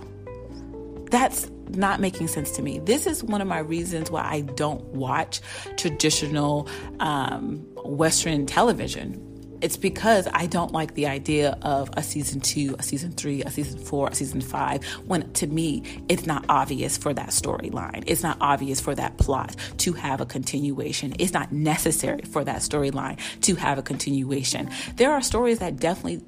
That's 1.12 1.52
not 1.70 2.00
making 2.00 2.28
sense 2.28 2.52
to 2.52 2.62
me. 2.62 2.80
This 2.80 3.06
is 3.06 3.24
one 3.24 3.42
of 3.42 3.48
my 3.48 3.60
reasons 3.60 4.12
why 4.12 4.24
I 4.24 4.42
don't 4.42 4.84
watch 4.86 5.42
traditional 5.78 6.68
um, 7.00 7.58
Western 7.84 8.46
television 8.46 9.26
it's 9.62 9.78
because 9.78 10.28
I 10.34 10.46
don't 10.46 10.72
like 10.72 10.94
the 10.94 11.08
idea 11.08 11.58
of 11.62 11.90
a 11.94 12.04
season 12.04 12.40
two, 12.40 12.76
a 12.80 12.84
season 12.84 13.12
three, 13.12 13.44
a 13.44 13.52
season 13.52 13.80
four, 13.80 14.08
a 14.10 14.16
season 14.16 14.42
five, 14.42 14.84
when 15.06 15.32
to 15.34 15.48
me, 15.48 15.84
it's 16.08 16.26
not 16.26 16.46
obvious 16.50 16.98
for 16.98 17.14
that 17.14 17.30
storyline. 17.30 18.04
It's 18.08 18.24
not 18.24 18.38
obvious 18.40 18.80
for 18.80 18.96
that 18.96 19.18
plot 19.18 19.56
to 19.80 19.94
have 19.94 20.22
a 20.22 20.26
continuation. 20.26 21.14
It's 21.20 21.34
not 21.34 21.52
necessary 21.52 22.22
for 22.22 22.44
that 22.44 22.58
storyline 22.58 23.20
to 23.42 23.56
have 23.56 23.78
a 23.78 23.82
continuation. 23.82 24.70
There 24.96 25.12
are 25.12 25.22
stories 25.22 25.60
that 25.60 25.78
definitely 25.78 26.22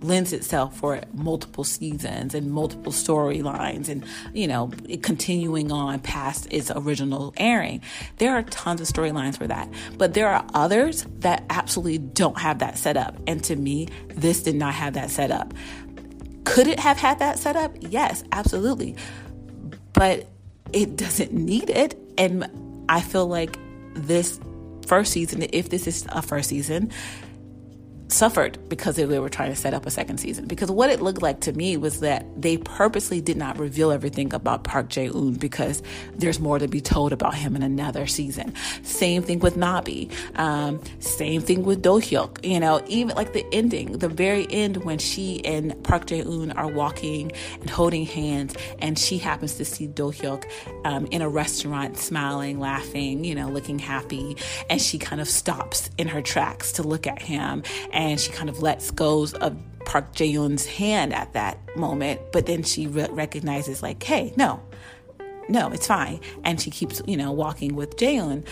lends 0.00 0.32
itself 0.32 0.76
for 0.76 1.00
multiple 1.12 1.64
seasons 1.64 2.34
and 2.34 2.50
multiple 2.50 2.92
storylines 2.92 3.88
and 3.88 4.04
you 4.32 4.46
know 4.46 4.70
continuing 5.02 5.72
on 5.72 5.98
past 6.00 6.46
its 6.50 6.70
original 6.70 7.34
airing. 7.36 7.80
There 8.18 8.34
are 8.34 8.42
tons 8.42 8.80
of 8.80 8.86
storylines 8.86 9.36
for 9.36 9.46
that. 9.46 9.68
But 9.96 10.14
there 10.14 10.28
are 10.28 10.44
others 10.54 11.04
that 11.20 11.44
absolutely 11.50 11.98
don't 11.98 12.38
have 12.38 12.60
that 12.60 12.78
set 12.78 12.96
up. 12.96 13.16
And 13.26 13.42
to 13.44 13.56
me 13.56 13.88
this 14.08 14.42
did 14.42 14.54
not 14.54 14.74
have 14.74 14.94
that 14.94 15.10
set 15.10 15.30
up. 15.30 15.52
Could 16.44 16.68
it 16.68 16.80
have 16.80 16.96
had 16.96 17.18
that 17.18 17.38
set 17.38 17.56
up? 17.56 17.74
Yes 17.80 18.22
absolutely. 18.32 18.96
But 19.92 20.28
it 20.72 20.96
doesn't 20.96 21.32
need 21.32 21.70
it. 21.70 21.98
And 22.16 22.84
i 22.88 23.00
feel 23.00 23.26
like 23.26 23.58
this 23.94 24.40
first 24.86 25.12
season 25.12 25.44
if 25.52 25.68
this 25.68 25.86
is 25.86 26.06
a 26.10 26.22
first 26.22 26.48
season 26.48 26.90
suffered 28.08 28.58
because 28.68 28.96
they 28.96 29.18
were 29.18 29.28
trying 29.28 29.50
to 29.50 29.56
set 29.56 29.74
up 29.74 29.86
a 29.86 29.90
second 29.90 30.18
season. 30.18 30.46
Because 30.46 30.70
what 30.70 30.90
it 30.90 31.00
looked 31.00 31.22
like 31.22 31.40
to 31.40 31.52
me 31.52 31.76
was 31.76 32.00
that 32.00 32.26
they 32.40 32.56
purposely 32.56 33.20
did 33.20 33.36
not 33.36 33.58
reveal 33.58 33.90
everything 33.90 34.32
about 34.34 34.64
Park 34.64 34.88
Jae 34.88 35.10
Eun 35.10 35.38
because 35.38 35.82
there's 36.14 36.40
more 36.40 36.58
to 36.58 36.68
be 36.68 36.80
told 36.80 37.12
about 37.12 37.34
him 37.34 37.54
in 37.54 37.62
another 37.62 38.06
season. 38.06 38.54
Same 38.82 39.22
thing 39.22 39.38
with 39.38 39.56
Nabi. 39.56 40.10
Um, 40.38 40.80
same 41.00 41.42
thing 41.42 41.64
with 41.64 41.82
Do 41.82 42.00
Hyuk. 42.00 42.44
You 42.44 42.60
know, 42.60 42.82
even 42.86 43.14
like 43.14 43.32
the 43.32 43.44
ending, 43.52 43.98
the 43.98 44.08
very 44.08 44.46
end 44.50 44.78
when 44.84 44.98
she 44.98 45.44
and 45.44 45.82
Park 45.84 46.06
Jae 46.06 46.24
Eun 46.24 46.56
are 46.56 46.68
walking 46.68 47.32
and 47.60 47.68
holding 47.68 48.06
hands, 48.06 48.54
and 48.78 48.98
she 48.98 49.18
happens 49.18 49.56
to 49.56 49.64
see 49.64 49.86
Do 49.86 50.10
Hyuk 50.10 50.44
um, 50.84 51.06
in 51.06 51.22
a 51.22 51.28
restaurant, 51.28 51.98
smiling, 51.98 52.58
laughing, 52.58 53.24
you 53.24 53.34
know, 53.34 53.48
looking 53.48 53.78
happy, 53.78 54.36
and 54.70 54.80
she 54.80 54.98
kind 54.98 55.20
of 55.20 55.28
stops 55.28 55.90
in 55.98 56.08
her 56.08 56.22
tracks 56.22 56.72
to 56.72 56.82
look 56.82 57.06
at 57.06 57.20
him 57.20 57.62
she 58.18 58.30
kind 58.32 58.48
of 58.48 58.62
lets 58.62 58.90
go 58.90 59.26
of 59.40 59.56
Park 59.84 60.14
Jae-yoon's 60.14 60.66
hand 60.66 61.14
at 61.14 61.32
that 61.32 61.58
moment, 61.76 62.20
but 62.32 62.46
then 62.46 62.62
she 62.62 62.86
re- 62.86 63.08
recognizes 63.10 63.82
like, 63.82 64.02
hey, 64.02 64.32
no, 64.36 64.60
no, 65.48 65.70
it's 65.70 65.86
fine, 65.86 66.20
and 66.44 66.60
she 66.60 66.70
keeps 66.70 67.00
you 67.06 67.16
know 67.16 67.32
walking 67.32 67.74
with 67.74 67.96
Jae-yoon. 67.96 68.46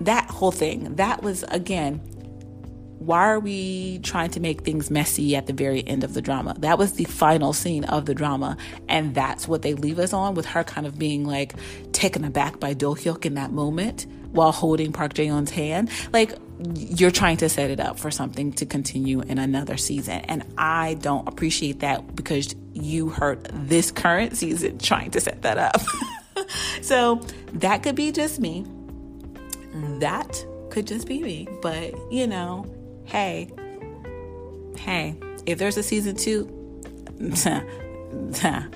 That 0.00 0.28
whole 0.28 0.52
thing, 0.52 0.96
that 0.96 1.22
was 1.22 1.44
again, 1.44 1.98
why 2.98 3.26
are 3.26 3.40
we 3.40 4.00
trying 4.00 4.30
to 4.30 4.40
make 4.40 4.62
things 4.62 4.90
messy 4.90 5.34
at 5.34 5.46
the 5.46 5.52
very 5.52 5.86
end 5.86 6.04
of 6.04 6.12
the 6.12 6.20
drama? 6.20 6.54
That 6.58 6.78
was 6.78 6.92
the 6.92 7.04
final 7.04 7.52
scene 7.52 7.84
of 7.84 8.04
the 8.04 8.14
drama, 8.14 8.56
and 8.88 9.14
that's 9.14 9.48
what 9.48 9.62
they 9.62 9.74
leave 9.74 9.98
us 9.98 10.12
on 10.12 10.34
with 10.34 10.44
her 10.46 10.62
kind 10.62 10.86
of 10.86 10.98
being 10.98 11.24
like 11.24 11.54
taken 11.92 12.24
aback 12.24 12.60
by 12.60 12.74
Do 12.74 12.94
Hyuk 12.94 13.24
in 13.24 13.34
that 13.34 13.50
moment 13.50 14.06
while 14.32 14.52
holding 14.52 14.92
Park 14.92 15.14
Jae-yoon's 15.14 15.50
hand. 15.50 15.90
Like 16.12 16.34
you're 16.58 17.10
trying 17.10 17.36
to 17.38 17.48
set 17.48 17.70
it 17.70 17.80
up 17.80 17.98
for 17.98 18.10
something 18.10 18.52
to 18.54 18.66
continue 18.66 19.20
in 19.20 19.38
another 19.38 19.76
season. 19.76 20.20
And 20.22 20.44
I 20.56 20.94
don't 20.94 21.28
appreciate 21.28 21.80
that 21.80 22.16
because 22.16 22.54
you 22.72 23.10
hurt 23.10 23.46
this 23.52 23.90
current 23.90 24.36
season 24.36 24.78
trying 24.78 25.10
to 25.12 25.20
set 25.20 25.42
that 25.42 25.58
up. 25.58 25.80
so 26.82 27.20
that 27.54 27.82
could 27.82 27.94
be 27.94 28.12
just 28.12 28.40
me. 28.40 28.64
That 30.00 30.44
could 30.70 30.86
just 30.86 31.06
be 31.06 31.22
me. 31.22 31.48
But, 31.60 31.94
you 32.10 32.26
know, 32.26 32.66
hey, 33.04 33.50
hey, 34.78 35.16
if 35.44 35.58
there's 35.58 35.76
a 35.76 35.82
season 35.82 36.16
two, 36.16 36.52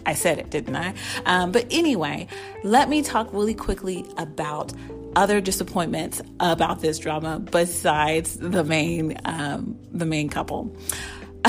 I 0.07 0.15
said 0.15 0.39
it, 0.39 0.51
didn't 0.51 0.77
I? 0.77 0.95
Um, 1.25 1.53
but 1.53 1.67
anyway, 1.71 2.27
let 2.63 2.89
me 2.89 3.03
talk 3.03 3.33
really 3.33 3.55
quickly 3.55 4.05
about 4.19 4.73
other 5.17 5.41
disappointments 5.41 6.23
about 6.39 6.81
this 6.81 6.99
drama 6.99 7.39
besides 7.39 8.37
the 8.37 8.65
main 8.65 9.19
um, 9.25 9.79
the 9.93 10.07
main 10.07 10.29
couple. 10.29 10.75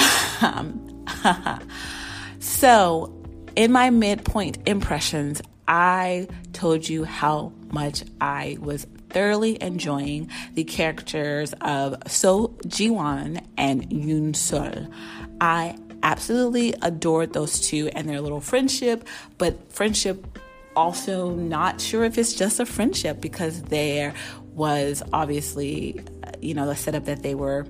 so, 2.39 3.13
in 3.55 3.71
my 3.71 3.89
midpoint 3.89 4.57
impressions, 4.65 5.41
I 5.67 6.27
told 6.53 6.87
you 6.87 7.03
how 7.03 7.53
much 7.71 8.03
I 8.19 8.57
was 8.59 8.85
thoroughly 9.09 9.61
enjoying 9.61 10.29
the 10.53 10.63
characters 10.63 11.53
of 11.61 11.95
So 12.07 12.57
Ji-won 12.67 13.41
and 13.57 13.89
Yoon 13.89 14.35
Sol. 14.35 14.87
I 15.39 15.77
absolutely 16.03 16.73
adored 16.81 17.33
those 17.33 17.59
two 17.59 17.89
and 17.89 18.09
their 18.09 18.21
little 18.21 18.41
friendship, 18.41 19.07
but 19.37 19.71
friendship 19.71 20.39
also 20.75 21.31
not 21.31 21.81
sure 21.81 22.03
if 22.03 22.17
it's 22.17 22.33
just 22.33 22.59
a 22.59 22.65
friendship 22.65 23.21
because 23.21 23.61
there 23.63 24.13
was 24.53 25.03
obviously, 25.13 26.01
you 26.41 26.53
know, 26.53 26.65
the 26.65 26.75
setup 26.75 27.05
that 27.05 27.23
they 27.23 27.35
were 27.35 27.65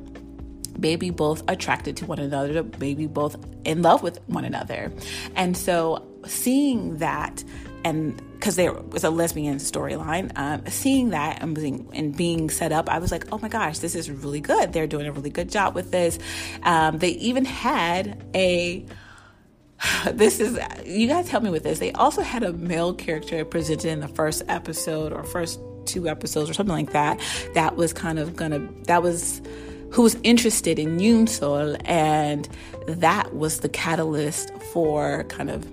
maybe 0.78 1.10
both 1.10 1.44
attracted 1.50 1.98
to 1.98 2.06
one 2.06 2.20
another, 2.20 2.64
maybe 2.80 3.08
both 3.08 3.36
in 3.66 3.82
love 3.82 4.04
with 4.04 4.20
one 4.28 4.46
another. 4.46 4.92
And 5.36 5.56
so 5.56 6.08
seeing 6.26 6.98
that 6.98 7.44
and 7.84 8.22
because 8.34 8.56
there 8.56 8.74
was 8.74 9.04
a 9.04 9.10
lesbian 9.10 9.58
storyline, 9.58 10.32
um, 10.36 10.66
seeing 10.68 11.12
that 11.12 11.44
and 11.44 11.54
being, 11.54 11.88
and 11.94 12.16
being 12.16 12.50
set 12.50 12.72
up, 12.72 12.90
I 12.90 12.98
was 12.98 13.12
like, 13.12 13.32
oh 13.32 13.38
my 13.40 13.50
gosh, 13.50 13.80
this 13.80 13.94
is 13.94 14.10
really 14.10 14.40
good. 14.40 14.74
They're 14.74 14.88
doing 14.88 15.06
a 15.06 15.12
really 15.12 15.30
good 15.30 15.50
job 15.50 15.76
with 15.76 15.92
this. 15.92 16.18
Um, 16.64 16.98
they 16.98 17.10
even 17.10 17.46
had 17.46 18.24
a 18.34 18.84
this 20.14 20.40
is 20.40 20.60
you 20.86 21.08
guys 21.08 21.30
help 21.30 21.44
me 21.44 21.50
with 21.50 21.64
this. 21.64 21.80
They 21.80 21.92
also 21.94 22.22
had 22.22 22.44
a 22.44 22.54
male 22.54 22.94
character 22.94 23.44
presented 23.46 23.90
in 23.90 24.00
the 24.00 24.08
first 24.08 24.44
episode 24.48 25.14
or 25.14 25.24
first 25.24 25.60
two 25.86 26.08
episodes 26.08 26.50
or 26.50 26.54
something 26.54 26.76
like 26.76 26.92
that. 26.92 27.20
That 27.54 27.76
was 27.76 27.94
kind 27.94 28.20
of 28.20 28.36
gonna 28.36 28.68
that 28.86 29.02
was 29.04 29.42
who 29.92 30.04
was 30.04 30.18
interested 30.24 30.80
in 30.80 31.00
Yoon 31.00 31.28
Sol, 31.28 31.76
and 31.86 32.48
that 32.88 33.36
was 33.36 33.60
the 33.60 33.70
catalyst 33.70 34.52
for 34.72 35.26
kind 35.26 35.50
of 35.50 35.66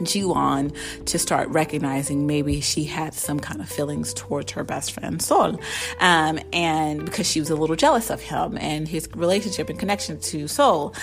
Jiwon 0.00 0.74
to 1.06 1.18
start 1.18 1.48
recognizing 1.48 2.26
maybe 2.26 2.60
she 2.60 2.84
had 2.84 3.14
some 3.14 3.40
kind 3.40 3.60
of 3.60 3.68
feelings 3.68 4.14
towards 4.14 4.52
her 4.52 4.64
best 4.64 4.92
friend 4.92 5.20
Sol, 5.22 5.60
um, 6.00 6.40
and 6.52 7.04
because 7.04 7.30
she 7.30 7.40
was 7.40 7.50
a 7.50 7.56
little 7.56 7.76
jealous 7.76 8.10
of 8.10 8.20
him 8.20 8.56
and 8.58 8.88
his 8.88 9.08
relationship 9.14 9.68
and 9.68 9.78
connection 9.78 10.18
to 10.20 10.48
Sol. 10.48 10.94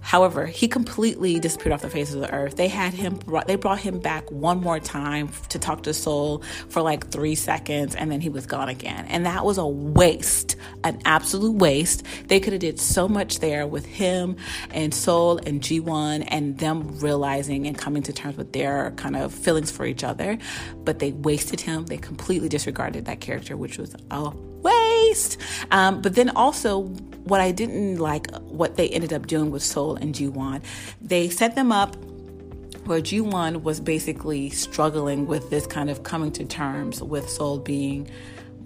However, 0.00 0.46
he 0.46 0.68
completely 0.68 1.38
disappeared 1.38 1.72
off 1.72 1.82
the 1.82 1.90
face 1.90 2.14
of 2.14 2.20
the 2.20 2.32
earth. 2.32 2.56
They 2.56 2.68
had 2.68 2.94
him, 2.94 3.18
they 3.46 3.56
brought 3.56 3.80
him 3.80 3.98
back 3.98 4.30
one 4.30 4.60
more 4.60 4.80
time 4.80 5.30
to 5.50 5.58
talk 5.58 5.82
to 5.84 5.94
Sol 5.94 6.42
for 6.68 6.82
like 6.82 7.10
three 7.10 7.34
seconds, 7.34 7.94
and 7.94 8.10
then 8.10 8.20
he 8.20 8.28
was 8.28 8.46
gone 8.46 8.68
again. 8.68 9.06
And 9.06 9.26
that 9.26 9.44
was 9.44 9.58
a 9.58 9.66
waste, 9.66 10.56
an 10.84 11.00
absolute 11.04 11.56
waste. 11.56 12.04
They 12.26 12.40
could 12.40 12.52
have 12.52 12.60
did 12.60 12.78
so 12.78 13.08
much 13.08 13.40
there 13.40 13.66
with 13.66 13.84
him 13.84 14.36
and 14.70 14.94
Sol 14.94 15.38
and 15.38 15.60
Jiwon 15.60 16.26
and 16.28 16.58
them 16.58 16.98
realizing 16.98 17.66
and 17.66 17.76
coming 17.76 18.02
to 18.04 18.12
terms 18.12 18.36
with 18.36 18.52
their 18.52 18.92
kind 18.92 19.16
of 19.16 19.32
feelings 19.34 19.70
for 19.70 19.84
each 19.84 20.04
other. 20.04 20.38
But 20.84 20.98
they 20.98 21.12
wasted 21.12 21.60
him. 21.60 21.86
They 21.86 21.98
completely 21.98 22.48
disregarded 22.48 23.04
that 23.06 23.20
character, 23.20 23.56
which 23.56 23.78
was 23.78 23.94
a 24.10 24.30
waste. 24.30 25.38
Um, 25.70 26.00
but 26.00 26.14
then 26.14 26.30
also, 26.30 26.92
what 27.24 27.40
I 27.40 27.52
didn't 27.52 27.98
like, 27.98 28.30
what 28.40 28.76
they 28.76 28.88
ended 28.88 29.12
up 29.12 29.26
doing 29.26 29.50
with 29.50 29.62
Sol 29.62 29.96
and 29.96 30.14
Jiwon, 30.14 30.62
they 31.00 31.28
set 31.28 31.54
them 31.54 31.72
up 31.72 31.96
where 32.84 33.00
Jiwon 33.00 33.62
was 33.62 33.80
basically 33.80 34.48
struggling 34.50 35.26
with 35.26 35.50
this 35.50 35.66
kind 35.66 35.90
of 35.90 36.04
coming 36.04 36.32
to 36.32 36.44
terms 36.44 37.02
with 37.02 37.28
Sol 37.28 37.58
being 37.58 38.08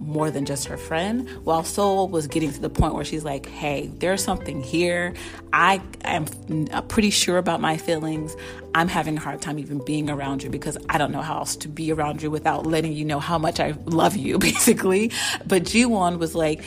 more 0.02 0.30
than 0.30 0.44
just 0.44 0.66
her 0.66 0.76
friend. 0.76 1.28
While 1.44 1.64
Sol 1.64 2.08
was 2.08 2.26
getting 2.26 2.52
to 2.52 2.60
the 2.60 2.70
point 2.70 2.94
where 2.94 3.04
she's 3.04 3.24
like, 3.24 3.46
hey, 3.46 3.90
there's 3.98 4.22
something 4.22 4.62
here. 4.62 5.14
I 5.52 5.80
am 6.04 6.26
pretty 6.88 7.10
sure 7.10 7.38
about 7.38 7.60
my 7.60 7.76
feelings. 7.76 8.36
I'm 8.74 8.88
having 8.88 9.16
a 9.16 9.20
hard 9.20 9.40
time 9.40 9.58
even 9.58 9.84
being 9.84 10.10
around 10.10 10.42
you 10.42 10.50
because 10.50 10.76
I 10.88 10.98
don't 10.98 11.12
know 11.12 11.20
how 11.20 11.38
else 11.38 11.56
to 11.56 11.68
be 11.68 11.92
around 11.92 12.22
you 12.22 12.30
without 12.30 12.66
letting 12.66 12.92
you 12.92 13.04
know 13.04 13.20
how 13.20 13.38
much 13.38 13.60
I 13.60 13.74
love 13.84 14.16
you, 14.16 14.38
basically. 14.40 15.12
But 15.46 15.64
Jiwon 15.64 16.18
was 16.18 16.34
like, 16.34 16.62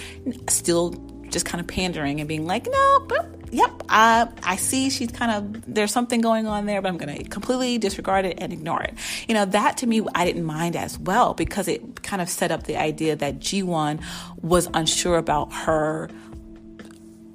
still 0.49 0.91
just 1.35 1.45
kind 1.45 1.59
of 1.59 1.67
pandering 1.67 2.21
and 2.21 2.29
being 2.29 2.45
like, 2.45 2.65
no, 2.65 2.99
but 3.09 3.29
yep, 3.51 3.69
I, 3.89 4.29
I 4.41 4.55
see 4.55 4.89
she's 4.89 5.11
kind 5.11 5.31
of, 5.33 5.73
there's 5.73 5.91
something 5.91 6.21
going 6.21 6.47
on 6.47 6.65
there, 6.65 6.81
but 6.81 6.87
I'm 6.87 6.97
going 6.97 7.13
to 7.13 7.25
completely 7.25 7.77
disregard 7.77 8.23
it 8.23 8.37
and 8.37 8.53
ignore 8.53 8.81
it. 8.81 8.93
You 9.27 9.33
know, 9.33 9.43
that 9.43 9.75
to 9.79 9.87
me, 9.87 10.01
I 10.15 10.23
didn't 10.23 10.45
mind 10.45 10.77
as 10.77 10.97
well 10.97 11.33
because 11.33 11.67
it 11.67 12.03
kind 12.03 12.21
of 12.21 12.29
set 12.29 12.51
up 12.51 12.63
the 12.63 12.77
idea 12.77 13.17
that 13.17 13.39
Jiwon 13.39 14.01
was 14.41 14.69
unsure 14.73 15.17
about 15.17 15.51
her 15.51 16.09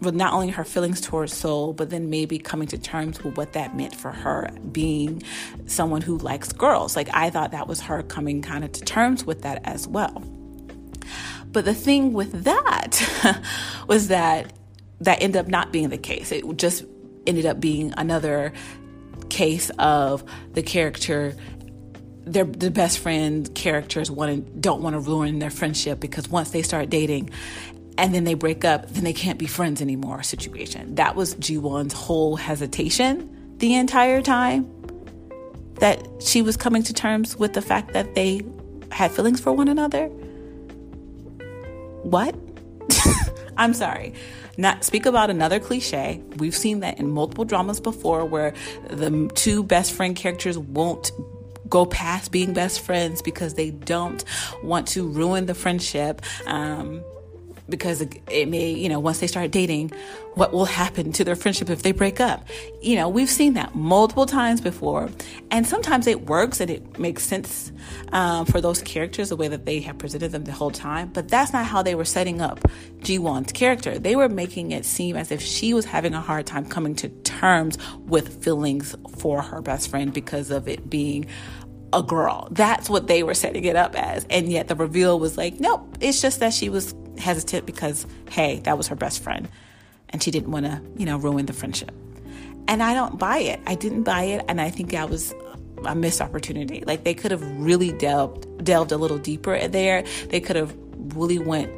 with 0.01 0.15
not 0.15 0.33
only 0.33 0.49
her 0.49 0.65
feelings 0.65 1.03
towards 1.03 1.35
Sol, 1.35 1.75
but 1.75 1.91
then 1.91 2.09
maybe 2.09 2.39
coming 2.39 2.69
to 2.69 2.79
terms 2.79 3.23
with 3.23 3.37
what 3.37 3.53
that 3.53 3.77
meant 3.77 3.95
for 3.95 4.13
her 4.13 4.49
being 4.73 5.23
someone 5.67 6.01
who 6.01 6.17
likes 6.17 6.55
girls. 6.55 6.97
Like 6.97 7.11
I 7.13 7.29
thought 7.29 7.51
that 7.51 7.69
was 7.69 7.83
her 7.83 8.03
coming 8.03 8.41
kind 8.41 8.65
of 8.65 8.73
to 8.73 8.81
terms 8.81 9.27
with 9.27 9.43
that 9.43 9.61
as 9.65 9.87
well. 9.87 10.25
But 11.53 11.65
the 11.65 11.75
thing 11.75 12.13
with 12.13 12.45
that 12.45 13.43
was 13.89 14.09
that 14.09 14.53
that 15.01 15.23
ended 15.23 15.41
up 15.41 15.49
not 15.49 15.73
being 15.73 15.89
the 15.89 15.99
case. 15.99 16.31
It 16.33 16.45
just 16.57 16.85
ended 17.27 17.47
up 17.47 17.61
being 17.61 17.93
another 17.97 18.53
case 19.29 19.71
of 19.79 20.25
the 20.53 20.63
character 20.63 21.35
their 22.25 22.45
the 22.45 22.71
best 22.71 22.99
friend 22.99 23.53
characters 23.55 24.11
want 24.11 24.61
don't 24.61 24.83
want 24.83 24.95
to 24.95 25.01
ruin 25.01 25.39
their 25.39 25.51
friendship 25.51 26.01
because 26.01 26.29
once 26.29 26.51
they 26.51 26.63
start 26.63 26.91
dating 26.91 27.31
and 27.99 28.15
then 28.15 28.25
they 28.25 28.35
break 28.35 28.65
up, 28.65 28.89
then 28.91 29.05
they 29.05 29.13
can't 29.13 29.39
be 29.39 29.47
friends 29.47 29.83
anymore 29.83 30.23
situation. 30.23 30.95
That 30.95 31.17
was 31.17 31.35
Jiwon's 31.37 31.93
whole 31.93 32.37
hesitation 32.37 33.57
the 33.59 33.75
entire 33.75 34.23
time 34.23 34.71
that 35.75 36.07
she 36.21 36.41
was 36.41 36.57
coming 36.57 36.83
to 36.85 36.95
terms 36.95 37.37
with 37.37 37.53
the 37.53 37.63
fact 37.63 37.93
that 37.93 38.15
they 38.15 38.43
had 38.91 39.11
feelings 39.11 39.41
for 39.41 39.53
one 39.53 39.69
another. 39.69 40.11
What? 42.03 42.35
I'm 43.57 43.75
sorry. 43.75 44.15
Not 44.57 44.85
speak 44.85 45.07
about 45.07 45.31
another 45.31 45.61
cliche. 45.61 46.23
We've 46.37 46.55
seen 46.55 46.81
that 46.81 46.99
in 46.99 47.11
multiple 47.11 47.45
dramas 47.45 47.81
before 47.81 48.25
where 48.25 48.55
the 48.89 49.31
two 49.35 49.63
best 49.63 49.93
friend 49.93 50.17
characters 50.17 50.59
won't 50.59 51.13
go 51.69 51.87
past 51.87 52.33
being 52.33 52.53
best 52.53 52.81
friends 52.81 53.23
because 53.23 53.55
they 53.55 53.71
don't 53.71 54.25
want 54.63 54.89
to 54.89 55.07
ruin 55.07 55.47
the 55.47 55.55
friendship. 55.55 56.21
Um, 56.47 57.03
because 57.71 58.01
it 58.01 58.49
may, 58.49 58.71
you 58.73 58.89
know, 58.89 59.01
once 59.01 59.21
they 59.21 59.27
start 59.27 59.51
dating, 59.51 59.93
what 60.35 60.53
will 60.53 60.65
happen 60.65 61.13
to 61.13 61.25
their 61.25 61.37
friendship 61.37 61.71
if 61.71 61.83
they 61.83 61.93
break 61.93 62.21
up? 62.21 62.47
You 62.83 62.97
know, 62.97 63.09
we've 63.09 63.31
seen 63.31 63.55
that 63.55 63.75
multiple 63.75 64.27
times 64.27 64.61
before, 64.61 65.09
and 65.51 65.67
sometimes 65.67 66.07
it 66.07 66.27
works 66.27 66.61
and 66.61 66.71
it 66.71 66.99
makes 66.99 67.23
sense 67.23 67.73
um, 68.13 68.47
for 68.47 68.61
those 68.61 68.83
characters 68.83 69.31
the 69.31 69.37
way 69.37 69.49
that 69.49 69.67
they 69.67 69.81
have 69.81 69.99
presented 69.99 70.33
them 70.33 70.45
the 70.45 70.53
whole 70.53 70.71
time. 70.71 71.09
But 71.09 71.29
that's 71.29 71.53
not 71.53 71.67
how 71.67 71.83
they 71.83 71.95
were 71.95 72.05
setting 72.05 72.41
up 72.41 72.61
Jiwon's 72.99 73.53
character. 73.53 73.99
They 73.99 74.17
were 74.17 74.29
making 74.29 74.73
it 74.73 74.85
seem 74.85 75.17
as 75.17 75.31
if 75.31 75.41
she 75.41 75.75
was 75.75 75.85
having 75.85 76.15
a 76.15 76.21
hard 76.21 76.47
time 76.47 76.67
coming 76.67 76.95
to 76.97 77.09
terms 77.09 77.79
with 78.01 78.43
feelings 78.43 78.95
for 79.17 79.43
her 79.43 79.63
best 79.63 79.91
friend 79.91 80.13
because 80.13 80.51
of 80.51 80.69
it 80.69 80.89
being 80.89 81.27
a 81.93 82.03
girl. 82.03 82.49
That's 82.51 82.89
what 82.89 83.07
they 83.07 83.23
were 83.23 83.35
setting 83.35 83.65
it 83.65 83.77
up 83.77 83.95
as. 83.97 84.27
And 84.31 84.51
yet 84.51 84.69
the 84.69 84.77
reveal 84.77 85.19
was 85.19 85.37
like, 85.37 85.61
nope, 85.61 85.97
it's 86.01 86.23
just 86.23 86.41
that 86.41 86.53
she 86.53 86.69
was 86.69 86.95
hesitant 87.21 87.67
because, 87.67 88.07
hey, 88.31 88.61
that 88.61 88.77
was 88.77 88.89
her 88.89 88.97
best 88.97 89.23
friend. 89.23 89.49
And 90.09 90.23
she 90.23 90.31
didn't 90.31 90.51
want 90.51 90.67
to, 90.67 90.83
you 90.97 91.07
know, 91.07 91.17
ruin 91.17 91.47
the 91.47 91.53
friendship. 91.53 91.93
And 92.67 92.83
I 92.83 92.95
don't 92.95 93.19
buy 93.19 93.39
it. 93.39 93.61
I 93.67 93.75
didn't 93.75 94.03
buy 94.03 94.25
it. 94.25 94.45
And 94.49 94.61
I 94.61 94.71
think 94.71 94.91
that 94.91 95.09
was 95.09 95.35
a 95.85 95.95
missed 95.95 96.21
opportunity. 96.21 96.83
Like 96.87 97.05
they 97.05 97.15
could 97.15 97.31
have 97.31 97.43
really 97.61 97.93
delved 97.93 98.65
delved 98.65 98.93
a 98.93 98.97
little 98.97 99.19
deeper 99.19 99.67
there. 99.69 100.05
They 100.29 100.41
could 100.41 100.57
have 100.57 100.75
really 101.15 101.39
went 101.39 101.73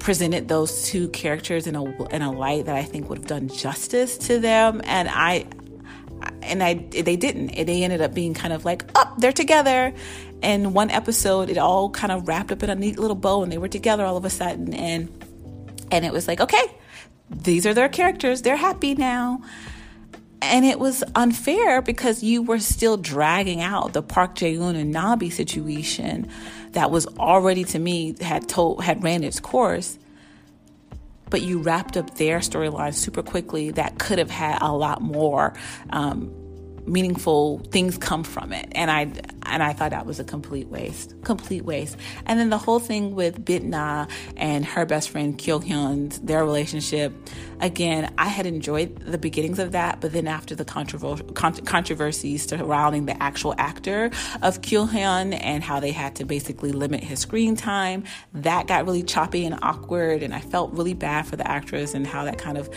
presented 0.00 0.48
those 0.48 0.84
two 0.84 1.08
characters 1.08 1.66
in 1.66 1.74
a 1.74 1.84
in 2.14 2.20
a 2.20 2.30
light 2.30 2.66
that 2.66 2.76
I 2.76 2.82
think 2.82 3.08
would 3.08 3.18
have 3.18 3.26
done 3.26 3.48
justice 3.48 4.18
to 4.18 4.38
them. 4.38 4.82
And 4.84 5.08
I 5.08 5.46
and 6.42 6.62
I 6.62 6.74
they 6.74 7.16
didn't. 7.16 7.66
They 7.66 7.82
ended 7.82 8.00
up 8.00 8.14
being 8.14 8.34
kind 8.34 8.52
of 8.52 8.64
like, 8.64 8.84
oh, 8.94 9.14
they're 9.18 9.32
together. 9.32 9.94
And 10.44 10.74
one 10.74 10.90
episode, 10.90 11.48
it 11.48 11.56
all 11.56 11.88
kind 11.90 12.12
of 12.12 12.28
wrapped 12.28 12.52
up 12.52 12.62
in 12.62 12.70
a 12.70 12.74
neat 12.74 12.98
little 12.98 13.16
bow, 13.16 13.42
and 13.42 13.50
they 13.50 13.58
were 13.58 13.68
together 13.68 14.04
all 14.04 14.16
of 14.16 14.24
a 14.24 14.30
sudden. 14.30 14.74
And 14.74 15.08
and 15.90 16.04
it 16.04 16.12
was 16.12 16.28
like, 16.28 16.40
okay, 16.40 16.64
these 17.30 17.66
are 17.66 17.74
their 17.74 17.88
characters. 17.88 18.42
They're 18.42 18.56
happy 18.56 18.94
now. 18.94 19.42
And 20.42 20.66
it 20.66 20.78
was 20.78 21.02
unfair 21.14 21.80
because 21.80 22.22
you 22.22 22.42
were 22.42 22.58
still 22.58 22.98
dragging 22.98 23.62
out 23.62 23.94
the 23.94 24.02
Park 24.02 24.34
Jae-un 24.34 24.76
and 24.76 24.94
Nabi 24.94 25.32
situation 25.32 26.28
that 26.72 26.90
was 26.90 27.06
already 27.18 27.64
to 27.64 27.78
me 27.78 28.14
had 28.20 28.46
told 28.46 28.84
had 28.84 29.02
ran 29.02 29.24
its 29.24 29.40
course 29.40 29.98
but 31.30 31.40
you 31.42 31.58
wrapped 31.58 31.96
up 31.96 32.14
their 32.16 32.40
storyline 32.40 32.92
super 32.94 33.22
quickly 33.22 33.70
that 33.70 33.98
could 33.98 34.18
have 34.18 34.30
had 34.30 34.58
a 34.60 34.72
lot 34.72 35.00
more 35.00 35.54
um, 35.90 36.30
meaningful 36.86 37.58
things 37.70 37.98
come 37.98 38.24
from 38.24 38.52
it. 38.52 38.68
And 38.72 38.90
i 38.90 39.10
and 39.46 39.62
i 39.62 39.72
thought 39.72 39.90
that 39.90 40.06
was 40.06 40.18
a 40.18 40.24
complete 40.24 40.68
waste 40.68 41.14
complete 41.22 41.64
waste. 41.64 41.96
And 42.26 42.38
then 42.38 42.50
the 42.50 42.58
whole 42.58 42.78
thing 42.78 43.14
with 43.14 43.44
bitna 43.44 44.10
and 44.36 44.64
her 44.64 44.86
best 44.86 45.10
friend 45.10 45.36
kyohyun's 45.38 46.18
their 46.20 46.44
relationship 46.44 47.12
again 47.60 48.12
i 48.18 48.26
had 48.26 48.46
enjoyed 48.46 48.96
the 49.00 49.18
beginnings 49.18 49.58
of 49.58 49.72
that 49.72 50.00
but 50.00 50.12
then 50.12 50.26
after 50.26 50.54
the 50.54 50.64
controversies 50.64 52.46
surrounding 52.46 53.06
the 53.06 53.22
actual 53.22 53.54
actor 53.58 54.06
of 54.42 54.60
kyohyun 54.60 55.38
and 55.42 55.62
how 55.62 55.80
they 55.80 55.92
had 55.92 56.14
to 56.16 56.24
basically 56.24 56.72
limit 56.72 57.02
his 57.02 57.20
screen 57.20 57.56
time 57.56 58.04
that 58.32 58.66
got 58.66 58.84
really 58.84 59.02
choppy 59.02 59.44
and 59.44 59.58
awkward 59.62 60.22
and 60.22 60.34
i 60.34 60.40
felt 60.40 60.72
really 60.72 60.94
bad 60.94 61.26
for 61.26 61.36
the 61.36 61.48
actress 61.48 61.94
and 61.94 62.06
how 62.06 62.24
that 62.24 62.38
kind 62.38 62.58
of 62.58 62.68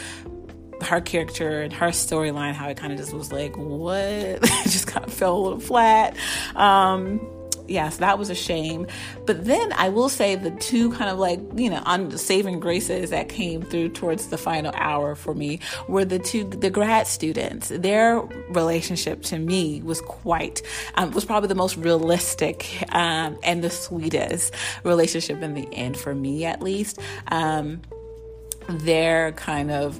her 0.84 1.01
character 1.01 1.61
and 1.61 1.73
her 1.73 1.89
storyline, 1.89 2.53
how 2.53 2.69
it 2.69 2.78
kind 2.78 2.93
of 2.93 2.99
just 2.99 3.13
was 3.13 3.32
like, 3.32 3.57
what? 3.57 3.97
it 3.99 4.41
just 4.63 4.88
kind 4.88 5.05
of 5.05 5.13
fell 5.13 5.38
a 5.38 5.39
little 5.39 5.59
flat. 5.59 6.15
Um, 6.55 7.19
yeah, 7.67 7.89
so 7.89 7.99
that 7.99 8.17
was 8.17 8.30
a 8.30 8.36
shame. 8.36 8.88
But 9.25 9.45
then 9.45 9.73
I 9.73 9.89
will 9.89 10.09
say 10.09 10.36
the 10.36 10.51
two 10.51 10.91
kind 10.91 11.09
of 11.09 11.19
like, 11.19 11.39
you 11.55 11.69
know, 11.69 11.82
on 11.86 12.17
saving 12.17 12.59
graces 12.59 13.09
that 13.09 13.30
came 13.30 13.61
through 13.61 13.89
towards 13.89 14.28
the 14.28 14.38
final 14.38 14.71
hour 14.75 15.15
for 15.15 15.34
me 15.34 15.59
were 15.88 16.05
the 16.05 16.19
two, 16.19 16.45
the 16.45 16.69
grad 16.69 17.07
students. 17.07 17.69
Their 17.69 18.21
relationship 18.49 19.23
to 19.23 19.39
me 19.39 19.82
was 19.82 20.01
quite, 20.01 20.61
um, 20.95 21.11
was 21.11 21.25
probably 21.25 21.49
the 21.49 21.55
most 21.55 21.78
realistic 21.78 22.84
um, 22.93 23.38
and 23.43 23.63
the 23.63 23.69
sweetest 23.69 24.53
relationship 24.84 25.41
in 25.41 25.53
the 25.53 25.67
end 25.73 25.97
for 25.97 26.15
me, 26.15 26.45
at 26.45 26.61
least. 26.61 26.99
Um, 27.28 27.82
their 28.69 29.32
kind 29.34 29.71
of 29.71 29.99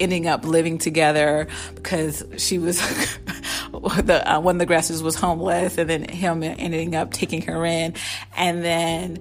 ending 0.00 0.26
up 0.26 0.44
living 0.44 0.78
together 0.78 1.48
because 1.74 2.24
she 2.36 2.58
was 2.58 2.80
the 3.72 4.22
uh, 4.26 4.40
one 4.40 4.56
of 4.56 4.58
the 4.58 4.66
grasses 4.66 5.02
was 5.02 5.14
homeless, 5.14 5.78
and 5.78 5.88
then 5.88 6.08
him 6.08 6.42
ending 6.42 6.94
up 6.94 7.12
taking 7.12 7.42
her 7.42 7.64
in, 7.64 7.94
and 8.36 8.64
then 8.64 9.18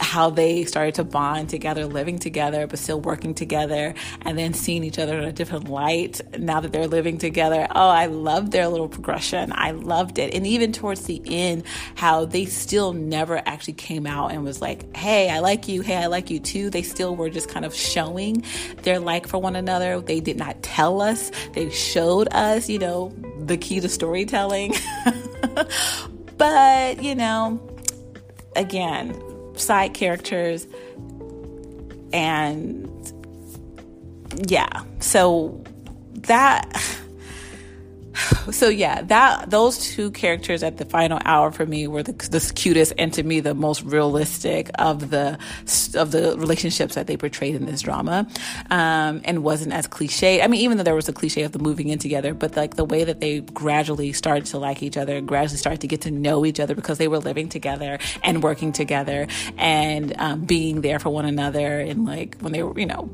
how 0.00 0.30
they 0.30 0.64
started 0.64 0.94
to 0.96 1.04
bond 1.04 1.48
together, 1.48 1.86
living 1.86 2.18
together, 2.18 2.66
but 2.66 2.78
still 2.78 3.00
working 3.00 3.34
together, 3.34 3.94
and 4.22 4.38
then 4.38 4.54
seeing 4.54 4.84
each 4.84 4.98
other 4.98 5.18
in 5.18 5.24
a 5.24 5.32
different 5.32 5.68
light 5.68 6.20
now 6.38 6.60
that 6.60 6.72
they're 6.72 6.86
living 6.86 7.18
together. 7.18 7.66
Oh, 7.70 7.88
I 7.88 8.06
loved 8.06 8.52
their 8.52 8.68
little 8.68 8.88
progression. 8.88 9.52
I 9.54 9.72
loved 9.72 10.18
it. 10.18 10.34
And 10.34 10.46
even 10.46 10.72
towards 10.72 11.04
the 11.04 11.20
end, 11.26 11.64
how 11.96 12.24
they 12.24 12.44
still 12.44 12.92
never 12.92 13.42
actually 13.46 13.74
came 13.74 14.06
out 14.06 14.32
and 14.32 14.44
was 14.44 14.60
like, 14.60 14.94
hey, 14.96 15.30
I 15.30 15.40
like 15.40 15.68
you. 15.68 15.82
Hey, 15.82 15.96
I 15.96 16.06
like 16.06 16.30
you 16.30 16.40
too. 16.40 16.70
They 16.70 16.82
still 16.82 17.16
were 17.16 17.30
just 17.30 17.48
kind 17.48 17.64
of 17.64 17.74
showing 17.74 18.44
their 18.82 18.98
like 18.98 19.26
for 19.26 19.38
one 19.38 19.56
another. 19.56 20.00
They 20.00 20.20
did 20.20 20.36
not 20.36 20.62
tell 20.62 21.00
us, 21.00 21.30
they 21.52 21.70
showed 21.70 22.28
us, 22.32 22.68
you 22.68 22.78
know, 22.78 23.12
the 23.44 23.56
key 23.56 23.80
to 23.80 23.88
storytelling. 23.88 24.74
but, 26.38 27.02
you 27.02 27.14
know, 27.14 27.60
again, 28.56 29.20
side 29.58 29.94
characters 29.94 30.66
and 32.12 32.90
yeah. 34.48 34.82
So 35.00 35.62
that 36.12 36.95
so 38.50 38.68
yeah, 38.68 39.02
that 39.02 39.50
those 39.50 39.78
two 39.78 40.10
characters 40.10 40.62
at 40.62 40.78
the 40.78 40.84
final 40.84 41.18
hour 41.24 41.50
for 41.50 41.66
me 41.66 41.86
were 41.86 42.02
the, 42.02 42.12
the 42.12 42.52
cutest 42.54 42.92
and 42.98 43.12
to 43.14 43.22
me 43.22 43.40
the 43.40 43.54
most 43.54 43.82
realistic 43.82 44.70
of 44.78 45.10
the 45.10 45.38
of 45.94 46.10
the 46.10 46.36
relationships 46.38 46.94
that 46.94 47.06
they 47.06 47.16
portrayed 47.16 47.54
in 47.54 47.66
this 47.66 47.82
drama, 47.82 48.26
um, 48.70 49.20
and 49.24 49.42
wasn't 49.42 49.72
as 49.72 49.86
cliche. 49.86 50.42
I 50.42 50.46
mean, 50.46 50.60
even 50.62 50.76
though 50.78 50.84
there 50.84 50.94
was 50.94 51.08
a 51.08 51.12
cliche 51.12 51.42
of 51.42 51.52
the 51.52 51.58
moving 51.58 51.88
in 51.88 51.98
together, 51.98 52.34
but 52.34 52.56
like 52.56 52.76
the 52.76 52.84
way 52.84 53.04
that 53.04 53.20
they 53.20 53.40
gradually 53.40 54.12
started 54.12 54.46
to 54.46 54.58
like 54.58 54.82
each 54.82 54.96
other, 54.96 55.20
gradually 55.20 55.58
started 55.58 55.80
to 55.82 55.86
get 55.86 56.02
to 56.02 56.10
know 56.10 56.46
each 56.46 56.60
other 56.60 56.74
because 56.74 56.98
they 56.98 57.08
were 57.08 57.18
living 57.18 57.48
together 57.48 57.98
and 58.22 58.42
working 58.42 58.72
together 58.72 59.26
and 59.58 60.14
um, 60.18 60.44
being 60.44 60.80
there 60.80 60.98
for 60.98 61.10
one 61.10 61.26
another, 61.26 61.80
and 61.80 62.04
like 62.04 62.36
when 62.40 62.52
they 62.52 62.62
were, 62.62 62.78
you 62.78 62.86
know 62.86 63.10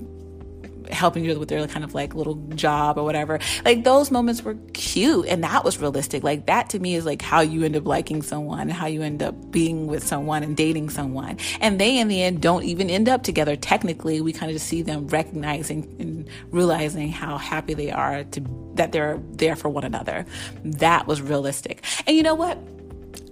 helping 0.92 1.24
you 1.24 1.38
with 1.38 1.48
their 1.48 1.66
kind 1.66 1.84
of 1.84 1.94
like 1.94 2.14
little 2.14 2.34
job 2.54 2.98
or 2.98 3.04
whatever. 3.04 3.38
Like 3.64 3.84
those 3.84 4.10
moments 4.10 4.42
were 4.42 4.56
cute 4.72 5.26
and 5.26 5.42
that 5.44 5.64
was 5.64 5.78
realistic. 5.78 6.22
Like 6.22 6.46
that 6.46 6.70
to 6.70 6.78
me 6.78 6.94
is 6.94 7.04
like 7.04 7.22
how 7.22 7.40
you 7.40 7.64
end 7.64 7.76
up 7.76 7.86
liking 7.86 8.22
someone 8.22 8.60
and 8.60 8.72
how 8.72 8.86
you 8.86 9.02
end 9.02 9.22
up 9.22 9.50
being 9.50 9.86
with 9.86 10.06
someone 10.06 10.42
and 10.42 10.56
dating 10.56 10.90
someone. 10.90 11.38
And 11.60 11.80
they 11.80 11.98
in 11.98 12.08
the 12.08 12.22
end 12.22 12.40
don't 12.40 12.64
even 12.64 12.90
end 12.90 13.08
up 13.08 13.22
together. 13.22 13.56
Technically, 13.56 14.20
we 14.20 14.32
kind 14.32 14.50
of 14.50 14.56
just 14.56 14.68
see 14.68 14.82
them 14.82 15.06
recognizing 15.08 15.94
and 15.98 16.28
realizing 16.50 17.10
how 17.10 17.38
happy 17.38 17.74
they 17.74 17.90
are 17.90 18.24
to 18.24 18.42
that 18.74 18.92
they're 18.92 19.20
there 19.32 19.56
for 19.56 19.68
one 19.68 19.84
another. 19.84 20.24
That 20.64 21.06
was 21.06 21.20
realistic. 21.20 21.82
And 22.06 22.16
you 22.16 22.22
know 22.22 22.34
what? 22.34 22.56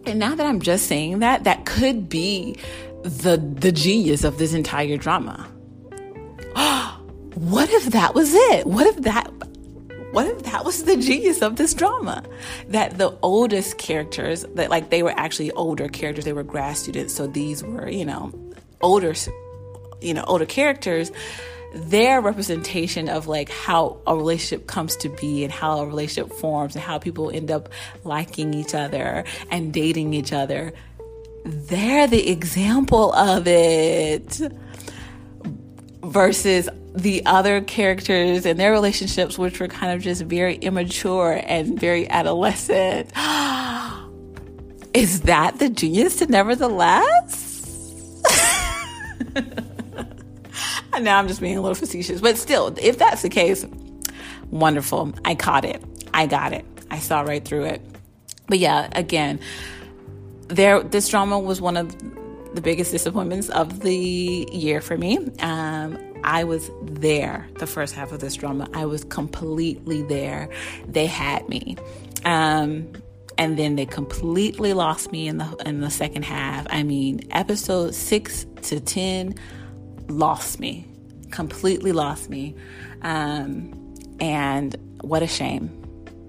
And 0.07 0.19
now 0.19 0.35
that 0.35 0.47
I'm 0.47 0.61
just 0.61 0.87
saying 0.87 1.21
that, 1.21 1.45
that 1.45 1.67
could 1.67 2.09
be 2.09 2.57
the 3.03 3.37
the 3.37 3.73
genius 3.73 4.25
of 4.25 4.39
this 4.39 4.55
entire 4.55 4.97
drama. 4.97 5.49
what 7.41 7.71
if 7.71 7.87
that 7.87 8.15
was 8.15 8.35
it? 8.35 8.67
What 8.67 8.87
if 8.87 8.97
that 9.05 9.33
what 10.13 10.27
if 10.27 10.43
that 10.43 10.63
was 10.65 10.85
the 10.85 10.97
genius 10.99 11.41
of 11.41 11.57
this 11.57 11.73
drama? 11.73 12.23
That 12.69 12.99
the 12.99 13.17
oldest 13.23 13.79
characters, 13.79 14.45
that 14.57 14.69
like 14.69 14.91
they 14.91 15.03
were 15.03 15.15
actually 15.17 15.51
older 15.53 15.89
characters, 15.89 16.27
they 16.27 16.35
were 16.35 16.43
grad 16.43 16.77
students, 16.77 17.15
so 17.15 17.27
these 17.27 17.65
were, 17.65 17.89
you 17.89 18.05
know, 18.05 18.31
older 18.83 19.15
you 20.03 20.13
know, 20.13 20.25
older 20.27 20.45
characters, 20.45 21.13
their 21.73 22.21
representation 22.21 23.09
of 23.09 23.27
like 23.27 23.49
how 23.49 23.97
a 24.07 24.15
relationship 24.15 24.67
comes 24.67 24.97
to 24.97 25.09
be 25.09 25.43
and 25.43 25.53
how 25.53 25.79
a 25.79 25.87
relationship 25.87 26.35
forms 26.35 26.75
and 26.75 26.85
how 26.85 26.99
people 26.99 27.31
end 27.31 27.51
up 27.51 27.71
liking 28.05 28.53
each 28.53 28.75
other 28.75 29.25
and 29.51 29.73
dating 29.73 30.13
each 30.13 30.35
other. 30.35 30.75
They're 31.47 32.07
the 32.07 32.29
example 32.31 33.15
of 33.15 33.47
it 33.47 34.41
versus 36.03 36.69
the 36.95 37.25
other 37.27 37.61
characters 37.61 38.47
and 38.47 38.59
their 38.59 38.73
relationships, 38.73 39.39
which 39.39 39.61
were 39.61 39.69
kind 39.69 39.93
of 39.93 40.03
just 40.03 40.23
very 40.23 40.57
immature 40.57 41.41
and 41.45 41.79
very 41.79 42.09
adolescent. 42.09 43.11
Is 44.95 45.21
that 45.23 45.59
the 45.59 45.69
genius 45.69 46.17
to 46.17 46.27
nevertheless? 46.27 47.47
Now 50.99 51.19
I'm 51.19 51.29
just 51.29 51.41
being 51.41 51.57
a 51.57 51.61
little 51.61 51.75
facetious, 51.75 52.21
but 52.21 52.37
still, 52.37 52.75
if 52.81 52.99
that's 52.99 53.23
the 53.23 53.29
case, 53.29 53.65
wonderful. 54.51 55.13
I 55.25 55.35
caught 55.35 55.65
it. 55.65 55.83
I 56.13 56.27
got 56.27 56.53
it. 56.53 56.65
I 56.91 56.99
saw 56.99 57.21
right 57.21 57.45
through 57.45 57.65
it. 57.65 57.83
But 58.49 58.59
yeah, 58.59 58.89
again, 58.93 59.41
there 60.49 60.83
this 60.83 61.09
drama 61.09 61.39
was 61.39 61.61
one 61.61 61.77
of 61.77 61.95
the 62.55 62.61
biggest 62.61 62.91
disappointments 62.91 63.49
of 63.51 63.81
the 63.81 64.49
year 64.53 64.81
for 64.81 64.97
me. 64.97 65.19
Um, 65.41 65.99
I 66.25 66.45
was 66.45 66.71
there 66.83 67.49
the 67.59 67.67
first 67.67 67.95
half 67.95 68.13
of 68.13 68.21
this 68.21 68.35
drama. 68.35 68.69
I 68.75 68.87
was 68.87 69.05
completely 69.05 70.03
there. 70.03 70.49
They 70.87 71.07
had 71.07 71.49
me. 71.49 71.77
Um, 72.25 72.93
and 73.39 73.59
then 73.59 73.77
they 73.77 73.87
completely 73.87 74.75
lost 74.75 75.13
me 75.13 75.27
in 75.27 75.39
the 75.39 75.57
in 75.65 75.81
the 75.81 75.91
second 75.91 76.25
half. 76.25 76.67
I 76.69 76.83
mean, 76.83 77.21
episode 77.31 77.95
6 77.95 78.47
to 78.63 78.81
10 78.81 79.35
lost 80.09 80.61
me. 80.61 80.87
Completely 81.31 81.93
lost 81.93 82.29
me. 82.29 82.55
Um, 83.03 83.95
and 84.21 84.77
what 85.01 85.23
a 85.23 85.27
shame 85.27 85.77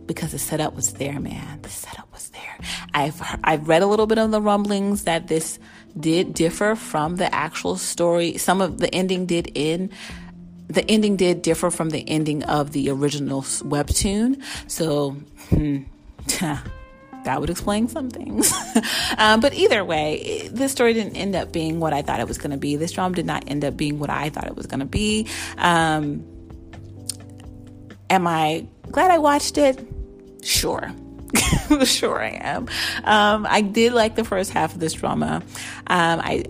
because 0.06 0.32
the 0.32 0.40
setup 0.40 0.76
was 0.76 0.94
there, 0.94 1.20
man. 1.20 1.62
The 1.62 1.70
setup 1.70 2.12
was 2.14 2.30
there. 2.30 2.58
I've 2.94 3.22
I've 3.44 3.68
read 3.68 3.82
a 3.82 3.88
little 3.88 4.08
bit 4.08 4.18
of 4.18 4.32
the 4.32 4.42
rumblings 4.42 5.04
that 5.04 5.28
this 5.28 5.60
did 6.00 6.34
differ 6.34 6.76
from 6.76 7.16
the 7.18 7.34
actual 7.34 7.78
story. 7.78 8.38
Some 8.38 8.62
of 8.62 8.80
the 8.80 8.94
ending 8.94 9.26
did 9.26 9.52
end 9.56 9.92
the 10.72 10.90
ending 10.90 11.18
did 11.18 11.42
differ 11.42 11.70
from 11.70 11.90
the 11.90 12.08
ending 12.08 12.44
of 12.44 12.72
the 12.72 12.90
original 12.90 13.42
webtoon. 13.42 14.42
So, 14.68 15.12
hmm, 15.50 15.80
that 16.40 17.40
would 17.42 17.50
explain 17.50 17.88
some 17.88 18.10
things. 18.10 18.54
um, 19.18 19.42
but 19.42 19.54
either 19.54 19.84
way, 19.84 20.50
this 20.52 20.72
story 20.72 20.94
didn't 20.94 21.18
end 21.18 21.36
up 21.36 21.52
being 21.52 21.80
what 21.80 21.94
I 21.94 22.02
thought 22.02 22.20
it 22.20 22.28
was 22.28 22.38
going 22.38 22.52
to 22.52 22.58
be. 22.58 22.78
This 22.78 22.92
drama 22.92 23.16
did 23.16 23.26
not 23.26 23.44
end 23.48 23.66
up 23.66 23.76
being 23.76 24.00
what 24.00 24.10
I 24.10 24.30
thought 24.30 24.48
it 24.48 24.56
was 24.56 24.66
going 24.66 24.80
to 24.80 24.86
be. 24.86 25.28
Um, 25.58 26.26
am 28.10 28.26
I 28.26 28.66
glad 28.92 29.12
I 29.12 29.18
watched 29.18 29.58
it? 29.58 29.86
Sure. 30.42 30.92
sure 31.86 32.22
I 32.22 32.40
am. 32.42 32.68
Um, 33.04 33.48
I 33.50 33.62
did 33.62 33.94
like 33.94 34.16
the 34.16 34.24
first 34.24 34.52
half 34.52 34.74
of 34.74 34.80
this 34.80 34.94
drama. 34.94 35.44
Um, 35.88 36.20
I, 36.22 36.46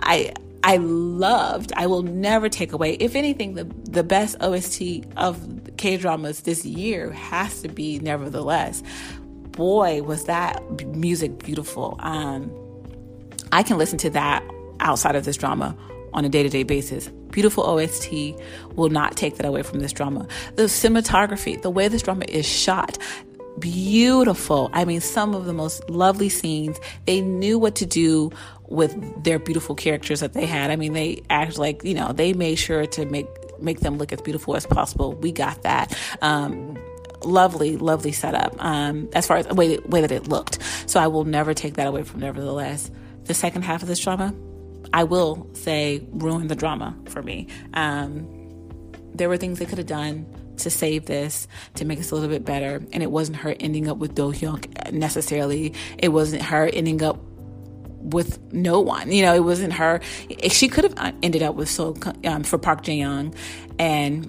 I, 0.00 0.32
I 0.64 0.76
loved. 0.76 1.72
I 1.76 1.86
will 1.86 2.02
never 2.02 2.48
take 2.48 2.72
away. 2.72 2.94
If 2.94 3.16
anything, 3.16 3.54
the 3.54 3.64
the 3.64 4.04
best 4.04 4.36
OST 4.40 5.04
of 5.16 5.76
K 5.76 5.96
dramas 5.96 6.40
this 6.40 6.64
year 6.64 7.10
has 7.10 7.62
to 7.62 7.68
be 7.68 7.98
Nevertheless. 7.98 8.82
Boy, 9.50 10.02
was 10.02 10.24
that 10.24 10.86
music 10.86 11.38
beautiful. 11.38 11.96
Um, 11.98 12.50
I 13.50 13.62
can 13.62 13.76
listen 13.76 13.98
to 13.98 14.10
that 14.10 14.42
outside 14.80 15.14
of 15.14 15.24
this 15.24 15.36
drama 15.36 15.76
on 16.14 16.24
a 16.24 16.28
day 16.28 16.42
to 16.42 16.48
day 16.48 16.62
basis. 16.62 17.08
Beautiful 17.30 17.64
OST 17.64 18.12
will 18.74 18.90
not 18.90 19.16
take 19.16 19.36
that 19.36 19.46
away 19.46 19.62
from 19.62 19.80
this 19.80 19.92
drama. 19.92 20.26
The 20.56 20.64
cinematography, 20.64 21.60
the 21.60 21.70
way 21.70 21.88
this 21.88 22.02
drama 22.02 22.24
is 22.28 22.46
shot, 22.46 22.98
beautiful. 23.58 24.70
I 24.72 24.84
mean, 24.84 25.00
some 25.00 25.34
of 25.34 25.44
the 25.44 25.52
most 25.52 25.88
lovely 25.90 26.28
scenes. 26.28 26.80
They 27.06 27.20
knew 27.20 27.58
what 27.58 27.76
to 27.76 27.86
do 27.86 28.30
with 28.68 29.24
their 29.24 29.38
beautiful 29.38 29.74
characters 29.74 30.20
that 30.20 30.32
they 30.32 30.46
had. 30.46 30.70
I 30.70 30.76
mean, 30.76 30.92
they 30.92 31.22
act 31.30 31.58
like, 31.58 31.84
you 31.84 31.94
know, 31.94 32.12
they 32.12 32.32
made 32.32 32.56
sure 32.56 32.86
to 32.86 33.04
make 33.06 33.26
make 33.60 33.80
them 33.80 33.96
look 33.96 34.12
as 34.12 34.20
beautiful 34.20 34.56
as 34.56 34.66
possible. 34.66 35.12
We 35.12 35.30
got 35.30 35.62
that. 35.62 35.96
Um, 36.20 36.76
lovely, 37.24 37.76
lovely 37.76 38.10
setup 38.10 38.56
um, 38.58 39.08
as 39.12 39.26
far 39.26 39.36
as 39.36 39.46
the 39.46 39.54
way, 39.54 39.78
way 39.78 40.00
that 40.00 40.10
it 40.10 40.26
looked. 40.26 40.58
So 40.86 40.98
I 40.98 41.06
will 41.06 41.24
never 41.24 41.54
take 41.54 41.74
that 41.74 41.86
away 41.86 42.02
from 42.02 42.20
Nevertheless. 42.20 42.90
The 43.24 43.34
second 43.34 43.62
half 43.62 43.82
of 43.82 43.88
this 43.88 44.00
drama, 44.00 44.34
I 44.92 45.04
will 45.04 45.48
say, 45.52 46.04
ruined 46.10 46.50
the 46.50 46.56
drama 46.56 46.96
for 47.08 47.22
me. 47.22 47.46
Um, 47.74 48.26
there 49.14 49.28
were 49.28 49.36
things 49.36 49.58
they 49.60 49.66
could 49.66 49.78
have 49.78 49.86
done 49.86 50.26
to 50.62 50.70
save 50.70 51.06
this, 51.06 51.46
to 51.74 51.84
make 51.84 51.98
this 51.98 52.10
a 52.10 52.14
little 52.14 52.30
bit 52.30 52.44
better. 52.44 52.82
And 52.92 53.02
it 53.02 53.10
wasn't 53.10 53.38
her 53.38 53.54
ending 53.60 53.88
up 53.88 53.98
with 53.98 54.14
Do 54.14 54.32
Hyuk 54.32 54.92
necessarily. 54.92 55.74
It 55.98 56.08
wasn't 56.08 56.42
her 56.42 56.66
ending 56.66 57.02
up 57.02 57.18
with 58.02 58.40
no 58.52 58.80
one. 58.80 59.12
You 59.12 59.22
know, 59.22 59.34
it 59.34 59.44
wasn't 59.44 59.72
her. 59.74 60.00
She 60.48 60.68
could 60.68 60.84
have 60.84 61.14
ended 61.22 61.42
up 61.42 61.54
with 61.54 61.68
So 61.68 61.96
um, 62.24 62.42
for 62.42 62.58
Park 62.58 62.84
Jae 62.84 62.98
Young, 62.98 63.34
and 63.78 64.26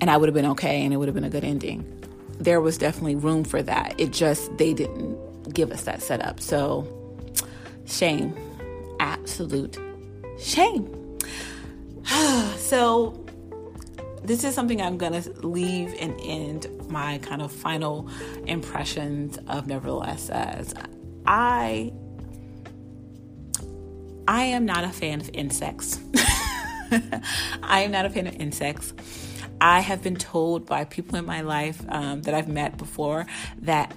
and 0.00 0.10
I 0.10 0.16
would 0.16 0.28
have 0.28 0.34
been 0.34 0.46
okay, 0.46 0.84
and 0.84 0.92
it 0.92 0.98
would 0.98 1.08
have 1.08 1.14
been 1.14 1.24
a 1.24 1.30
good 1.30 1.44
ending. 1.44 1.92
There 2.38 2.60
was 2.60 2.76
definitely 2.76 3.16
room 3.16 3.44
for 3.44 3.62
that. 3.62 3.98
It 3.98 4.12
just 4.12 4.56
they 4.58 4.74
didn't 4.74 5.54
give 5.54 5.70
us 5.70 5.82
that 5.82 6.02
setup. 6.02 6.40
So 6.40 6.86
shame, 7.86 8.34
absolute 9.00 9.78
shame. 10.38 11.18
so 12.56 13.25
this 14.26 14.44
is 14.44 14.54
something 14.54 14.82
I'm 14.82 14.98
going 14.98 15.20
to 15.20 15.46
leave 15.46 15.94
and 15.98 16.18
end 16.20 16.66
my 16.88 17.18
kind 17.18 17.40
of 17.40 17.52
final 17.52 18.08
impressions 18.46 19.38
of 19.48 19.66
Nevertheless 19.66 20.30
as. 20.30 20.74
I 21.26 21.92
I 24.28 24.42
am 24.44 24.64
not 24.66 24.84
a 24.84 24.88
fan 24.88 25.20
of 25.20 25.30
insects. 25.32 26.00
I 27.62 27.80
am 27.80 27.92
not 27.92 28.06
a 28.06 28.10
fan 28.10 28.26
of 28.26 28.34
insects. 28.34 28.92
I 29.60 29.80
have 29.80 30.02
been 30.02 30.16
told 30.16 30.66
by 30.66 30.84
people 30.84 31.16
in 31.16 31.24
my 31.24 31.40
life 31.40 31.82
um, 31.88 32.22
that 32.22 32.34
I've 32.34 32.48
met 32.48 32.76
before 32.76 33.26
that 33.60 33.94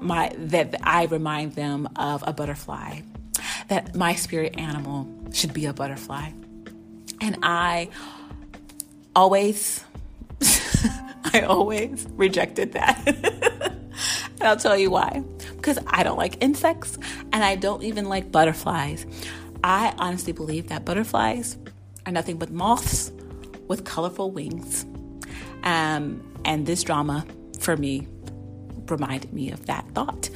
my 0.00 0.32
that 0.36 0.74
I 0.82 1.04
remind 1.04 1.54
them 1.54 1.88
of 1.96 2.24
a 2.26 2.32
butterfly. 2.32 3.00
That 3.68 3.94
my 3.94 4.14
spirit 4.14 4.58
animal 4.58 5.08
should 5.32 5.52
be 5.52 5.66
a 5.66 5.72
butterfly, 5.72 6.32
and 7.20 7.38
I 7.42 7.88
always, 9.14 9.84
I 11.32 11.42
always 11.42 12.06
rejected 12.12 12.72
that. 12.72 13.02
and 14.40 14.42
I'll 14.42 14.56
tell 14.56 14.76
you 14.76 14.90
why. 14.90 15.22
Because 15.56 15.78
I 15.86 16.02
don't 16.02 16.18
like 16.18 16.42
insects 16.42 16.98
and 17.32 17.44
I 17.44 17.56
don't 17.56 17.82
even 17.82 18.08
like 18.08 18.32
butterflies. 18.32 19.06
I 19.64 19.94
honestly 19.98 20.32
believe 20.32 20.68
that 20.68 20.84
butterflies 20.84 21.56
are 22.06 22.12
nothing 22.12 22.36
but 22.36 22.50
moths 22.50 23.12
with 23.68 23.84
colorful 23.84 24.30
wings. 24.30 24.84
Um, 25.62 26.20
and 26.44 26.66
this 26.66 26.82
drama 26.82 27.24
for 27.60 27.76
me, 27.76 28.08
reminded 28.88 29.32
me 29.32 29.50
of 29.50 29.66
that 29.66 29.88
thought. 29.94 30.28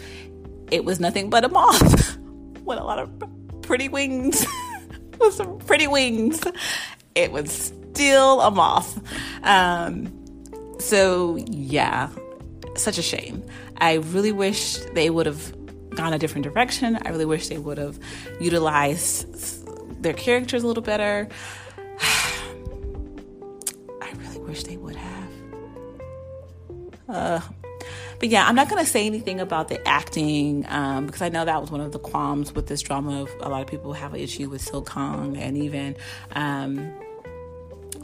It 0.71 0.85
was 0.85 1.01
nothing 1.01 1.31
but 1.31 1.45
a 1.45 1.49
moth 1.49 2.17
with 2.65 2.79
a 2.79 2.85
lot 2.85 2.99
of 2.99 3.63
pretty 3.63 3.89
wings, 3.89 4.47
with 5.19 5.35
some 5.35 5.59
pretty 5.59 5.87
wings. 5.87 6.43
It 7.15 7.33
was 7.33 7.73
still 7.97 8.43
a 8.43 8.51
moth. 8.51 9.01
Um, 9.43 10.13
so, 10.79 11.37
yeah, 11.37 12.11
such 12.75 12.99
a 12.99 13.03
shame. 13.03 13.43
I 13.79 13.95
really 13.95 14.33
wish 14.33 14.77
they 14.93 15.09
would 15.09 15.25
have 15.25 15.55
gone 15.97 16.13
a 16.13 16.19
different 16.19 16.45
direction. 16.45 16.99
I 17.07 17.09
really 17.09 17.25
wish 17.25 17.49
they 17.49 17.57
would 17.57 17.79
have 17.79 17.99
utilized 18.39 20.03
their 20.03 20.13
characters 20.13 20.63
a 20.63 20.67
little 20.67 20.83
better. 20.83 21.27
I 24.03 24.13
really 24.17 24.41
wish 24.41 24.65
they 24.65 24.77
would 24.77 24.97
have. 24.97 25.31
Uh, 27.09 27.41
but 28.19 28.29
yeah, 28.29 28.47
I'm 28.47 28.55
not 28.55 28.69
going 28.69 28.85
to 28.85 28.91
say 28.91 29.07
anything 29.07 29.41
about 29.41 29.69
the 29.69 29.89
acting 29.89 30.67
um, 30.69 31.07
because 31.07 31.23
I 31.23 31.31
know 31.31 31.47
that 31.47 31.63
was 31.63 31.71
one 31.71 31.81
of 31.81 31.93
the 31.93 31.99
qualms 31.99 32.55
with 32.55 32.67
this 32.67 32.83
drama. 32.83 33.23
Of 33.23 33.31
a 33.41 33.49
lot 33.49 33.63
of 33.63 33.69
people 33.69 33.95
have 33.95 34.13
an 34.13 34.21
issue 34.21 34.51
with 34.51 34.61
Song 34.61 34.85
Kang 34.85 35.39
and 35.39 35.57
even 35.57 35.97
um, 36.33 36.93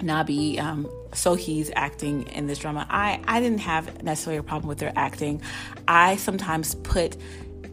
Nabi 0.03 0.61
um, 0.61 0.89
So 1.15 1.35
Hee's 1.35 1.71
acting 1.75 2.29
in 2.29 2.47
this 2.47 2.59
drama. 2.59 2.87
I, 2.91 3.21
I 3.27 3.41
didn't 3.41 3.61
have 3.61 4.03
necessarily 4.03 4.39
a 4.39 4.43
problem 4.43 4.69
with 4.69 4.79
their 4.79 4.93
acting. 4.97 5.43
I 5.89 6.17
sometimes 6.17 6.75
put 6.75 7.17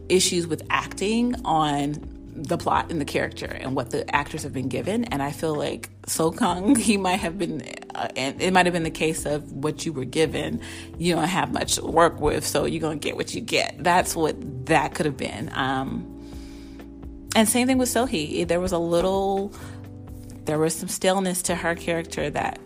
issues 0.08 0.46
with 0.46 0.62
acting 0.70 1.36
on 1.44 2.20
the 2.34 2.56
plot 2.56 2.90
and 2.90 3.00
the 3.00 3.04
character 3.04 3.46
and 3.46 3.74
what 3.74 3.90
the 3.90 4.14
actors 4.14 4.42
have 4.44 4.52
been 4.52 4.68
given. 4.68 5.04
And 5.04 5.22
I 5.22 5.30
feel 5.30 5.54
like 5.54 5.90
Song 6.06 6.36
Kang, 6.36 6.74
he 6.76 6.96
might 6.96 7.20
have 7.20 7.38
been, 7.38 7.62
uh, 7.94 8.08
and 8.16 8.40
it 8.40 8.52
might 8.52 8.66
have 8.66 8.72
been 8.72 8.82
the 8.82 8.90
case 8.90 9.26
of 9.26 9.52
what 9.52 9.84
you 9.84 9.92
were 9.92 10.04
given, 10.04 10.60
you 10.98 11.14
don't 11.14 11.24
have 11.24 11.52
much 11.52 11.76
to 11.76 11.84
work 11.84 12.20
with, 12.20 12.46
so 12.46 12.64
you're 12.64 12.80
going 12.80 12.98
to 12.98 13.08
get 13.08 13.16
what 13.16 13.34
you 13.34 13.40
get. 13.40 13.76
That's 13.78 14.16
what 14.16 14.66
that 14.66 14.94
could 14.94 15.06
have 15.06 15.16
been. 15.16 15.50
Um, 15.52 16.16
and 17.36 17.48
same 17.48 17.66
thing 17.66 17.78
with 17.78 17.88
So 17.88 18.06
Hee. 18.06 18.44
There 18.44 18.60
was 18.60 18.72
a 18.72 18.78
little, 18.78 19.52
there 20.50 20.58
was 20.58 20.74
some 20.74 20.88
stillness 20.88 21.42
to 21.42 21.54
her 21.54 21.76
character 21.76 22.28
that 22.28 22.58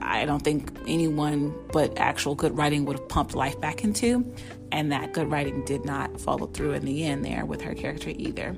I 0.00 0.24
don't 0.24 0.40
think 0.40 0.70
anyone 0.86 1.54
but 1.70 1.98
actual 1.98 2.34
good 2.34 2.56
writing 2.56 2.86
would 2.86 2.98
have 2.98 3.06
pumped 3.06 3.34
life 3.34 3.60
back 3.60 3.84
into. 3.84 4.24
And 4.72 4.90
that 4.92 5.12
good 5.12 5.30
writing 5.30 5.62
did 5.66 5.84
not 5.84 6.18
follow 6.18 6.46
through 6.46 6.72
in 6.72 6.86
the 6.86 7.04
end 7.04 7.22
there 7.22 7.44
with 7.44 7.60
her 7.60 7.74
character 7.74 8.14
either. 8.16 8.56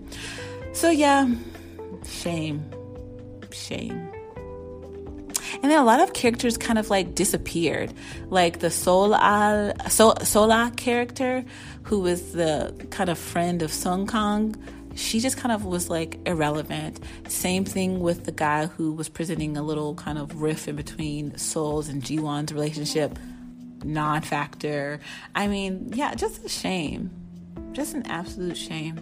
So, 0.72 0.88
yeah, 0.88 1.28
shame. 2.06 2.64
Shame. 3.50 4.08
And 5.60 5.72
then 5.72 5.80
a 5.80 5.84
lot 5.84 5.98
of 5.98 6.12
characters 6.12 6.56
kind 6.56 6.78
of 6.78 6.90
like 6.90 7.16
disappeared. 7.16 7.92
Like 8.30 8.60
the 8.60 8.70
Sola, 8.70 9.74
Sola 9.88 10.72
character, 10.76 11.44
who 11.82 11.98
was 11.98 12.34
the 12.34 12.72
kind 12.90 13.10
of 13.10 13.18
friend 13.18 13.62
of 13.62 13.72
Song 13.72 14.06
Kang 14.06 14.54
she 14.98 15.20
just 15.20 15.36
kind 15.36 15.52
of 15.52 15.64
was 15.64 15.88
like 15.88 16.18
irrelevant. 16.26 17.00
Same 17.28 17.64
thing 17.64 18.00
with 18.00 18.24
the 18.24 18.32
guy 18.32 18.66
who 18.66 18.92
was 18.92 19.08
presenting 19.08 19.56
a 19.56 19.62
little 19.62 19.94
kind 19.94 20.18
of 20.18 20.42
riff 20.42 20.66
in 20.66 20.76
between 20.76 21.36
Sol's 21.38 21.88
and 21.88 22.02
Jiwon's 22.02 22.52
relationship, 22.52 23.18
non 23.84 24.22
factor. 24.22 24.98
I 25.34 25.46
mean, 25.46 25.92
yeah, 25.94 26.14
just 26.14 26.44
a 26.44 26.48
shame. 26.48 27.10
Just 27.72 27.94
an 27.94 28.06
absolute 28.06 28.56
shame. 28.56 28.96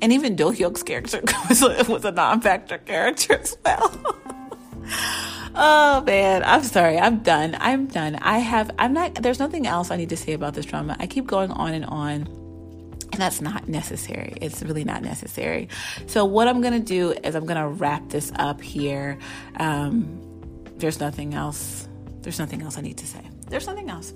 And 0.00 0.12
even 0.12 0.36
Do 0.36 0.52
Hyuk's 0.52 0.82
character 0.82 1.20
was, 1.48 1.62
was 1.88 2.04
a 2.04 2.12
non 2.12 2.40
factor 2.40 2.78
character 2.78 3.34
as 3.34 3.56
well. 3.64 3.90
oh 5.56 6.02
man, 6.06 6.44
I'm 6.44 6.62
sorry. 6.62 6.98
I'm 6.98 7.20
done. 7.20 7.56
I'm 7.58 7.86
done. 7.86 8.16
I 8.16 8.38
have, 8.38 8.70
I'm 8.78 8.92
not, 8.92 9.16
there's 9.16 9.40
nothing 9.40 9.66
else 9.66 9.90
I 9.90 9.96
need 9.96 10.10
to 10.10 10.16
say 10.16 10.32
about 10.32 10.54
this 10.54 10.66
drama. 10.66 10.96
I 11.00 11.08
keep 11.08 11.26
going 11.26 11.50
on 11.50 11.74
and 11.74 11.86
on 11.86 12.43
and 13.14 13.22
that's 13.22 13.40
not 13.40 13.68
necessary. 13.68 14.36
It's 14.40 14.60
really 14.62 14.82
not 14.82 15.02
necessary. 15.02 15.68
So, 16.06 16.24
what 16.24 16.48
I'm 16.48 16.60
going 16.60 16.74
to 16.74 16.80
do 16.80 17.12
is 17.22 17.36
I'm 17.36 17.46
going 17.46 17.60
to 17.60 17.68
wrap 17.68 18.08
this 18.08 18.32
up 18.34 18.60
here. 18.60 19.18
Um, 19.56 20.20
there's 20.78 20.98
nothing 20.98 21.32
else. 21.34 21.88
There's 22.22 22.40
nothing 22.40 22.62
else 22.62 22.76
I 22.76 22.80
need 22.80 22.98
to 22.98 23.06
say 23.06 23.20
there's 23.54 23.68
nothing 23.68 23.88
else. 23.88 24.12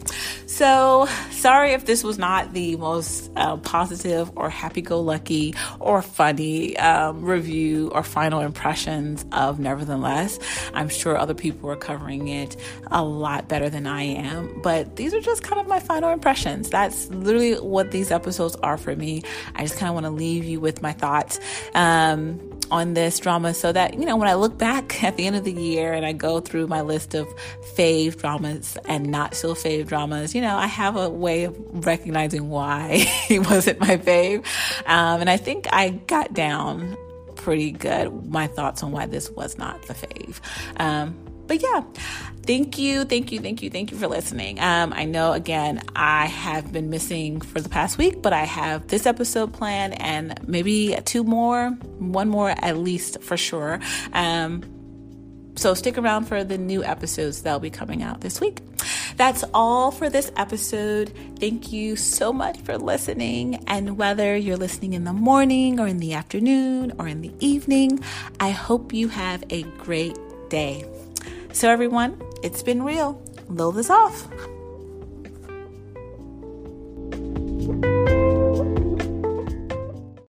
So 0.46 1.06
sorry 1.30 1.70
if 1.70 1.86
this 1.86 2.02
was 2.02 2.18
not 2.18 2.52
the 2.54 2.74
most 2.74 3.30
uh, 3.36 3.56
positive 3.58 4.36
or 4.36 4.50
happy 4.50 4.82
go 4.82 5.00
lucky 5.00 5.54
or 5.78 6.02
funny 6.02 6.76
um, 6.76 7.24
review 7.24 7.92
or 7.94 8.02
final 8.02 8.40
impressions 8.40 9.24
of 9.30 9.60
Nevertheless. 9.60 10.40
I'm 10.74 10.88
sure 10.88 11.16
other 11.16 11.34
people 11.34 11.70
are 11.70 11.76
covering 11.76 12.26
it 12.26 12.56
a 12.90 13.04
lot 13.04 13.46
better 13.46 13.70
than 13.70 13.86
I 13.86 14.02
am, 14.02 14.60
but 14.60 14.96
these 14.96 15.14
are 15.14 15.20
just 15.20 15.44
kind 15.44 15.60
of 15.60 15.68
my 15.68 15.78
final 15.78 16.10
impressions. 16.10 16.70
That's 16.70 17.08
literally 17.10 17.54
what 17.54 17.92
these 17.92 18.10
episodes 18.10 18.56
are 18.56 18.76
for 18.76 18.96
me. 18.96 19.22
I 19.54 19.62
just 19.62 19.78
kind 19.78 19.88
of 19.88 19.94
want 19.94 20.06
to 20.06 20.10
leave 20.10 20.42
you 20.42 20.58
with 20.58 20.82
my 20.82 20.92
thoughts. 20.92 21.38
Um, 21.74 22.40
on 22.70 22.94
this 22.94 23.18
drama 23.18 23.54
so 23.54 23.72
that, 23.72 23.94
you 23.94 24.04
know, 24.04 24.16
when 24.16 24.28
I 24.28 24.34
look 24.34 24.58
back 24.58 25.02
at 25.04 25.16
the 25.16 25.26
end 25.26 25.36
of 25.36 25.44
the 25.44 25.52
year 25.52 25.92
and 25.92 26.04
I 26.04 26.12
go 26.12 26.40
through 26.40 26.66
my 26.66 26.82
list 26.82 27.14
of 27.14 27.26
fave 27.76 28.16
dramas 28.16 28.76
and 28.86 29.10
not 29.10 29.34
so 29.34 29.54
fave 29.54 29.86
dramas, 29.86 30.34
you 30.34 30.40
know, 30.40 30.56
I 30.56 30.66
have 30.66 30.96
a 30.96 31.08
way 31.08 31.44
of 31.44 31.56
recognizing 31.86 32.48
why 32.48 32.96
he 33.26 33.38
wasn't 33.38 33.80
my 33.80 33.96
fave. 33.96 34.38
Um, 34.86 35.20
and 35.20 35.30
I 35.30 35.36
think 35.36 35.66
I 35.72 35.90
got 35.90 36.32
down 36.32 36.96
pretty 37.36 37.70
good 37.70 38.28
my 38.28 38.46
thoughts 38.48 38.82
on 38.82 38.92
why 38.92 39.06
this 39.06 39.30
was 39.30 39.56
not 39.56 39.80
the 39.82 39.94
fave. 39.94 40.40
Um, 40.76 41.16
but 41.46 41.62
yeah, 41.62 41.82
thank 42.48 42.78
you, 42.78 43.04
thank 43.04 43.30
you, 43.30 43.40
thank 43.40 43.62
you, 43.62 43.68
thank 43.68 43.92
you 43.92 43.98
for 43.98 44.08
listening. 44.08 44.58
Um, 44.58 44.94
I 44.94 45.04
know 45.04 45.34
again 45.34 45.82
I 45.94 46.24
have 46.26 46.72
been 46.72 46.88
missing 46.88 47.42
for 47.42 47.60
the 47.60 47.68
past 47.68 47.98
week, 47.98 48.22
but 48.22 48.32
I 48.32 48.44
have 48.44 48.88
this 48.88 49.04
episode 49.04 49.52
planned 49.52 50.00
and 50.00 50.34
maybe 50.48 50.96
two 51.04 51.24
more, 51.24 51.68
one 51.98 52.30
more 52.30 52.48
at 52.50 52.78
least 52.78 53.22
for 53.22 53.36
sure. 53.36 53.80
Um, 54.14 54.64
so 55.56 55.74
stick 55.74 55.98
around 55.98 56.24
for 56.24 56.42
the 56.42 56.56
new 56.56 56.82
episodes 56.82 57.42
that'll 57.42 57.60
be 57.60 57.68
coming 57.68 58.02
out 58.02 58.22
this 58.22 58.40
week. 58.40 58.60
That's 59.16 59.44
all 59.52 59.90
for 59.90 60.08
this 60.08 60.32
episode. 60.36 61.12
Thank 61.38 61.70
you 61.70 61.96
so 61.96 62.32
much 62.32 62.58
for 62.60 62.78
listening. 62.78 63.56
And 63.66 63.98
whether 63.98 64.34
you're 64.34 64.56
listening 64.56 64.94
in 64.94 65.04
the 65.04 65.12
morning 65.12 65.80
or 65.80 65.86
in 65.86 65.98
the 65.98 66.14
afternoon 66.14 66.94
or 66.98 67.08
in 67.08 67.20
the 67.20 67.32
evening, 67.40 68.02
I 68.40 68.50
hope 68.50 68.94
you 68.94 69.08
have 69.08 69.44
a 69.50 69.64
great 69.64 70.16
day. 70.48 70.86
So, 71.52 71.68
everyone, 71.70 72.22
it's 72.42 72.62
been 72.62 72.82
real. 72.82 73.22
Load 73.48 73.72
this 73.72 73.90
off. 73.90 74.28